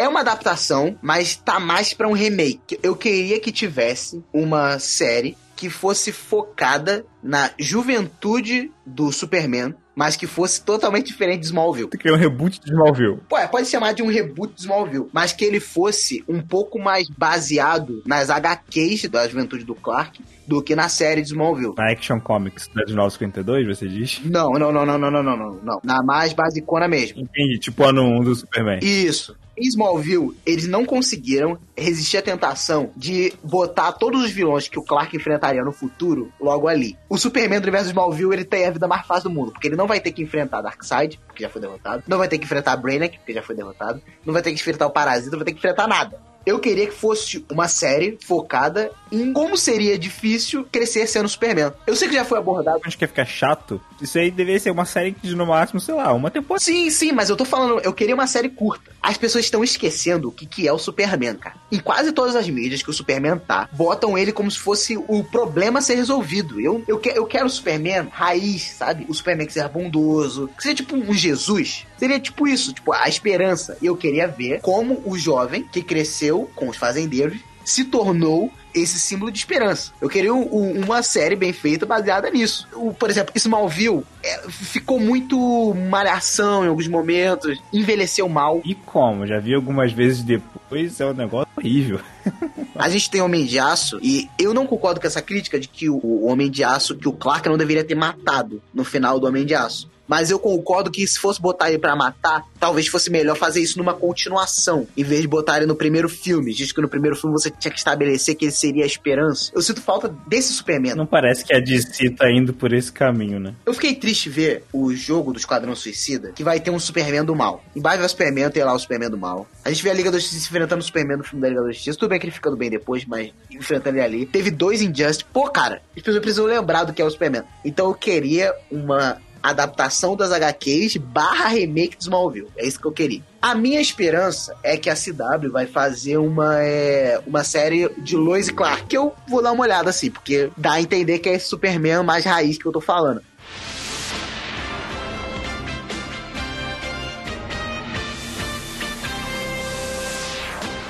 É 0.00 0.08
uma 0.08 0.20
adaptação, 0.20 0.96
mas 1.02 1.36
tá 1.36 1.60
mais 1.60 1.92
para 1.92 2.08
um 2.08 2.14
remake. 2.14 2.78
Eu 2.82 2.96
queria 2.96 3.38
que 3.38 3.52
tivesse 3.52 4.24
uma 4.32 4.78
série 4.78 5.36
que 5.54 5.68
fosse 5.68 6.10
focada 6.10 7.04
na 7.22 7.50
juventude 7.58 8.72
do 8.86 9.12
Superman, 9.12 9.74
mas 9.94 10.16
que 10.16 10.26
fosse 10.26 10.64
totalmente 10.64 11.08
diferente 11.08 11.40
de 11.40 11.46
Smallville. 11.48 11.90
Tem 11.90 12.00
que 12.00 12.08
é 12.08 12.12
um 12.14 12.16
reboot 12.16 12.58
de 12.58 12.70
Smallville. 12.70 13.18
Pô, 13.28 13.36
é, 13.36 13.46
pode 13.46 13.68
chamar 13.68 13.92
de 13.92 14.02
um 14.02 14.06
reboot 14.06 14.54
de 14.54 14.62
Smallville, 14.62 15.08
mas 15.12 15.34
que 15.34 15.44
ele 15.44 15.60
fosse 15.60 16.24
um 16.26 16.40
pouco 16.40 16.78
mais 16.78 17.06
baseado 17.10 18.02
nas 18.06 18.30
HQs 18.30 19.06
da 19.10 19.28
juventude 19.28 19.64
do 19.64 19.74
Clark 19.74 20.24
do 20.46 20.62
que 20.62 20.74
na 20.74 20.88
série 20.88 21.20
de 21.20 21.28
Smallville. 21.28 21.74
Na 21.76 21.92
Action 21.92 22.18
Comics 22.18 22.70
da 22.74 22.84
de 22.84 22.94
952, 22.94 23.66
você 23.66 23.86
diz? 23.86 24.18
Não, 24.24 24.52
não, 24.52 24.72
não, 24.72 24.86
não, 24.86 24.98
não, 24.98 25.10
não, 25.10 25.22
não, 25.22 25.60
não. 25.62 25.80
Na 25.84 26.02
mais 26.02 26.32
basicona 26.32 26.88
mesmo. 26.88 27.20
Entendi, 27.20 27.58
tipo 27.58 27.84
ano 27.84 28.02
1 28.02 28.24
do 28.24 28.34
Superman. 28.34 28.78
Isso. 28.82 29.36
Em 29.60 29.68
Smallville, 29.68 30.34
eles 30.46 30.66
não 30.66 30.86
conseguiram 30.86 31.58
resistir 31.76 32.16
à 32.16 32.22
tentação 32.22 32.90
de 32.96 33.30
botar 33.44 33.92
todos 33.92 34.24
os 34.24 34.30
vilões 34.30 34.66
que 34.68 34.78
o 34.78 34.82
Clark 34.82 35.14
enfrentaria 35.14 35.62
no 35.62 35.70
futuro 35.70 36.32
logo 36.40 36.66
ali. 36.66 36.96
O 37.10 37.18
Superman 37.18 37.60
do 37.60 37.64
universo 37.64 37.88
Smallville, 37.88 38.32
ele 38.32 38.44
tem 38.46 38.64
a 38.64 38.70
vida 38.70 38.88
mais 38.88 39.06
fácil 39.06 39.28
do 39.28 39.34
mundo, 39.34 39.52
porque 39.52 39.68
ele 39.68 39.76
não 39.76 39.86
vai 39.86 40.00
ter 40.00 40.12
que 40.12 40.22
enfrentar 40.22 40.62
Darkseid, 40.62 41.20
porque 41.26 41.42
já 41.42 41.50
foi 41.50 41.60
derrotado, 41.60 42.02
não 42.08 42.16
vai 42.16 42.26
ter 42.26 42.38
que 42.38 42.44
enfrentar 42.46 42.74
Brainiac, 42.76 43.18
porque 43.18 43.34
já 43.34 43.42
foi 43.42 43.54
derrotado, 43.54 44.00
não 44.24 44.32
vai 44.32 44.40
ter 44.40 44.50
que 44.50 44.58
enfrentar 44.58 44.86
o 44.86 44.90
Parasita, 44.90 45.32
não 45.32 45.40
vai 45.40 45.44
ter 45.44 45.52
que 45.52 45.58
enfrentar 45.58 45.86
nada. 45.86 46.29
Eu 46.44 46.58
queria 46.58 46.86
que 46.86 46.94
fosse 46.94 47.44
uma 47.50 47.68
série 47.68 48.18
focada 48.24 48.90
em 49.12 49.32
como 49.32 49.56
seria 49.56 49.98
difícil 49.98 50.66
crescer 50.70 51.06
sendo 51.06 51.28
Superman. 51.28 51.72
Eu 51.86 51.96
sei 51.96 52.08
que 52.08 52.14
já 52.14 52.24
foi 52.24 52.38
abordado. 52.38 52.80
Acho 52.84 52.96
que 52.96 53.04
ia 53.04 53.08
ficar 53.08 53.26
chato. 53.26 53.80
Isso 54.00 54.18
aí 54.18 54.30
deveria 54.30 54.58
ser 54.58 54.70
uma 54.70 54.84
série 54.84 55.10
de 55.22 55.34
no 55.34 55.46
máximo, 55.46 55.80
sei 55.80 55.94
lá, 55.94 56.12
uma 56.12 56.30
temporada. 56.30 56.64
Sim, 56.64 56.90
sim, 56.90 57.12
mas 57.12 57.28
eu 57.28 57.36
tô 57.36 57.44
falando, 57.44 57.80
eu 57.80 57.92
queria 57.92 58.14
uma 58.14 58.26
série 58.26 58.48
curta. 58.48 58.90
As 59.02 59.16
pessoas 59.16 59.44
estão 59.44 59.62
esquecendo 59.62 60.28
o 60.28 60.32
que, 60.32 60.46
que 60.46 60.66
é 60.66 60.72
o 60.72 60.78
Superman, 60.78 61.34
cara. 61.34 61.56
Em 61.70 61.78
quase 61.78 62.12
todas 62.12 62.36
as 62.36 62.48
mídias 62.48 62.82
que 62.82 62.90
o 62.90 62.92
Superman 62.92 63.38
tá, 63.38 63.68
botam 63.72 64.16
ele 64.16 64.32
como 64.32 64.50
se 64.50 64.58
fosse 64.58 64.96
o 64.96 65.24
problema 65.24 65.80
a 65.80 65.82
ser 65.82 65.96
resolvido. 65.96 66.60
Eu, 66.60 66.82
eu, 66.86 66.98
que, 66.98 67.10
eu 67.10 67.26
quero 67.26 67.46
o 67.46 67.50
Superman 67.50 68.08
raiz, 68.10 68.62
sabe? 68.62 69.04
O 69.08 69.14
Superman 69.14 69.46
que 69.46 69.52
seja 69.52 69.68
bondoso, 69.68 70.48
que 70.56 70.62
seja 70.62 70.76
tipo 70.76 70.96
um 70.96 71.12
Jesus. 71.12 71.86
Seria 71.98 72.18
tipo 72.18 72.48
isso, 72.48 72.72
tipo 72.72 72.92
a 72.92 73.08
esperança. 73.08 73.76
E 73.82 73.86
eu 73.86 73.96
queria 73.96 74.26
ver 74.26 74.60
como 74.60 75.02
o 75.04 75.18
jovem 75.18 75.62
que 75.64 75.82
cresceu 75.82 76.29
com 76.54 76.68
os 76.68 76.76
fazendeiros 76.76 77.38
se 77.64 77.84
tornou 77.84 78.50
esse 78.74 78.98
símbolo 78.98 79.30
de 79.32 79.38
esperança. 79.38 79.92
Eu 80.00 80.08
queria 80.08 80.32
um, 80.32 80.42
um, 80.42 80.84
uma 80.84 81.02
série 81.02 81.34
bem 81.34 81.52
feita 81.52 81.84
baseada 81.84 82.30
nisso. 82.30 82.68
O, 82.72 82.92
por 82.92 83.10
exemplo, 83.10 83.32
Smallville 83.34 84.04
é, 84.22 84.48
ficou 84.48 85.00
muito 85.00 85.74
malhação 85.90 86.64
em 86.64 86.68
alguns 86.68 86.86
momentos, 86.86 87.60
envelheceu 87.72 88.28
mal. 88.28 88.60
E 88.64 88.74
como? 88.74 89.26
Já 89.26 89.38
vi 89.40 89.54
algumas 89.54 89.92
vezes 89.92 90.22
depois, 90.22 91.00
é 91.00 91.06
um 91.06 91.14
negócio 91.14 91.48
horrível. 91.56 92.00
A 92.76 92.88
gente 92.88 93.10
tem 93.10 93.20
Homem 93.20 93.44
de 93.44 93.58
Aço 93.58 93.98
e 94.02 94.28
eu 94.38 94.54
não 94.54 94.66
concordo 94.66 95.00
com 95.00 95.06
essa 95.06 95.20
crítica 95.20 95.60
de 95.60 95.68
que 95.68 95.90
o, 95.90 95.96
o 96.02 96.26
Homem 96.26 96.50
de 96.50 96.64
Aço, 96.64 96.96
que 96.96 97.08
o 97.08 97.12
Clark 97.12 97.46
não 97.48 97.58
deveria 97.58 97.84
ter 97.84 97.94
matado 97.94 98.62
no 98.72 98.84
final 98.84 99.20
do 99.20 99.26
Homem 99.26 99.44
de 99.44 99.54
Aço. 99.54 99.89
Mas 100.10 100.28
eu 100.28 100.40
concordo 100.40 100.90
que 100.90 101.06
se 101.06 101.20
fosse 101.20 101.40
botar 101.40 101.68
ele 101.68 101.78
para 101.78 101.94
matar, 101.94 102.42
talvez 102.58 102.88
fosse 102.88 103.08
melhor 103.08 103.36
fazer 103.36 103.60
isso 103.60 103.78
numa 103.78 103.94
continuação, 103.94 104.88
em 104.96 105.04
vez 105.04 105.20
de 105.20 105.28
botar 105.28 105.58
ele 105.58 105.66
no 105.66 105.76
primeiro 105.76 106.08
filme. 106.08 106.52
Diz 106.52 106.72
que 106.72 106.80
no 106.80 106.88
primeiro 106.88 107.14
filme 107.14 107.32
você 107.32 107.48
tinha 107.48 107.70
que 107.70 107.78
estabelecer 107.78 108.34
que 108.34 108.46
ele 108.46 108.52
seria 108.52 108.82
a 108.82 108.86
esperança. 108.88 109.52
Eu 109.54 109.62
sinto 109.62 109.80
falta 109.80 110.12
desse 110.26 110.52
Superman. 110.52 110.96
Não 110.96 111.06
parece 111.06 111.44
que 111.44 111.54
a 111.54 111.60
DC 111.60 112.10
tá 112.10 112.28
indo 112.28 112.52
por 112.52 112.72
esse 112.72 112.90
caminho, 112.90 113.38
né? 113.38 113.54
Eu 113.64 113.72
fiquei 113.72 113.94
triste 113.94 114.28
ver 114.28 114.64
o 114.72 114.92
jogo 114.92 115.32
do 115.32 115.38
Esquadrão 115.38 115.76
Suicida, 115.76 116.32
que 116.32 116.42
vai 116.42 116.58
ter 116.58 116.72
um 116.72 116.80
Superman 116.80 117.24
do 117.24 117.36
mal. 117.36 117.62
Embaixo 117.76 118.02
do 118.02 118.08
Superman 118.08 118.50
tem 118.50 118.64
lá 118.64 118.74
o 118.74 118.78
Superman 118.80 119.10
do 119.10 119.16
mal. 119.16 119.46
A 119.64 119.68
gente 119.68 119.84
vê 119.84 119.90
a 119.90 119.94
Liga 119.94 120.10
da 120.10 120.18
Justiça 120.18 120.48
enfrentando 120.48 120.82
o 120.82 120.84
Superman 120.84 121.18
no 121.18 121.24
filme 121.24 121.40
da 121.40 121.48
Liga 121.48 121.62
da 121.62 121.70
Justiça. 121.70 121.96
Tudo 121.96 122.08
bem 122.08 122.18
que 122.18 122.26
ele 122.26 122.32
ficando 122.32 122.56
bem 122.56 122.68
depois, 122.68 123.04
mas 123.04 123.32
enfrentando 123.48 123.96
ele 123.96 124.04
ali. 124.04 124.26
Teve 124.26 124.50
dois 124.50 124.82
Injustice. 124.82 125.24
Pô, 125.32 125.48
cara, 125.48 125.82
as 125.96 126.02
pessoas 126.02 126.20
precisam 126.20 126.46
lembrar 126.46 126.82
do 126.82 126.92
que 126.92 127.00
é 127.00 127.04
o 127.04 127.10
Superman. 127.10 127.44
Então 127.64 127.86
eu 127.86 127.94
queria 127.94 128.52
uma 128.72 129.20
adaptação 129.42 130.16
das 130.16 130.32
HQs 130.32 130.96
barra 130.96 131.48
remake 131.48 131.96
de 131.96 132.04
Smallville. 132.04 132.48
É 132.56 132.66
isso 132.66 132.80
que 132.80 132.86
eu 132.86 132.92
queria. 132.92 133.22
A 133.40 133.54
minha 133.54 133.80
esperança 133.80 134.54
é 134.62 134.76
que 134.76 134.90
a 134.90 134.94
CW 134.94 135.50
vai 135.50 135.66
fazer 135.66 136.18
uma, 136.18 136.62
é, 136.62 137.20
uma 137.26 137.42
série 137.42 137.88
de 137.98 138.16
Lois 138.16 138.48
e 138.48 138.52
Clark, 138.52 138.86
que 138.86 138.96
eu 138.96 139.14
vou 139.26 139.42
dar 139.42 139.52
uma 139.52 139.62
olhada 139.62 139.88
assim, 139.90 140.10
porque 140.10 140.50
dá 140.56 140.72
a 140.72 140.80
entender 140.80 141.18
que 141.20 141.28
é 141.28 141.34
esse 141.34 141.48
Superman 141.48 142.02
mais 142.02 142.24
raiz 142.24 142.58
que 142.58 142.66
eu 142.66 142.72
tô 142.72 142.80
falando. 142.80 143.22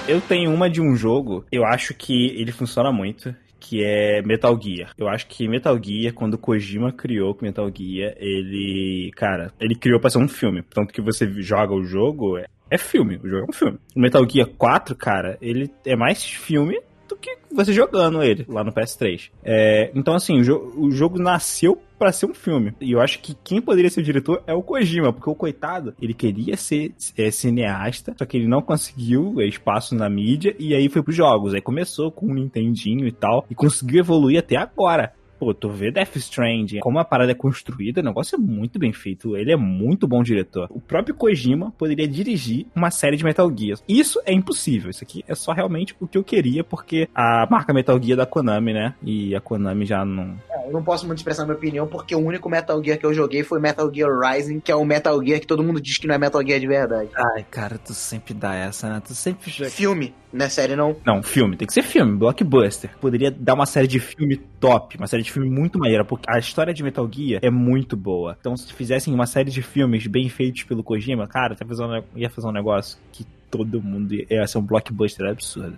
Eu 0.09 0.21
tenho 0.21 0.53
uma 0.53 0.69
de 0.69 0.81
um 0.81 0.97
jogo, 0.97 1.45
eu 1.53 1.65
acho 1.65 1.95
que 1.95 2.35
ele 2.37 2.51
funciona 2.51 2.91
muito, 2.91 3.33
que 3.71 3.85
é 3.85 4.21
Metal 4.23 4.61
Gear. 4.61 4.93
Eu 4.99 5.09
acho 5.09 5.29
que 5.29 5.47
Metal 5.47 5.79
Gear, 5.81 6.13
quando 6.13 6.37
Kojima 6.37 6.91
criou 6.91 7.39
Metal 7.41 7.71
Gear, 7.73 8.17
ele, 8.17 9.13
cara, 9.15 9.53
ele 9.61 9.77
criou 9.77 10.01
pra 10.01 10.11
ser 10.11 10.19
um 10.19 10.27
filme. 10.27 10.61
Tanto 10.69 10.93
que 10.93 11.01
você 11.01 11.25
joga 11.41 11.73
o 11.73 11.85
jogo, 11.85 12.37
é, 12.37 12.47
é 12.69 12.77
filme, 12.77 13.21
o 13.23 13.29
jogo 13.29 13.47
é 13.47 13.49
um 13.49 13.53
filme. 13.53 13.79
O 13.95 14.01
Metal 14.01 14.29
Gear 14.29 14.49
4, 14.49 14.97
cara, 14.97 15.39
ele 15.41 15.71
é 15.87 15.95
mais 15.95 16.25
filme 16.25 16.81
do 17.11 17.17
que 17.17 17.37
você 17.53 17.73
jogando 17.73 18.23
ele 18.23 18.47
lá 18.49 18.65
no 18.65 18.73
PS3. 18.73 19.31
É, 19.45 19.91
então, 19.95 20.15
assim, 20.15 20.41
o, 20.41 20.45
jo 20.45 20.73
o 20.77 20.91
jogo 20.91 21.19
nasceu 21.19 21.81
para 21.99 22.13
ser 22.13 22.25
um 22.25 22.33
filme. 22.35 22.73
E 22.81 22.93
eu 22.93 23.01
acho 23.01 23.21
que 23.21 23.37
quem 23.45 23.61
poderia 23.61 23.91
ser 23.91 24.01
o 24.01 24.03
diretor 24.03 24.43
é 24.47 24.55
o 24.55 24.63
Kojima, 24.63 25.13
porque 25.13 25.29
o 25.29 25.35
coitado, 25.35 25.95
ele 26.01 26.15
queria 26.15 26.57
ser 26.57 26.95
é, 27.19 27.31
cineasta, 27.31 28.15
só 28.17 28.25
que 28.25 28.39
ele 28.39 28.49
não 28.49 28.63
conseguiu 28.63 29.39
é, 29.39 29.47
espaço 29.47 29.95
na 29.95 30.09
mídia 30.09 30.57
e 30.59 30.75
aí 30.75 30.89
foi 30.89 31.03
pros 31.03 31.15
jogos. 31.15 31.53
Aí 31.53 31.61
começou 31.61 32.11
com 32.11 32.27
o 32.27 32.35
Nintendinho 32.35 33.07
e 33.07 33.13
tal 33.13 33.45
e 33.51 33.55
conseguiu 33.55 34.01
evoluir 34.01 34.39
até 34.39 34.57
agora. 34.57 35.13
Pô, 35.41 35.55
tu 35.55 35.71
vê 35.71 35.91
Death 35.91 36.17
Stranding, 36.17 36.81
como 36.81 36.99
a 36.99 37.05
parada 37.05 37.33
é 37.33 37.35
construída, 37.35 38.03
o 38.03 38.05
negócio 38.05 38.37
é 38.37 38.39
muito 38.39 38.79
bem 38.79 38.93
feito. 38.93 39.39
Ele 39.39 39.51
é 39.51 39.57
muito 39.57 40.07
bom 40.07 40.23
diretor. 40.23 40.69
O 40.71 40.79
próprio 40.79 41.15
Kojima 41.15 41.73
poderia 41.79 42.07
dirigir 42.07 42.67
uma 42.77 42.91
série 42.91 43.17
de 43.17 43.25
Metal 43.25 43.51
Gear. 43.57 43.79
Isso 43.89 44.21
é 44.27 44.35
impossível. 44.35 44.91
Isso 44.91 45.03
aqui 45.03 45.25
é 45.27 45.35
só 45.35 45.53
realmente 45.53 45.97
o 45.99 46.07
que 46.07 46.19
eu 46.19 46.23
queria, 46.23 46.63
porque 46.63 47.09
a 47.15 47.49
marca 47.51 47.73
Metal 47.73 47.99
Gear 47.99 48.13
é 48.13 48.17
da 48.17 48.27
Konami, 48.27 48.75
né? 48.75 48.95
E 49.03 49.35
a 49.35 49.41
Konami 49.41 49.87
já 49.87 50.05
não. 50.05 50.37
É, 50.51 50.67
eu 50.67 50.73
não 50.73 50.83
posso 50.83 51.07
muito 51.07 51.21
expressar 51.21 51.45
minha 51.47 51.57
opinião, 51.57 51.87
porque 51.87 52.15
o 52.15 52.19
único 52.19 52.51
Metal 52.51 52.85
Gear 52.85 52.99
que 52.99 53.07
eu 53.07 53.15
joguei 53.15 53.43
foi 53.43 53.59
Metal 53.59 53.91
Gear 53.91 54.11
Rising, 54.19 54.61
que 54.61 54.71
é 54.71 54.77
o 54.77 54.85
Metal 54.85 55.19
Gear 55.25 55.41
que 55.41 55.47
todo 55.47 55.65
mundo 55.65 55.81
diz 55.81 55.97
que 55.97 56.07
não 56.07 56.15
é 56.15 56.19
Metal 56.19 56.47
Gear 56.47 56.61
de 56.61 56.67
verdade. 56.67 57.09
Ai, 57.17 57.47
cara, 57.51 57.79
tu 57.79 57.95
sempre 57.95 58.35
dá 58.35 58.55
essa, 58.55 58.91
né? 58.91 59.01
Tu 59.03 59.15
sempre 59.15 59.51
joga. 59.51 59.71
Filme, 59.71 60.15
não 60.33 60.47
é 60.47 60.49
série 60.49 60.77
não? 60.77 60.97
Não, 61.05 61.23
filme. 61.23 61.57
Tem 61.57 61.67
que 61.67 61.75
ser 61.75 61.83
filme, 61.83 62.17
blockbuster. 62.17 62.97
Poderia 63.01 63.31
dar 63.31 63.55
uma 63.55 63.67
série 63.67 63.89
de 63.89 63.99
filme 63.99 64.37
top, 64.37 64.97
uma 64.97 65.07
série 65.07 65.23
de 65.23 65.33
filme 65.33 65.51
muito 65.51 65.79
maneira, 65.79 66.05
porque 66.05 66.31
a 66.31 66.39
história 66.39 66.73
de 66.73 66.83
Metal 66.83 67.09
Gear 67.13 67.41
é 67.43 67.51
muito 67.51 67.97
boa. 67.97 68.37
Então, 68.39 68.57
se 68.57 68.73
fizessem 68.73 69.13
uma 69.13 69.27
série 69.27 69.51
de 69.51 69.61
filmes 69.61 70.07
bem 70.07 70.29
feitos 70.29 70.63
pelo 70.63 70.85
Kojima, 70.85 71.27
cara, 71.27 71.57
ia 72.15 72.31
fazer 72.31 72.49
um, 72.49 72.53
negócio 72.53 72.99
que 73.13 73.27
todo 73.51 73.83
mundo 73.83 74.15
ia 74.15 74.47
ser 74.47 74.59
um 74.59 74.63
blockbuster 74.63 75.29
absurdo. 75.29 75.77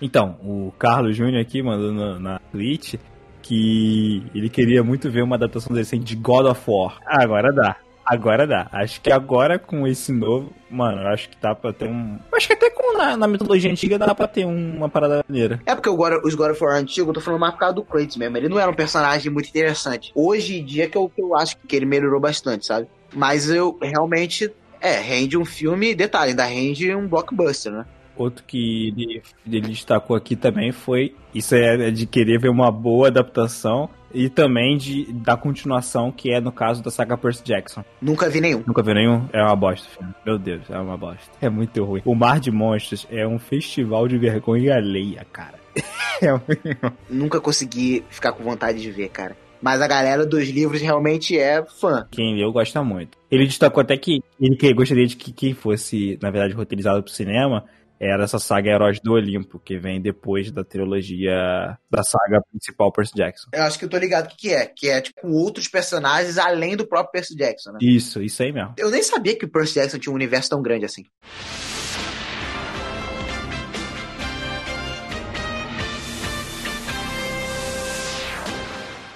Então, 0.00 0.38
o 0.44 0.72
Carlos 0.78 1.16
Júnior 1.16 1.40
aqui 1.40 1.60
mandou 1.60 1.92
na, 1.92 2.18
na 2.18 2.38
Twitch 2.52 2.94
que 3.48 4.22
ele 4.34 4.50
queria 4.50 4.84
muito 4.84 5.10
ver 5.10 5.22
uma 5.22 5.36
adaptação 5.36 5.74
decente 5.74 6.04
de 6.04 6.14
God 6.14 6.46
of 6.46 6.60
War. 6.66 6.98
Agora 7.06 7.50
dá. 7.50 7.76
Agora 8.04 8.46
dá. 8.46 8.68
Acho 8.72 9.00
que 9.00 9.10
agora 9.10 9.58
com 9.58 9.86
esse 9.86 10.12
novo, 10.12 10.52
mano, 10.70 11.06
acho 11.08 11.30
que 11.30 11.36
dá 11.40 11.54
pra 11.54 11.72
ter 11.72 11.88
um. 11.88 12.18
Acho 12.32 12.46
que 12.46 12.52
até 12.52 12.70
com 12.70 12.96
na, 12.96 13.16
na 13.16 13.26
mitologia 13.26 13.70
antiga 13.70 13.98
dá 13.98 14.14
pra 14.14 14.26
ter 14.26 14.44
um, 14.44 14.76
uma 14.76 14.88
parada 14.88 15.24
maneira. 15.26 15.60
É 15.64 15.74
porque 15.74 15.88
agora 15.88 16.20
os 16.24 16.34
God 16.34 16.50
of 16.50 16.62
War 16.62 16.76
antigos, 16.76 17.08
eu 17.08 17.14
tô 17.14 17.20
falando 17.20 17.40
mais 17.40 17.54
por 17.54 17.60
causa 17.60 17.74
do 17.74 17.82
Kratos 17.82 18.16
mesmo. 18.16 18.36
Ele 18.36 18.48
não 18.48 18.58
era 18.58 18.70
um 18.70 18.74
personagem 18.74 19.32
muito 19.32 19.48
interessante. 19.48 20.12
Hoje 20.14 20.58
em 20.58 20.64
dia 20.64 20.88
que 20.88 20.96
eu, 20.96 21.08
que 21.08 21.22
eu 21.22 21.34
acho 21.34 21.56
que 21.66 21.74
ele 21.74 21.86
melhorou 21.86 22.20
bastante, 22.20 22.66
sabe? 22.66 22.86
Mas 23.14 23.48
eu 23.48 23.78
realmente. 23.80 24.52
É, 24.80 25.00
rende 25.00 25.36
um 25.36 25.44
filme, 25.44 25.92
detalhe, 25.92 26.30
ainda 26.30 26.44
rende 26.44 26.94
um 26.94 27.08
blockbuster, 27.08 27.72
né? 27.72 27.84
Outro 28.18 28.44
que 28.44 28.88
ele, 28.88 29.22
ele 29.46 29.68
destacou 29.68 30.16
aqui 30.16 30.34
também 30.34 30.72
foi 30.72 31.14
isso 31.34 31.54
é 31.54 31.90
de 31.90 32.06
querer 32.06 32.38
ver 32.40 32.48
uma 32.48 32.70
boa 32.70 33.08
adaptação 33.08 33.88
e 34.12 34.28
também 34.28 34.76
de 34.76 35.12
da 35.12 35.36
continuação, 35.36 36.10
que 36.10 36.32
é 36.32 36.40
no 36.40 36.50
caso 36.50 36.82
da 36.82 36.90
saga 36.90 37.16
Percy 37.16 37.44
Jackson. 37.44 37.84
Nunca 38.00 38.28
vi 38.28 38.40
nenhum. 38.40 38.62
Nunca 38.66 38.82
vi 38.82 38.94
nenhum? 38.94 39.28
É 39.32 39.42
uma 39.42 39.54
bosta 39.54 39.86
o 39.86 39.90
filme. 39.90 40.14
Meu 40.24 40.38
Deus, 40.38 40.62
é 40.70 40.78
uma 40.78 40.96
bosta. 40.96 41.30
É 41.40 41.48
muito 41.48 41.84
ruim. 41.84 42.02
O 42.04 42.14
Mar 42.14 42.40
de 42.40 42.50
Monstros 42.50 43.06
é 43.10 43.26
um 43.26 43.38
festival 43.38 44.08
de 44.08 44.18
vergonha 44.18 44.74
alheia, 44.74 45.24
cara. 45.32 45.58
É 46.20 46.32
muito... 46.32 46.98
Nunca 47.08 47.40
consegui 47.40 48.04
ficar 48.10 48.32
com 48.32 48.42
vontade 48.42 48.82
de 48.82 48.90
ver, 48.90 49.08
cara. 49.08 49.36
Mas 49.62 49.80
a 49.80 49.86
galera 49.86 50.26
dos 50.26 50.48
livros 50.48 50.80
realmente 50.80 51.38
é 51.38 51.64
fã. 51.64 52.08
Quem 52.10 52.34
leu 52.34 52.52
gosta 52.52 52.82
muito. 52.82 53.16
Ele 53.30 53.46
destacou 53.46 53.80
até 53.80 53.96
que 53.96 54.20
ele 54.40 54.74
gostaria 54.74 55.06
de 55.06 55.14
que 55.14 55.30
quem 55.30 55.54
fosse, 55.54 56.18
na 56.20 56.28
verdade, 56.30 56.54
roteirizado 56.54 57.04
pro 57.04 57.12
cinema 57.12 57.64
era 58.00 58.24
essa 58.24 58.38
saga 58.38 58.70
Heróis 58.70 59.00
do 59.00 59.12
Olimpo, 59.12 59.58
que 59.58 59.78
vem 59.78 60.00
depois 60.00 60.50
da 60.50 60.64
trilogia 60.64 61.78
da 61.90 62.02
saga 62.02 62.40
principal 62.50 62.92
Percy 62.92 63.14
Jackson. 63.14 63.48
Eu 63.52 63.62
acho 63.62 63.78
que 63.78 63.84
eu 63.84 63.88
tô 63.88 63.98
ligado 63.98 64.26
o 64.26 64.28
que, 64.28 64.36
que 64.36 64.54
é, 64.54 64.66
que 64.66 64.88
é 64.88 65.00
tipo 65.00 65.28
outros 65.28 65.68
personagens 65.68 66.38
além 66.38 66.76
do 66.76 66.86
próprio 66.86 67.12
Percy 67.12 67.36
Jackson, 67.36 67.72
né? 67.72 67.78
Isso, 67.82 68.22
isso 68.22 68.42
aí 68.42 68.52
mesmo. 68.52 68.74
Eu 68.76 68.90
nem 68.90 69.02
sabia 69.02 69.36
que 69.36 69.44
o 69.44 69.50
Percy 69.50 69.74
Jackson 69.74 69.98
tinha 69.98 70.12
um 70.12 70.16
universo 70.16 70.50
tão 70.50 70.62
grande 70.62 70.84
assim. 70.84 71.04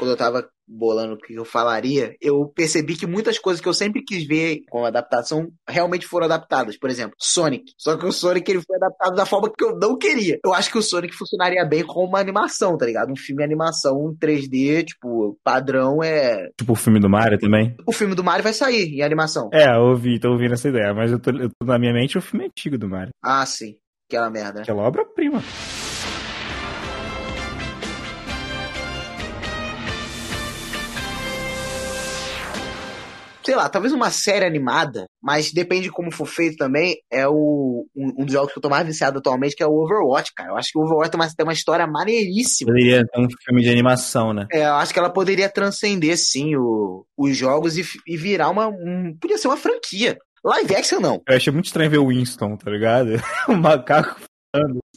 Quando 0.02 0.10
eu 0.10 0.16
tava 0.16 0.48
bolando 0.66 1.14
o 1.14 1.16
que 1.16 1.34
eu 1.34 1.44
falaria, 1.44 2.16
eu 2.20 2.44
percebi 2.48 2.96
que 2.96 3.06
muitas 3.06 3.38
coisas 3.38 3.60
que 3.60 3.68
eu 3.68 3.72
sempre 3.72 4.02
quis 4.02 4.26
ver 4.26 4.62
com 4.68 4.84
adaptação 4.84 5.46
realmente 5.68 6.08
foram 6.08 6.26
adaptadas. 6.26 6.76
Por 6.76 6.90
exemplo, 6.90 7.14
Sonic. 7.20 7.72
Só 7.78 7.96
que 7.96 8.04
o 8.04 8.10
Sonic 8.10 8.50
ele 8.50 8.62
foi 8.62 8.74
adaptado 8.78 9.14
da 9.14 9.24
forma 9.24 9.48
que 9.56 9.62
eu 9.62 9.78
não 9.78 9.96
queria. 9.96 10.40
Eu 10.44 10.52
acho 10.52 10.72
que 10.72 10.78
o 10.78 10.82
Sonic 10.82 11.14
funcionaria 11.14 11.64
bem 11.64 11.84
com 11.84 12.04
uma 12.04 12.18
animação, 12.18 12.76
tá 12.76 12.84
ligado? 12.84 13.12
Um 13.12 13.16
filme 13.16 13.42
de 13.42 13.44
animação 13.44 14.12
3D, 14.20 14.86
tipo, 14.86 15.38
padrão 15.44 16.02
é. 16.02 16.48
Tipo 16.58 16.72
o 16.72 16.76
filme 16.76 16.98
do 16.98 17.08
Mario 17.08 17.38
também? 17.38 17.76
O 17.86 17.92
filme 17.92 18.16
do 18.16 18.24
Mario 18.24 18.42
vai 18.42 18.52
sair 18.52 18.92
em 18.92 19.02
animação. 19.02 19.50
É, 19.52 19.76
eu 19.76 19.90
ouvi, 19.90 20.18
tô 20.18 20.32
ouvindo 20.32 20.54
essa 20.54 20.68
ideia, 20.68 20.92
mas 20.92 21.12
eu 21.12 21.20
tô, 21.20 21.30
eu 21.30 21.48
tô 21.48 21.64
na 21.64 21.78
minha 21.78 21.92
mente 21.92 22.18
o 22.18 22.22
filme 22.22 22.46
antigo 22.46 22.76
do 22.76 22.88
Mario. 22.88 23.12
Ah, 23.22 23.46
sim. 23.46 23.76
Aquela 24.08 24.28
merda. 24.28 24.62
Aquela 24.62 24.82
obra-prima. 24.82 25.40
Sei 33.44 33.54
lá, 33.54 33.68
talvez 33.68 33.92
uma 33.92 34.10
série 34.10 34.44
animada, 34.44 35.06
mas 35.22 35.52
depende 35.52 35.84
de 35.84 35.90
como 35.90 36.12
for 36.12 36.26
feito 36.26 36.56
também, 36.56 36.96
é 37.10 37.26
o, 37.26 37.86
um, 37.94 38.22
um, 38.22 38.24
dos 38.24 38.32
jogos 38.32 38.52
que 38.52 38.58
eu 38.58 38.62
tô 38.62 38.68
mais 38.68 38.86
viciado 38.86 39.18
atualmente, 39.18 39.56
que 39.56 39.62
é 39.62 39.66
o 39.66 39.82
Overwatch, 39.82 40.32
cara. 40.34 40.50
Eu 40.50 40.56
acho 40.56 40.70
que 40.72 40.78
o 40.78 40.82
Overwatch 40.82 41.10
tem 41.10 41.20
uma, 41.20 41.28
tem 41.28 41.46
uma 41.46 41.52
história 41.52 41.86
maneiríssima. 41.86 42.72
Poderia 42.72 43.04
ter 43.04 43.20
um 43.20 43.28
filme 43.44 43.62
de 43.62 43.70
animação, 43.70 44.32
né? 44.32 44.46
É, 44.52 44.64
eu 44.64 44.74
acho 44.74 44.92
que 44.92 44.98
ela 44.98 45.10
poderia 45.10 45.48
transcender, 45.48 46.16
sim, 46.16 46.56
o, 46.56 47.04
os 47.16 47.36
jogos 47.36 47.76
e, 47.76 47.84
e 48.06 48.16
virar 48.16 48.50
uma. 48.50 48.68
Um, 48.68 49.16
podia 49.20 49.38
ser 49.38 49.48
uma 49.48 49.56
franquia. 49.56 50.16
Live 50.44 50.74
action, 50.74 51.00
não. 51.00 51.22
Eu 51.28 51.36
achei 51.36 51.52
muito 51.52 51.66
estranho 51.66 51.90
ver 51.90 51.98
o 51.98 52.08
Winston, 52.08 52.56
tá 52.56 52.70
ligado? 52.70 53.10
o 53.48 53.54
macaco 53.54 54.20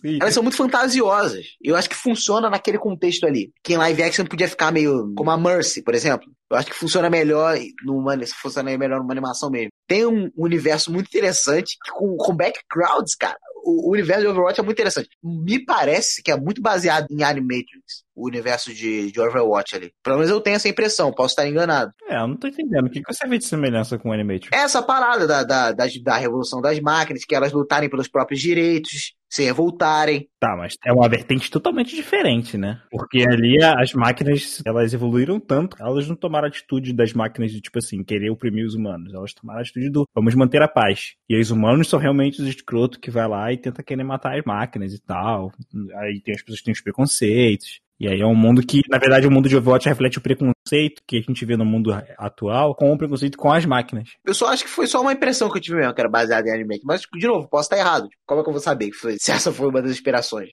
Elas 0.03 0.33
são 0.33 0.43
muito 0.43 0.57
fantasiosas. 0.57 1.45
Eu 1.61 1.75
acho 1.75 1.89
que 1.89 1.95
funciona 1.95 2.49
naquele 2.49 2.77
contexto 2.77 3.25
ali. 3.25 3.51
Que 3.63 3.73
em 3.73 3.77
live 3.77 4.03
action 4.03 4.25
podia 4.25 4.47
ficar 4.47 4.71
meio 4.71 5.13
como 5.15 5.31
a 5.31 5.37
Mercy, 5.37 5.81
por 5.81 5.95
exemplo. 5.95 6.29
Eu 6.49 6.57
acho 6.57 6.67
que 6.67 6.75
funciona 6.75 7.09
melhor 7.09 7.57
numa, 7.83 8.15
funciona 8.27 8.77
melhor 8.77 8.99
numa 8.99 9.13
animação 9.13 9.49
mesmo. 9.49 9.71
Tem 9.87 10.05
um 10.05 10.29
universo 10.37 10.91
muito 10.91 11.07
interessante 11.07 11.75
com, 11.91 12.15
com 12.17 12.35
backgrounds, 12.35 13.15
cara. 13.15 13.37
O, 13.63 13.89
o 13.89 13.91
universo 13.93 14.21
de 14.21 14.27
Overwatch 14.27 14.59
é 14.59 14.63
muito 14.63 14.77
interessante. 14.77 15.09
Me 15.23 15.63
parece 15.63 16.21
que 16.21 16.31
é 16.31 16.37
muito 16.37 16.61
baseado 16.61 17.07
em 17.09 17.23
Animatrix 17.23 18.04
o 18.15 18.27
universo 18.27 18.73
de, 18.73 19.11
de 19.11 19.19
Overwatch 19.19 19.75
ali. 19.75 19.91
Pelo 20.03 20.17
menos 20.17 20.31
eu 20.31 20.41
tenho 20.41 20.55
essa 20.55 20.69
impressão, 20.69 21.11
posso 21.11 21.33
estar 21.33 21.47
enganado. 21.47 21.91
É, 22.07 22.17
eu 22.17 22.27
não 22.27 22.37
tô 22.37 22.47
entendendo. 22.47 22.87
O 22.87 22.89
que 22.89 23.01
você 23.05 23.27
vê 23.27 23.37
de 23.37 23.45
semelhança 23.45 23.97
com 23.97 24.09
o 24.09 24.13
Animatrix? 24.13 24.49
Essa 24.53 24.81
parada 24.81 25.27
da, 25.27 25.43
da, 25.43 25.71
da, 25.71 25.85
da 26.03 26.17
revolução 26.17 26.61
das 26.61 26.79
máquinas, 26.79 27.25
que 27.25 27.35
elas 27.35 27.51
lutarem 27.51 27.89
pelos 27.89 28.07
próprios 28.07 28.39
direitos, 28.39 29.13
se 29.29 29.43
revoltarem. 29.43 30.29
Tá, 30.39 30.55
mas 30.57 30.75
é 30.85 30.93
uma 30.93 31.09
vertente 31.09 31.51
totalmente 31.51 31.93
diferente, 31.95 32.57
né? 32.57 32.81
Porque 32.89 33.25
ali 33.27 33.61
as 33.61 33.93
máquinas, 33.93 34.61
elas 34.65 34.93
evoluíram 34.93 35.39
tanto, 35.39 35.75
elas 35.79 36.07
não 36.07 36.15
tomaram 36.15 36.45
a 36.45 36.49
atitude 36.49 36.93
das 36.93 37.11
máquinas 37.11 37.51
de, 37.51 37.59
tipo 37.59 37.77
assim, 37.77 38.03
querer 38.03 38.29
oprimir 38.29 38.65
os 38.65 38.75
humanos. 38.75 39.13
Elas 39.13 39.33
tomaram 39.33 39.59
a 39.59 39.61
atitude 39.61 39.89
do 39.89 40.05
vamos 40.15 40.35
manter 40.35 40.61
a 40.61 40.67
paz. 40.67 41.15
E 41.29 41.37
os 41.37 41.51
humanos 41.51 41.89
são 41.89 41.99
realmente 41.99 42.41
os 42.41 42.47
escrotos 42.47 42.97
que 42.97 43.11
vai 43.11 43.27
lá 43.27 43.51
e 43.51 43.57
tenta 43.57 43.83
querer 43.83 44.03
matar 44.03 44.37
as 44.37 44.45
máquinas 44.45 44.93
e 44.93 45.01
tal. 45.01 45.51
Aí 45.95 46.21
tem 46.23 46.33
as 46.33 46.41
pessoas 46.41 46.59
que 46.59 46.65
têm 46.65 46.73
os 46.73 46.81
preconceitos. 46.81 47.81
E 47.97 48.09
aí 48.09 48.19
é 48.19 48.25
um 48.25 48.35
mundo 48.35 48.61
que, 48.61 48.81
na 48.89 48.97
verdade, 48.97 49.25
o 49.25 49.31
mundo 49.31 49.47
de 49.47 49.55
Overwatch 49.55 49.87
reflete 49.87 50.17
o 50.17 50.21
preconceito 50.21 51.01
que 51.07 51.17
a 51.17 51.21
gente 51.21 51.45
vê 51.45 51.55
no 51.55 51.63
mundo 51.63 51.93
atual 52.17 52.75
com 52.75 52.91
o 52.91 52.97
preconceito 52.97 53.37
com 53.37 53.49
as 53.49 53.65
máquinas. 53.65 54.09
Eu 54.25 54.33
só 54.33 54.47
acho 54.47 54.65
que 54.65 54.69
foi 54.69 54.85
só 54.85 54.99
uma 54.99 55.13
impressão 55.13 55.49
que 55.49 55.57
eu 55.57 55.61
tive 55.61 55.77
mesmo, 55.77 55.93
que 55.93 56.01
era 56.01 56.09
baseada 56.09 56.49
em 56.49 56.51
anime. 56.51 56.81
Mas, 56.83 57.03
de 57.03 57.25
novo, 57.25 57.47
posso 57.47 57.67
estar 57.67 57.77
errado. 57.77 58.09
Como 58.25 58.41
é 58.41 58.43
que 58.43 58.49
eu 58.49 58.53
vou 58.53 58.61
saber 58.61 58.89
que 58.89 58.97
foi, 58.97 59.15
se 59.17 59.31
essa 59.31 59.49
foi 59.49 59.69
uma 59.69 59.81
das 59.81 59.91
inspirações? 59.91 60.49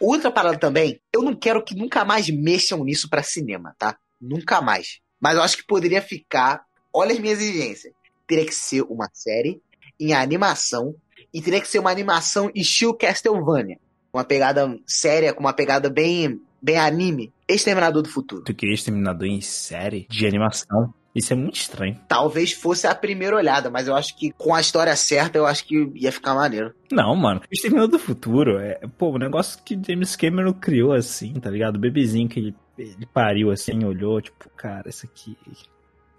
Outra 0.00 0.32
parada 0.32 0.58
também, 0.58 0.98
eu 1.14 1.22
não 1.22 1.36
quero 1.36 1.62
que 1.62 1.76
nunca 1.76 2.04
mais 2.04 2.28
mexam 2.28 2.82
nisso 2.82 3.08
para 3.08 3.22
cinema, 3.22 3.72
tá? 3.78 3.96
Nunca 4.20 4.60
mais. 4.60 4.98
Mas 5.20 5.36
eu 5.36 5.42
acho 5.44 5.58
que 5.58 5.64
poderia 5.64 6.02
ficar. 6.02 6.64
Olha 6.92 7.12
as 7.12 7.20
minhas 7.20 7.40
exigências 7.40 7.94
teria 8.32 8.46
que 8.46 8.54
ser 8.54 8.82
uma 8.88 9.10
série 9.12 9.60
em 10.00 10.14
animação 10.14 10.94
e 11.34 11.42
teria 11.42 11.60
que 11.60 11.68
ser 11.68 11.78
uma 11.80 11.90
animação 11.90 12.50
estilo 12.54 12.94
Castlevania. 12.94 13.76
Uma 14.10 14.24
pegada 14.24 14.74
séria, 14.86 15.34
com 15.34 15.40
uma 15.40 15.52
pegada 15.52 15.90
bem, 15.90 16.40
bem 16.60 16.78
anime. 16.78 17.30
Exterminador 17.46 18.00
do 18.00 18.08
Futuro. 18.08 18.42
Tu 18.42 18.54
queria 18.54 18.74
Exterminador 18.74 19.28
em 19.28 19.42
série 19.42 20.06
de 20.08 20.26
animação? 20.26 20.94
Isso 21.14 21.34
é 21.34 21.36
muito 21.36 21.56
estranho. 21.56 22.00
Talvez 22.08 22.52
fosse 22.52 22.86
a 22.86 22.94
primeira 22.94 23.36
olhada, 23.36 23.68
mas 23.68 23.86
eu 23.86 23.94
acho 23.94 24.16
que 24.16 24.32
com 24.32 24.54
a 24.54 24.60
história 24.62 24.96
certa, 24.96 25.36
eu 25.36 25.44
acho 25.44 25.66
que 25.66 25.92
ia 25.94 26.10
ficar 26.10 26.34
maneiro. 26.34 26.74
Não, 26.90 27.14
mano. 27.14 27.42
Exterminador 27.52 27.90
do 27.90 27.98
Futuro 27.98 28.58
é, 28.58 28.80
pô, 28.96 29.10
o 29.10 29.16
um 29.16 29.18
negócio 29.18 29.62
que 29.62 29.78
James 29.86 30.16
Cameron 30.16 30.54
criou 30.54 30.94
assim, 30.94 31.34
tá 31.34 31.50
ligado? 31.50 31.76
O 31.76 31.80
bebezinho 31.80 32.30
que 32.30 32.40
ele, 32.40 32.56
ele 32.78 33.06
pariu 33.12 33.50
assim, 33.50 33.84
olhou, 33.84 34.22
tipo, 34.22 34.48
cara, 34.56 34.88
isso 34.88 35.04
aqui 35.04 35.36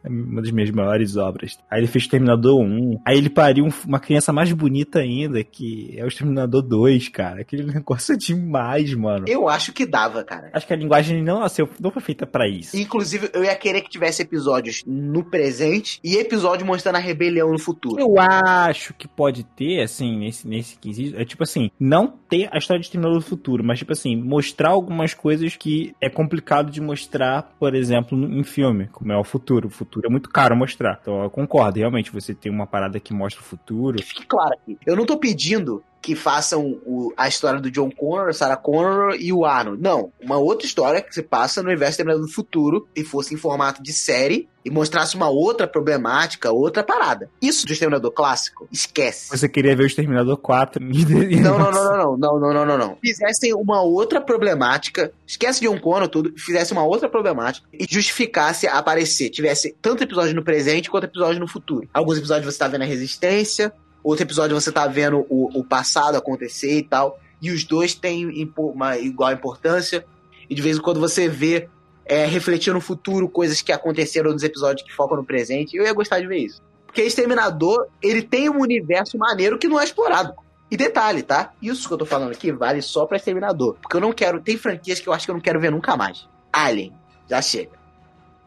uma 0.10 0.42
das 0.42 0.52
minhas 0.52 0.72
maiores 0.72 1.16
obras. 1.16 1.58
Aí 1.70 1.80
ele 1.80 1.88
fez 1.88 2.08
Terminador 2.08 2.60
1. 2.60 3.02
Aí 3.06 3.18
ele 3.18 3.30
pariu 3.30 3.68
uma 3.86 4.00
criança 4.00 4.34
mais 4.34 4.52
bonita 4.52 5.00
ainda, 5.00 5.44
que 5.44 5.94
é 5.98 6.06
o 6.06 6.10
Terminador 6.10 6.62
2, 6.62 7.10
cara. 7.10 7.42
Aquele 7.42 7.64
negócio 7.72 8.14
é 8.14 8.18
demais, 8.18 8.94
mano. 8.94 9.26
Eu 9.28 9.48
acho 9.48 9.72
que 9.72 9.86
dava, 9.86 10.24
cara. 10.24 10.50
Acho 10.54 10.68
que 10.68 10.74
a 10.74 10.78
linguagem 10.78 11.24
não 11.24 11.40
nasceu, 11.40 11.70
não 11.80 11.92
foi 11.92 12.02
feita 12.02 12.26
para 12.26 12.48
isso. 12.48 12.78
Inclusive, 12.78 13.30
eu 13.34 13.44
ia 13.44 13.56
querer 13.56 13.82
que 13.82 13.90
tivesse 13.90 14.22
episódios 14.22 14.84
no 14.86 15.24
presente 15.24 16.00
e 16.04 16.16
episódio 16.16 16.66
mostrando 16.66 16.96
a 16.96 17.00
rebelião 17.00 17.52
no 17.52 17.60
futuro. 17.60 18.00
Eu 18.00 18.16
acho 18.20 18.94
que 18.94 19.08
pode 19.08 19.44
ter, 19.44 19.82
assim, 19.82 20.18
nesse, 20.18 20.48
nesse 20.48 20.78
quesito. 20.78 21.20
É 21.20 21.26
tipo 21.26 21.44
assim, 21.44 21.70
não 21.80 22.08
ter 22.30 22.50
a 22.52 22.58
história 22.58 22.82
de 22.82 22.90
Terminador 22.90 23.20
do 23.20 23.26
Futuro, 23.26 23.64
mas 23.64 23.80
tipo 23.80 23.92
assim, 23.92 24.16
mostrar 24.16 24.70
algumas 24.70 25.14
coisas 25.14 25.56
que 25.56 25.96
é 26.02 26.10
complicado 26.10 26.72
de 26.72 26.82
mostrar, 26.82 27.54
por 27.60 27.76
exemplo, 27.76 28.18
em 28.18 28.44
filme, 28.44 28.88
como 28.92 29.12
é 29.12 29.18
o 29.18 29.24
futuro. 29.24 29.68
O 29.68 29.72
futuro 29.72 29.93
futuro 29.94 30.08
é 30.08 30.10
muito 30.10 30.30
caro 30.30 30.56
mostrar. 30.56 30.98
Então 31.02 31.24
eu 31.24 31.30
concordo, 31.30 31.78
realmente, 31.78 32.12
você 32.12 32.34
tem 32.34 32.52
uma 32.52 32.66
parada 32.66 33.00
que 33.00 33.14
mostra 33.14 33.42
o 33.42 33.46
futuro. 33.46 33.98
Que 33.98 34.04
fique 34.04 34.26
claro 34.26 34.54
aqui. 34.54 34.78
Eu 34.86 34.96
não 34.96 35.06
tô 35.06 35.18
pedindo 35.18 35.84
que 36.04 36.16
façam 36.16 36.82
o, 36.86 37.14
a 37.16 37.30
história 37.30 37.62
do 37.62 37.72
John 37.72 37.90
Connor, 37.90 38.34
Sarah 38.34 38.58
Connor 38.58 39.16
e 39.18 39.32
o 39.32 39.46
Arnold. 39.46 39.82
Não, 39.82 40.12
uma 40.22 40.38
outra 40.38 40.68
história 40.68 41.02
que 41.02 41.16
se 41.16 41.24
passa 41.24 41.64
no 41.64 41.70
universo 41.70 41.98
Terminador 41.98 42.28
do 42.28 42.32
Futuro 42.32 42.86
e 42.94 43.06
fosse 43.06 43.34
em 43.34 43.38
formato 43.38 43.82
de 43.82 43.94
série 43.94 44.50
e 44.66 44.70
mostrasse 44.70 45.16
uma 45.16 45.30
outra 45.30 45.68
problemática, 45.68 46.52
outra 46.52 46.84
parada. 46.84 47.30
Isso 47.42 47.66
do 47.66 47.74
Exterminador 47.74 48.12
clássico, 48.12 48.68
esquece. 48.72 49.30
Você 49.30 49.50
queria 49.50 49.76
ver 49.76 49.84
o 49.84 49.88
Exterminador 49.88 50.38
4? 50.38 50.82
não, 50.84 50.92
não, 51.60 51.72
não, 51.72 51.72
não, 51.72 51.98
não, 51.98 52.18
não, 52.18 52.40
não, 52.40 52.54
não, 52.54 52.66
não, 52.66 52.78
não. 52.78 52.98
Fizessem 53.02 53.54
uma 53.54 53.82
outra 53.82 54.22
problemática, 54.22 55.12
esquece 55.26 55.62
de 55.62 55.68
John 55.68 55.80
Connor 55.80 56.08
tudo, 56.08 56.34
fizesse 56.38 56.72
uma 56.72 56.84
outra 56.84 57.10
problemática 57.10 57.68
e 57.74 57.86
justificasse 57.90 58.68
aparecer, 58.68 59.30
tivesse 59.30 59.76
tanto 59.82 60.04
episódio 60.04 60.36
no 60.36 60.44
presente 60.44 60.90
quanto 60.90 61.06
episódio 61.06 61.40
no 61.40 61.48
futuro. 61.48 61.88
Alguns 61.94 62.18
episódios 62.18 62.54
você 62.54 62.60
tá 62.60 62.68
vendo 62.68 62.84
a 62.84 62.86
resistência, 62.86 63.74
Outro 64.04 64.24
episódio 64.24 64.60
você 64.60 64.72
tá 64.72 64.86
vendo 64.86 65.26
o, 65.30 65.60
o 65.60 65.64
passado 65.64 66.16
acontecer 66.16 66.78
e 66.78 66.84
tal. 66.84 67.20
E 67.42 67.52
os 67.52 67.64
dois 67.64 67.94
têm 67.94 68.52
uma 68.58 68.98
igual 68.98 69.32
importância. 69.32 70.06
E 70.50 70.56
de 70.56 70.62
vez 70.62 70.78
em 70.78 70.82
quando 70.82 71.00
você 71.00 71.28
vê 71.28 71.70
é, 72.06 72.26
refletir 72.26 72.74
no 72.74 72.82
futuro 72.82 73.30
coisas 73.30 73.62
que 73.62 73.72
aconteceram 73.72 74.32
nos 74.32 74.44
episódios 74.44 74.86
que 74.86 74.94
focam 74.94 75.18
no 75.18 75.26
presente. 75.26 75.76
Eu 75.76 75.84
ia 75.84 75.94
gostar 75.94 76.20
de 76.20 76.28
ver 76.28 76.40
isso. 76.40 76.62
Porque 76.86 77.02
Exterminador, 77.02 77.88
ele 78.02 78.22
tem 78.22 78.50
um 78.50 78.60
universo 78.60 79.18
maneiro 79.18 79.58
que 79.58 79.68
não 79.68 79.80
é 79.80 79.84
explorado. 79.84 80.34
E 80.70 80.78
detalhe, 80.78 81.22
tá? 81.22 81.54
Isso 81.62 81.88
que 81.88 81.94
eu 81.94 81.98
tô 81.98 82.06
falando 82.06 82.32
aqui 82.32 82.52
vale 82.52 82.82
só 82.82 83.06
pra 83.06 83.18
Exterminador. 83.18 83.78
Porque 83.82 83.98
eu 83.98 84.02
não 84.02 84.12
quero. 84.12 84.42
Tem 84.42 84.58
franquias 84.58 85.00
que 85.00 85.08
eu 85.08 85.14
acho 85.14 85.26
que 85.26 85.32
eu 85.32 85.36
não 85.36 85.42
quero 85.42 85.60
ver 85.60 85.72
nunca 85.72 85.96
mais. 85.96 86.28
Alien, 86.52 86.94
já 87.30 87.42
chega. 87.42 87.72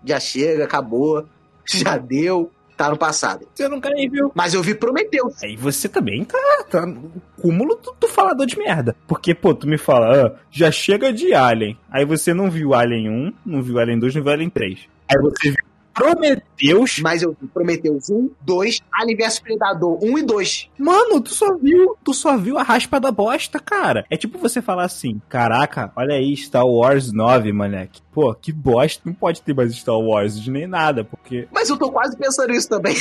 já 0.04 0.20
chega, 0.20 0.64
acabou, 0.64 1.26
já 1.66 1.96
deu 1.96 2.50
tá 2.76 2.90
no 2.90 2.96
passado. 2.96 3.46
Você 3.54 3.68
nunca 3.68 3.90
nem 3.90 4.08
viu. 4.08 4.30
Mas 4.34 4.54
eu 4.54 4.62
vi 4.62 4.74
Prometheus. 4.74 5.42
Aí 5.42 5.56
você 5.56 5.88
também 5.88 6.24
tá, 6.24 6.38
tá 6.70 6.86
no 6.86 7.10
cúmulo 7.40 7.76
do, 7.76 7.96
do 7.98 8.08
falador 8.08 8.46
de 8.46 8.58
merda. 8.58 8.94
Porque, 9.06 9.34
pô, 9.34 9.54
tu 9.54 9.66
me 9.66 9.78
fala, 9.78 10.26
ah, 10.26 10.32
já 10.50 10.70
chega 10.70 11.12
de 11.12 11.34
Alien. 11.34 11.78
Aí 11.90 12.04
você 12.04 12.34
não 12.34 12.50
viu 12.50 12.74
Alien 12.74 13.08
1, 13.08 13.32
não 13.44 13.62
viu 13.62 13.78
Alien 13.78 13.98
2, 13.98 14.14
não 14.14 14.22
viu 14.22 14.32
Alien 14.32 14.50
3. 14.50 14.78
Aí 15.08 15.20
você 15.20 15.50
viu 15.50 15.75
Prometeus. 15.96 16.98
Mas 17.00 17.22
eu 17.22 17.34
vi 17.40 17.48
Prometeus 17.48 18.10
1, 18.10 18.30
2, 18.42 18.80
Alien 18.92 19.16
vs 19.16 19.38
Predador 19.40 19.98
1 20.02 20.18
e 20.18 20.22
2. 20.22 20.70
Mano, 20.78 21.20
tu 21.20 21.30
só 21.30 21.56
viu, 21.56 21.96
tu 22.04 22.12
só 22.12 22.36
viu 22.36 22.58
a 22.58 22.62
raspa 22.62 23.00
da 23.00 23.10
bosta, 23.10 23.58
cara. 23.58 24.04
É 24.10 24.16
tipo 24.16 24.38
você 24.38 24.60
falar 24.60 24.84
assim, 24.84 25.20
caraca, 25.28 25.90
olha 25.96 26.14
aí, 26.14 26.36
Star 26.36 26.66
Wars 26.66 27.12
9, 27.12 27.52
moleque. 27.52 28.02
Pô, 28.12 28.34
que 28.34 28.52
bosta, 28.52 29.02
não 29.06 29.14
pode 29.14 29.40
ter 29.40 29.54
mais 29.54 29.74
Star 29.74 29.98
Wars 29.98 30.46
nem 30.46 30.66
nada, 30.66 31.02
porque... 31.02 31.48
Mas 31.50 31.70
eu 31.70 31.78
tô 31.78 31.90
quase 31.90 32.16
pensando 32.16 32.52
isso 32.52 32.68
também. 32.68 32.94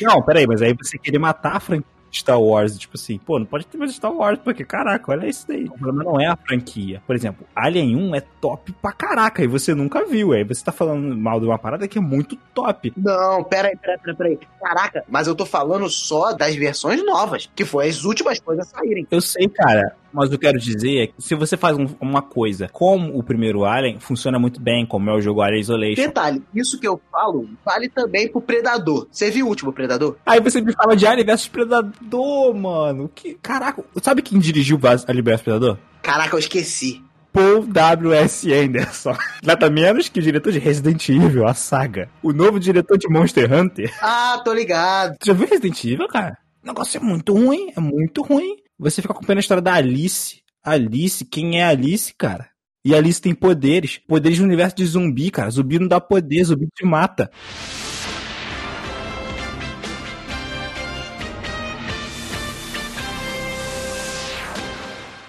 Não, 0.00 0.22
peraí, 0.22 0.46
mas 0.46 0.62
aí 0.62 0.72
você 0.72 0.96
querer 0.98 1.18
matar 1.18 1.56
a 1.56 1.60
franquia 1.60 1.95
Star 2.18 2.40
Wars, 2.40 2.76
tipo 2.78 2.96
assim, 2.96 3.18
pô, 3.18 3.38
não 3.38 3.46
pode 3.46 3.66
ter 3.66 3.76
mais 3.78 3.94
Star 3.94 4.12
Wars, 4.12 4.38
porque 4.42 4.64
caraca, 4.64 5.12
olha 5.12 5.26
isso 5.26 5.46
daí. 5.46 5.64
O 5.64 5.70
problema 5.70 6.04
não 6.04 6.20
é 6.20 6.26
a 6.26 6.36
franquia. 6.36 7.02
Por 7.06 7.14
exemplo, 7.14 7.46
Alien 7.54 7.96
1 7.96 8.14
é 8.14 8.20
top 8.40 8.72
pra 8.80 8.92
caraca 8.92 9.42
e 9.42 9.46
você 9.46 9.74
nunca 9.74 10.04
viu. 10.04 10.32
Aí 10.32 10.44
você 10.44 10.64
tá 10.64 10.72
falando 10.72 11.16
mal 11.16 11.40
de 11.40 11.46
uma 11.46 11.58
parada 11.58 11.88
que 11.88 11.98
é 11.98 12.00
muito 12.00 12.36
top. 12.54 12.92
Não, 12.96 13.42
pera 13.44 13.68
aí, 13.68 13.76
pera 13.76 14.00
aí, 14.04 14.14
pera 14.14 14.28
aí. 14.28 14.38
Caraca, 14.60 15.04
mas 15.08 15.26
eu 15.26 15.34
tô 15.34 15.46
falando 15.46 15.88
só 15.88 16.32
das 16.32 16.54
versões 16.54 17.04
novas, 17.04 17.50
que 17.54 17.64
foi 17.64 17.88
as 17.88 18.04
últimas 18.04 18.40
coisas 18.40 18.66
a 18.66 18.78
saírem. 18.78 19.06
Eu 19.10 19.20
sei, 19.20 19.48
cara. 19.48 19.94
Mas 20.12 20.32
eu 20.32 20.38
quero 20.38 20.58
dizer 20.58 21.02
é 21.02 21.06
que 21.08 21.14
se 21.18 21.34
você 21.34 21.56
faz 21.56 21.76
um, 21.76 21.86
uma 22.00 22.22
coisa 22.22 22.68
como 22.72 23.16
o 23.16 23.22
primeiro 23.22 23.64
Alien, 23.64 24.00
funciona 24.00 24.38
muito 24.38 24.60
bem, 24.60 24.86
como 24.86 25.10
é 25.10 25.14
o 25.14 25.20
jogo 25.20 25.42
Alien 25.42 25.60
Isolation. 25.60 26.02
Detalhe, 26.02 26.42
isso 26.54 26.78
que 26.80 26.88
eu 26.88 27.00
falo 27.10 27.48
vale 27.64 27.88
também 27.88 28.28
pro 28.28 28.40
Predador. 28.40 29.06
Você 29.10 29.30
viu 29.30 29.46
o 29.46 29.48
último 29.48 29.72
Predador? 29.72 30.16
Aí 30.24 30.40
você 30.40 30.60
me 30.60 30.72
fala 30.72 30.96
de 30.96 31.06
Alien 31.06 31.26
vs 31.26 31.48
Predador, 31.48 32.54
mano. 32.54 33.10
Que, 33.14 33.34
caraca, 33.34 33.84
sabe 34.02 34.22
quem 34.22 34.38
dirigiu 34.38 34.78
Alien 35.06 35.22
vs 35.22 35.42
Predador? 35.42 35.78
Caraca, 36.02 36.34
eu 36.34 36.38
esqueci. 36.38 37.04
Paul 37.36 37.66
W.S. 37.66 38.50
Anderson. 38.50 39.14
Nada 39.44 39.68
menos 39.68 40.08
que 40.08 40.18
o 40.18 40.22
diretor 40.22 40.50
de 40.50 40.58
Resident 40.58 41.06
Evil, 41.10 41.46
a 41.46 41.52
saga. 41.52 42.08
O 42.22 42.32
novo 42.32 42.58
diretor 42.58 42.96
de 42.96 43.06
Monster 43.10 43.52
Hunter. 43.52 43.94
Ah, 44.00 44.40
tô 44.42 44.54
ligado. 44.54 45.16
Já 45.22 45.34
viu 45.34 45.46
Resident 45.46 45.84
Evil, 45.84 46.08
cara? 46.08 46.38
O 46.64 46.66
negócio 46.66 46.96
é 46.96 47.00
muito 47.00 47.34
ruim, 47.34 47.70
é 47.76 47.80
muito 47.80 48.22
ruim. 48.22 48.56
Você 48.78 49.00
fica 49.00 49.14
acompanhando 49.14 49.38
a 49.38 49.40
história 49.40 49.62
da 49.62 49.72
Alice. 49.72 50.42
Alice, 50.62 51.24
quem 51.24 51.60
é 51.60 51.64
Alice, 51.64 52.14
cara? 52.14 52.50
E 52.84 52.94
Alice 52.94 53.20
tem 53.20 53.34
poderes. 53.34 53.98
Poderes 54.06 54.38
no 54.38 54.44
universo 54.44 54.76
de 54.76 54.84
zumbi, 54.84 55.30
cara. 55.30 55.50
Zumbi 55.50 55.78
não 55.78 55.88
dá 55.88 55.98
poder, 55.98 56.44
zumbi 56.44 56.68
te 56.74 56.84
mata. 56.84 57.30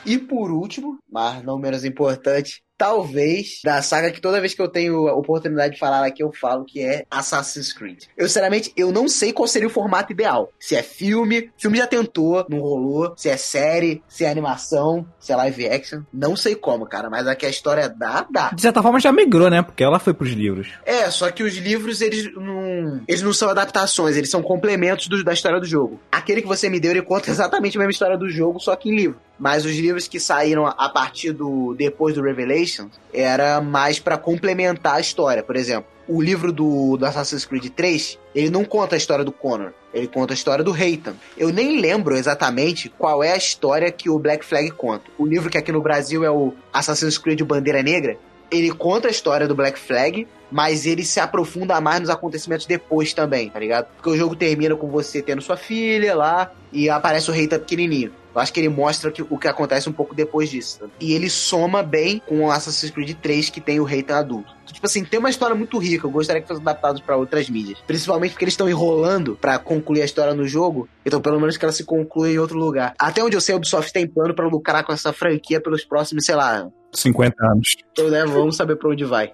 E 0.06 0.18
por 0.18 0.52
último, 0.52 0.98
mas 1.10 1.42
não 1.42 1.58
menos 1.58 1.86
importante, 1.86 2.62
talvez, 2.78 3.62
da 3.64 3.82
saga 3.82 4.12
que 4.12 4.22
toda 4.22 4.40
vez 4.40 4.54
que 4.54 4.62
eu 4.62 4.68
tenho 4.68 5.08
a 5.08 5.14
oportunidade 5.14 5.74
de 5.74 5.80
falar 5.80 6.06
aqui, 6.06 6.22
eu 6.22 6.32
falo 6.32 6.64
que 6.64 6.82
é 6.82 7.06
Assassin's 7.10 7.74
Creed. 7.74 8.04
Eu, 8.16 8.28
sinceramente, 8.28 8.72
eu 8.78 8.92
não 8.92 9.08
sei 9.08 9.34
qual 9.34 9.48
seria 9.48 9.68
o 9.68 9.72
formato 9.72 10.12
ideal. 10.12 10.52
Se 10.60 10.76
é 10.76 10.84
filme, 10.84 11.50
filme 11.58 11.78
já 11.78 11.88
tentou, 11.88 12.46
não 12.50 12.60
rolou. 12.60 13.14
Se 13.18 13.30
é 13.30 13.38
série, 13.38 14.04
se 14.08 14.24
é 14.24 14.30
animação, 14.30 15.06
se 15.20 15.32
é 15.32 15.36
live 15.36 15.68
action. 15.68 16.02
Não 16.14 16.36
sei 16.36 16.56
como, 16.56 16.86
cara, 16.86 17.10
mas 17.10 17.28
aqui 17.28 17.46
a 17.46 17.50
história 17.50 17.90
dá, 17.90 18.26
dá. 18.30 18.52
De 18.52 18.62
certa 18.62 18.82
forma 18.82 19.00
já 19.00 19.12
migrou, 19.12 19.50
né? 19.50 19.62
Porque 19.62 19.84
ela 19.84 20.00
foi 20.00 20.14
pros 20.14 20.32
livros. 20.32 20.70
É, 20.86 21.10
só 21.10 21.32
que 21.32 21.44
os 21.44 21.56
livros, 21.58 22.02
eles 22.02 22.34
não, 22.36 23.02
eles 23.08 23.22
não 23.22 23.34
são 23.34 23.50
adaptações, 23.50 24.16
eles 24.16 24.30
são 24.30 24.44
complementos 24.44 25.08
do, 25.08 25.24
da 25.24 25.34
história 25.34 25.60
do 25.60 25.66
jogo. 25.66 26.00
Aquele 26.12 26.42
que 26.42 26.48
você 26.48 26.70
me 26.70 26.80
deu, 26.80 26.92
ele 26.92 27.02
conta 27.02 27.30
exatamente 27.32 27.78
a 27.78 27.80
mesma 27.80 27.92
história 27.92 28.18
do 28.18 28.30
jogo, 28.30 28.60
só 28.60 28.76
que 28.76 28.90
em 28.90 28.96
livro. 28.96 29.20
Mas 29.40 29.66
os 29.66 29.76
livros 29.76 30.08
que 30.08 30.20
saíram 30.20 30.66
a 30.66 30.90
partir 30.90 31.32
do 31.32 31.76
depois 31.76 32.16
do 32.16 32.22
Revelation 32.22 32.88
era 33.14 33.62
mais 33.62 34.00
para 34.00 34.18
complementar 34.18 34.96
a 34.96 35.00
história. 35.00 35.44
Por 35.44 35.56
exemplo, 35.56 35.90
o 36.08 36.22
livro 36.22 36.52
do, 36.52 36.98
do, 36.98 37.06
Assassin's 37.06 37.46
Creed 37.46 37.70
3, 37.70 38.18
ele 38.34 38.50
não 38.50 38.64
conta 38.64 38.96
a 38.96 38.98
história 38.98 39.26
do 39.26 39.32
Connor, 39.32 39.74
ele 39.94 40.08
conta 40.08 40.34
a 40.34 40.36
história 40.36 40.64
do 40.64 40.72
Reitan. 40.72 41.16
Eu 41.38 41.50
nem 41.50 41.80
lembro 41.80 42.16
exatamente 42.16 42.90
qual 42.90 43.24
é 43.24 43.34
a 43.34 43.38
história 43.38 43.92
que 43.92 44.10
o 44.10 44.18
Black 44.18 44.46
Flag 44.46 44.72
conta. 44.72 45.04
O 45.18 45.26
livro 45.26 45.50
que 45.50 45.58
aqui 45.58 45.72
no 45.72 45.82
Brasil 45.82 46.24
é 46.24 46.32
o 46.32 46.54
Assassin's 46.72 47.18
Creed 47.18 47.42
Bandeira 47.42 47.84
Negra, 47.84 48.18
ele 48.50 48.72
conta 48.72 49.08
a 49.08 49.12
história 49.12 49.48
do 49.48 49.56
Black 49.56 49.78
Flag, 49.78 50.28
mas 50.50 50.86
ele 50.86 51.04
se 51.04 51.20
aprofunda 51.20 51.82
mais 51.82 52.00
nos 52.00 52.10
acontecimentos 52.10 52.66
depois 52.66 53.14
também, 53.14 53.50
tá 53.50 53.60
ligado? 53.60 53.88
Porque 53.96 54.10
o 54.10 54.18
jogo 54.18 54.36
termina 54.36 54.76
com 54.76 54.88
você 54.88 55.22
tendo 55.22 55.42
sua 55.42 55.58
filha 55.58 56.16
lá 56.16 56.52
e 56.72 56.90
aparece 56.90 57.30
o 57.30 57.34
Reitan 57.34 57.60
pequenininho. 57.60 58.14
Eu 58.38 58.42
acho 58.42 58.54
que 58.54 58.60
ele 58.60 58.70
mostra 58.70 59.12
que, 59.12 59.24
o 59.24 59.36
que 59.36 59.48
acontece 59.48 59.90
um 59.90 59.92
pouco 59.92 60.14
depois 60.14 60.48
disso. 60.48 60.88
E 61.00 61.14
ele 61.14 61.28
soma 61.28 61.82
bem 61.82 62.22
com 62.24 62.46
o 62.46 62.52
Assassin's 62.52 62.92
Creed 62.92 63.18
3, 63.20 63.50
que 63.50 63.60
tem 63.60 63.80
o 63.80 63.84
Reitan 63.84 64.18
adulto. 64.18 64.56
Tipo 64.72 64.86
assim, 64.86 65.04
tem 65.04 65.20
uma 65.20 65.32
história 65.32 65.56
muito 65.56 65.80
rica. 65.80 66.06
Eu 66.06 66.12
gostaria 66.12 66.40
que 66.40 66.48
fosse 66.48 66.62
adaptado 66.62 67.02
para 67.02 67.18
outras 67.18 67.50
mídias. 67.50 67.80
Principalmente 67.88 68.34
porque 68.34 68.46
eles 68.46 68.54
estão 68.54 68.70
enrolando 68.70 69.36
para 69.42 69.58
concluir 69.58 70.04
a 70.04 70.06
história 70.06 70.36
no 70.36 70.48
jogo. 70.48 70.88
Então, 71.04 71.20
pelo 71.20 71.40
menos 71.40 71.58
que 71.58 71.66
ela 71.66 71.72
se 71.72 71.84
conclua 71.84 72.30
em 72.30 72.38
outro 72.38 72.60
lugar. 72.60 72.94
Até 73.00 73.24
onde 73.24 73.36
eu 73.36 73.42
sei, 73.42 73.56
a 73.56 73.58
Ubisoft 73.58 73.92
tem 73.92 74.08
plano 74.08 74.36
para 74.36 74.48
lucrar 74.48 74.86
com 74.86 74.94
essa 74.94 75.12
franquia 75.12 75.60
pelos 75.60 75.84
próximos, 75.84 76.24
sei 76.24 76.36
lá, 76.36 76.70
50 76.94 77.36
anos. 77.44 77.76
Então, 77.92 78.08
né, 78.08 78.24
vamos 78.24 78.56
saber 78.56 78.76
para 78.76 78.92
onde 78.92 79.04
vai. 79.04 79.34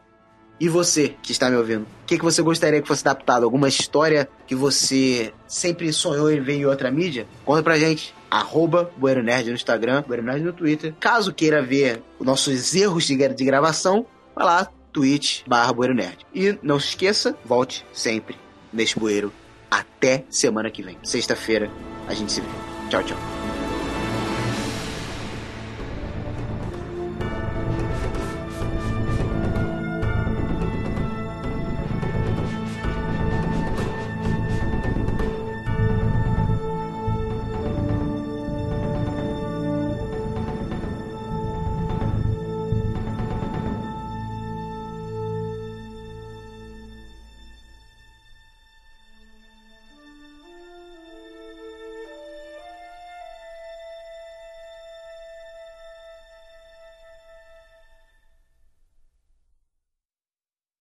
E 0.62 0.70
você, 0.70 1.14
que 1.22 1.34
está 1.34 1.50
me 1.50 1.58
ouvindo? 1.58 1.82
O 1.82 2.06
que, 2.06 2.18
que 2.18 2.24
você 2.24 2.42
gostaria 2.42 2.82
que 2.82 2.88
fosse 2.88 3.06
adaptado? 3.06 3.44
Alguma 3.44 3.68
história 3.68 4.30
que 4.48 4.56
você 4.56 5.34
sempre 5.46 5.92
sonhou 5.92 6.32
em 6.32 6.40
ver 6.40 6.54
em 6.54 6.66
outra 6.66 6.90
mídia? 6.90 7.28
Conta 7.44 7.62
pra 7.62 7.78
gente 7.78 8.16
arroba 8.34 8.92
Bueiro 8.98 9.22
Nerd 9.22 9.50
no 9.50 9.56
Instagram, 9.56 10.04
Bueiro 10.08 10.24
Nerd 10.24 10.44
no 10.44 10.54
Twitter. 10.54 10.94
Caso 11.00 11.34
queira 11.34 11.62
ver 11.62 12.02
os 12.18 12.26
nossos 12.26 12.74
erros 12.74 13.06
de, 13.06 13.16
de 13.16 13.46
gravação, 13.46 14.06
vai 14.36 14.46
lá, 14.46 14.68
twitch 14.92 15.44
barra 15.46 15.72
Bueiro 15.72 15.94
Nerd. 15.94 16.26
E 16.34 16.58
não 16.64 16.80
se 16.80 16.90
esqueça, 16.90 17.38
volte 17.46 17.86
sempre 17.94 18.36
neste 18.72 18.98
bueiro. 19.00 19.32
Até 19.70 20.24
semana 20.30 20.70
que 20.70 20.82
vem. 20.82 20.98
Sexta-feira, 21.04 21.70
a 22.08 22.14
gente 22.14 22.32
se 22.32 22.42
vê. 22.42 22.48
Tchau, 22.90 23.04
tchau. 23.04 23.33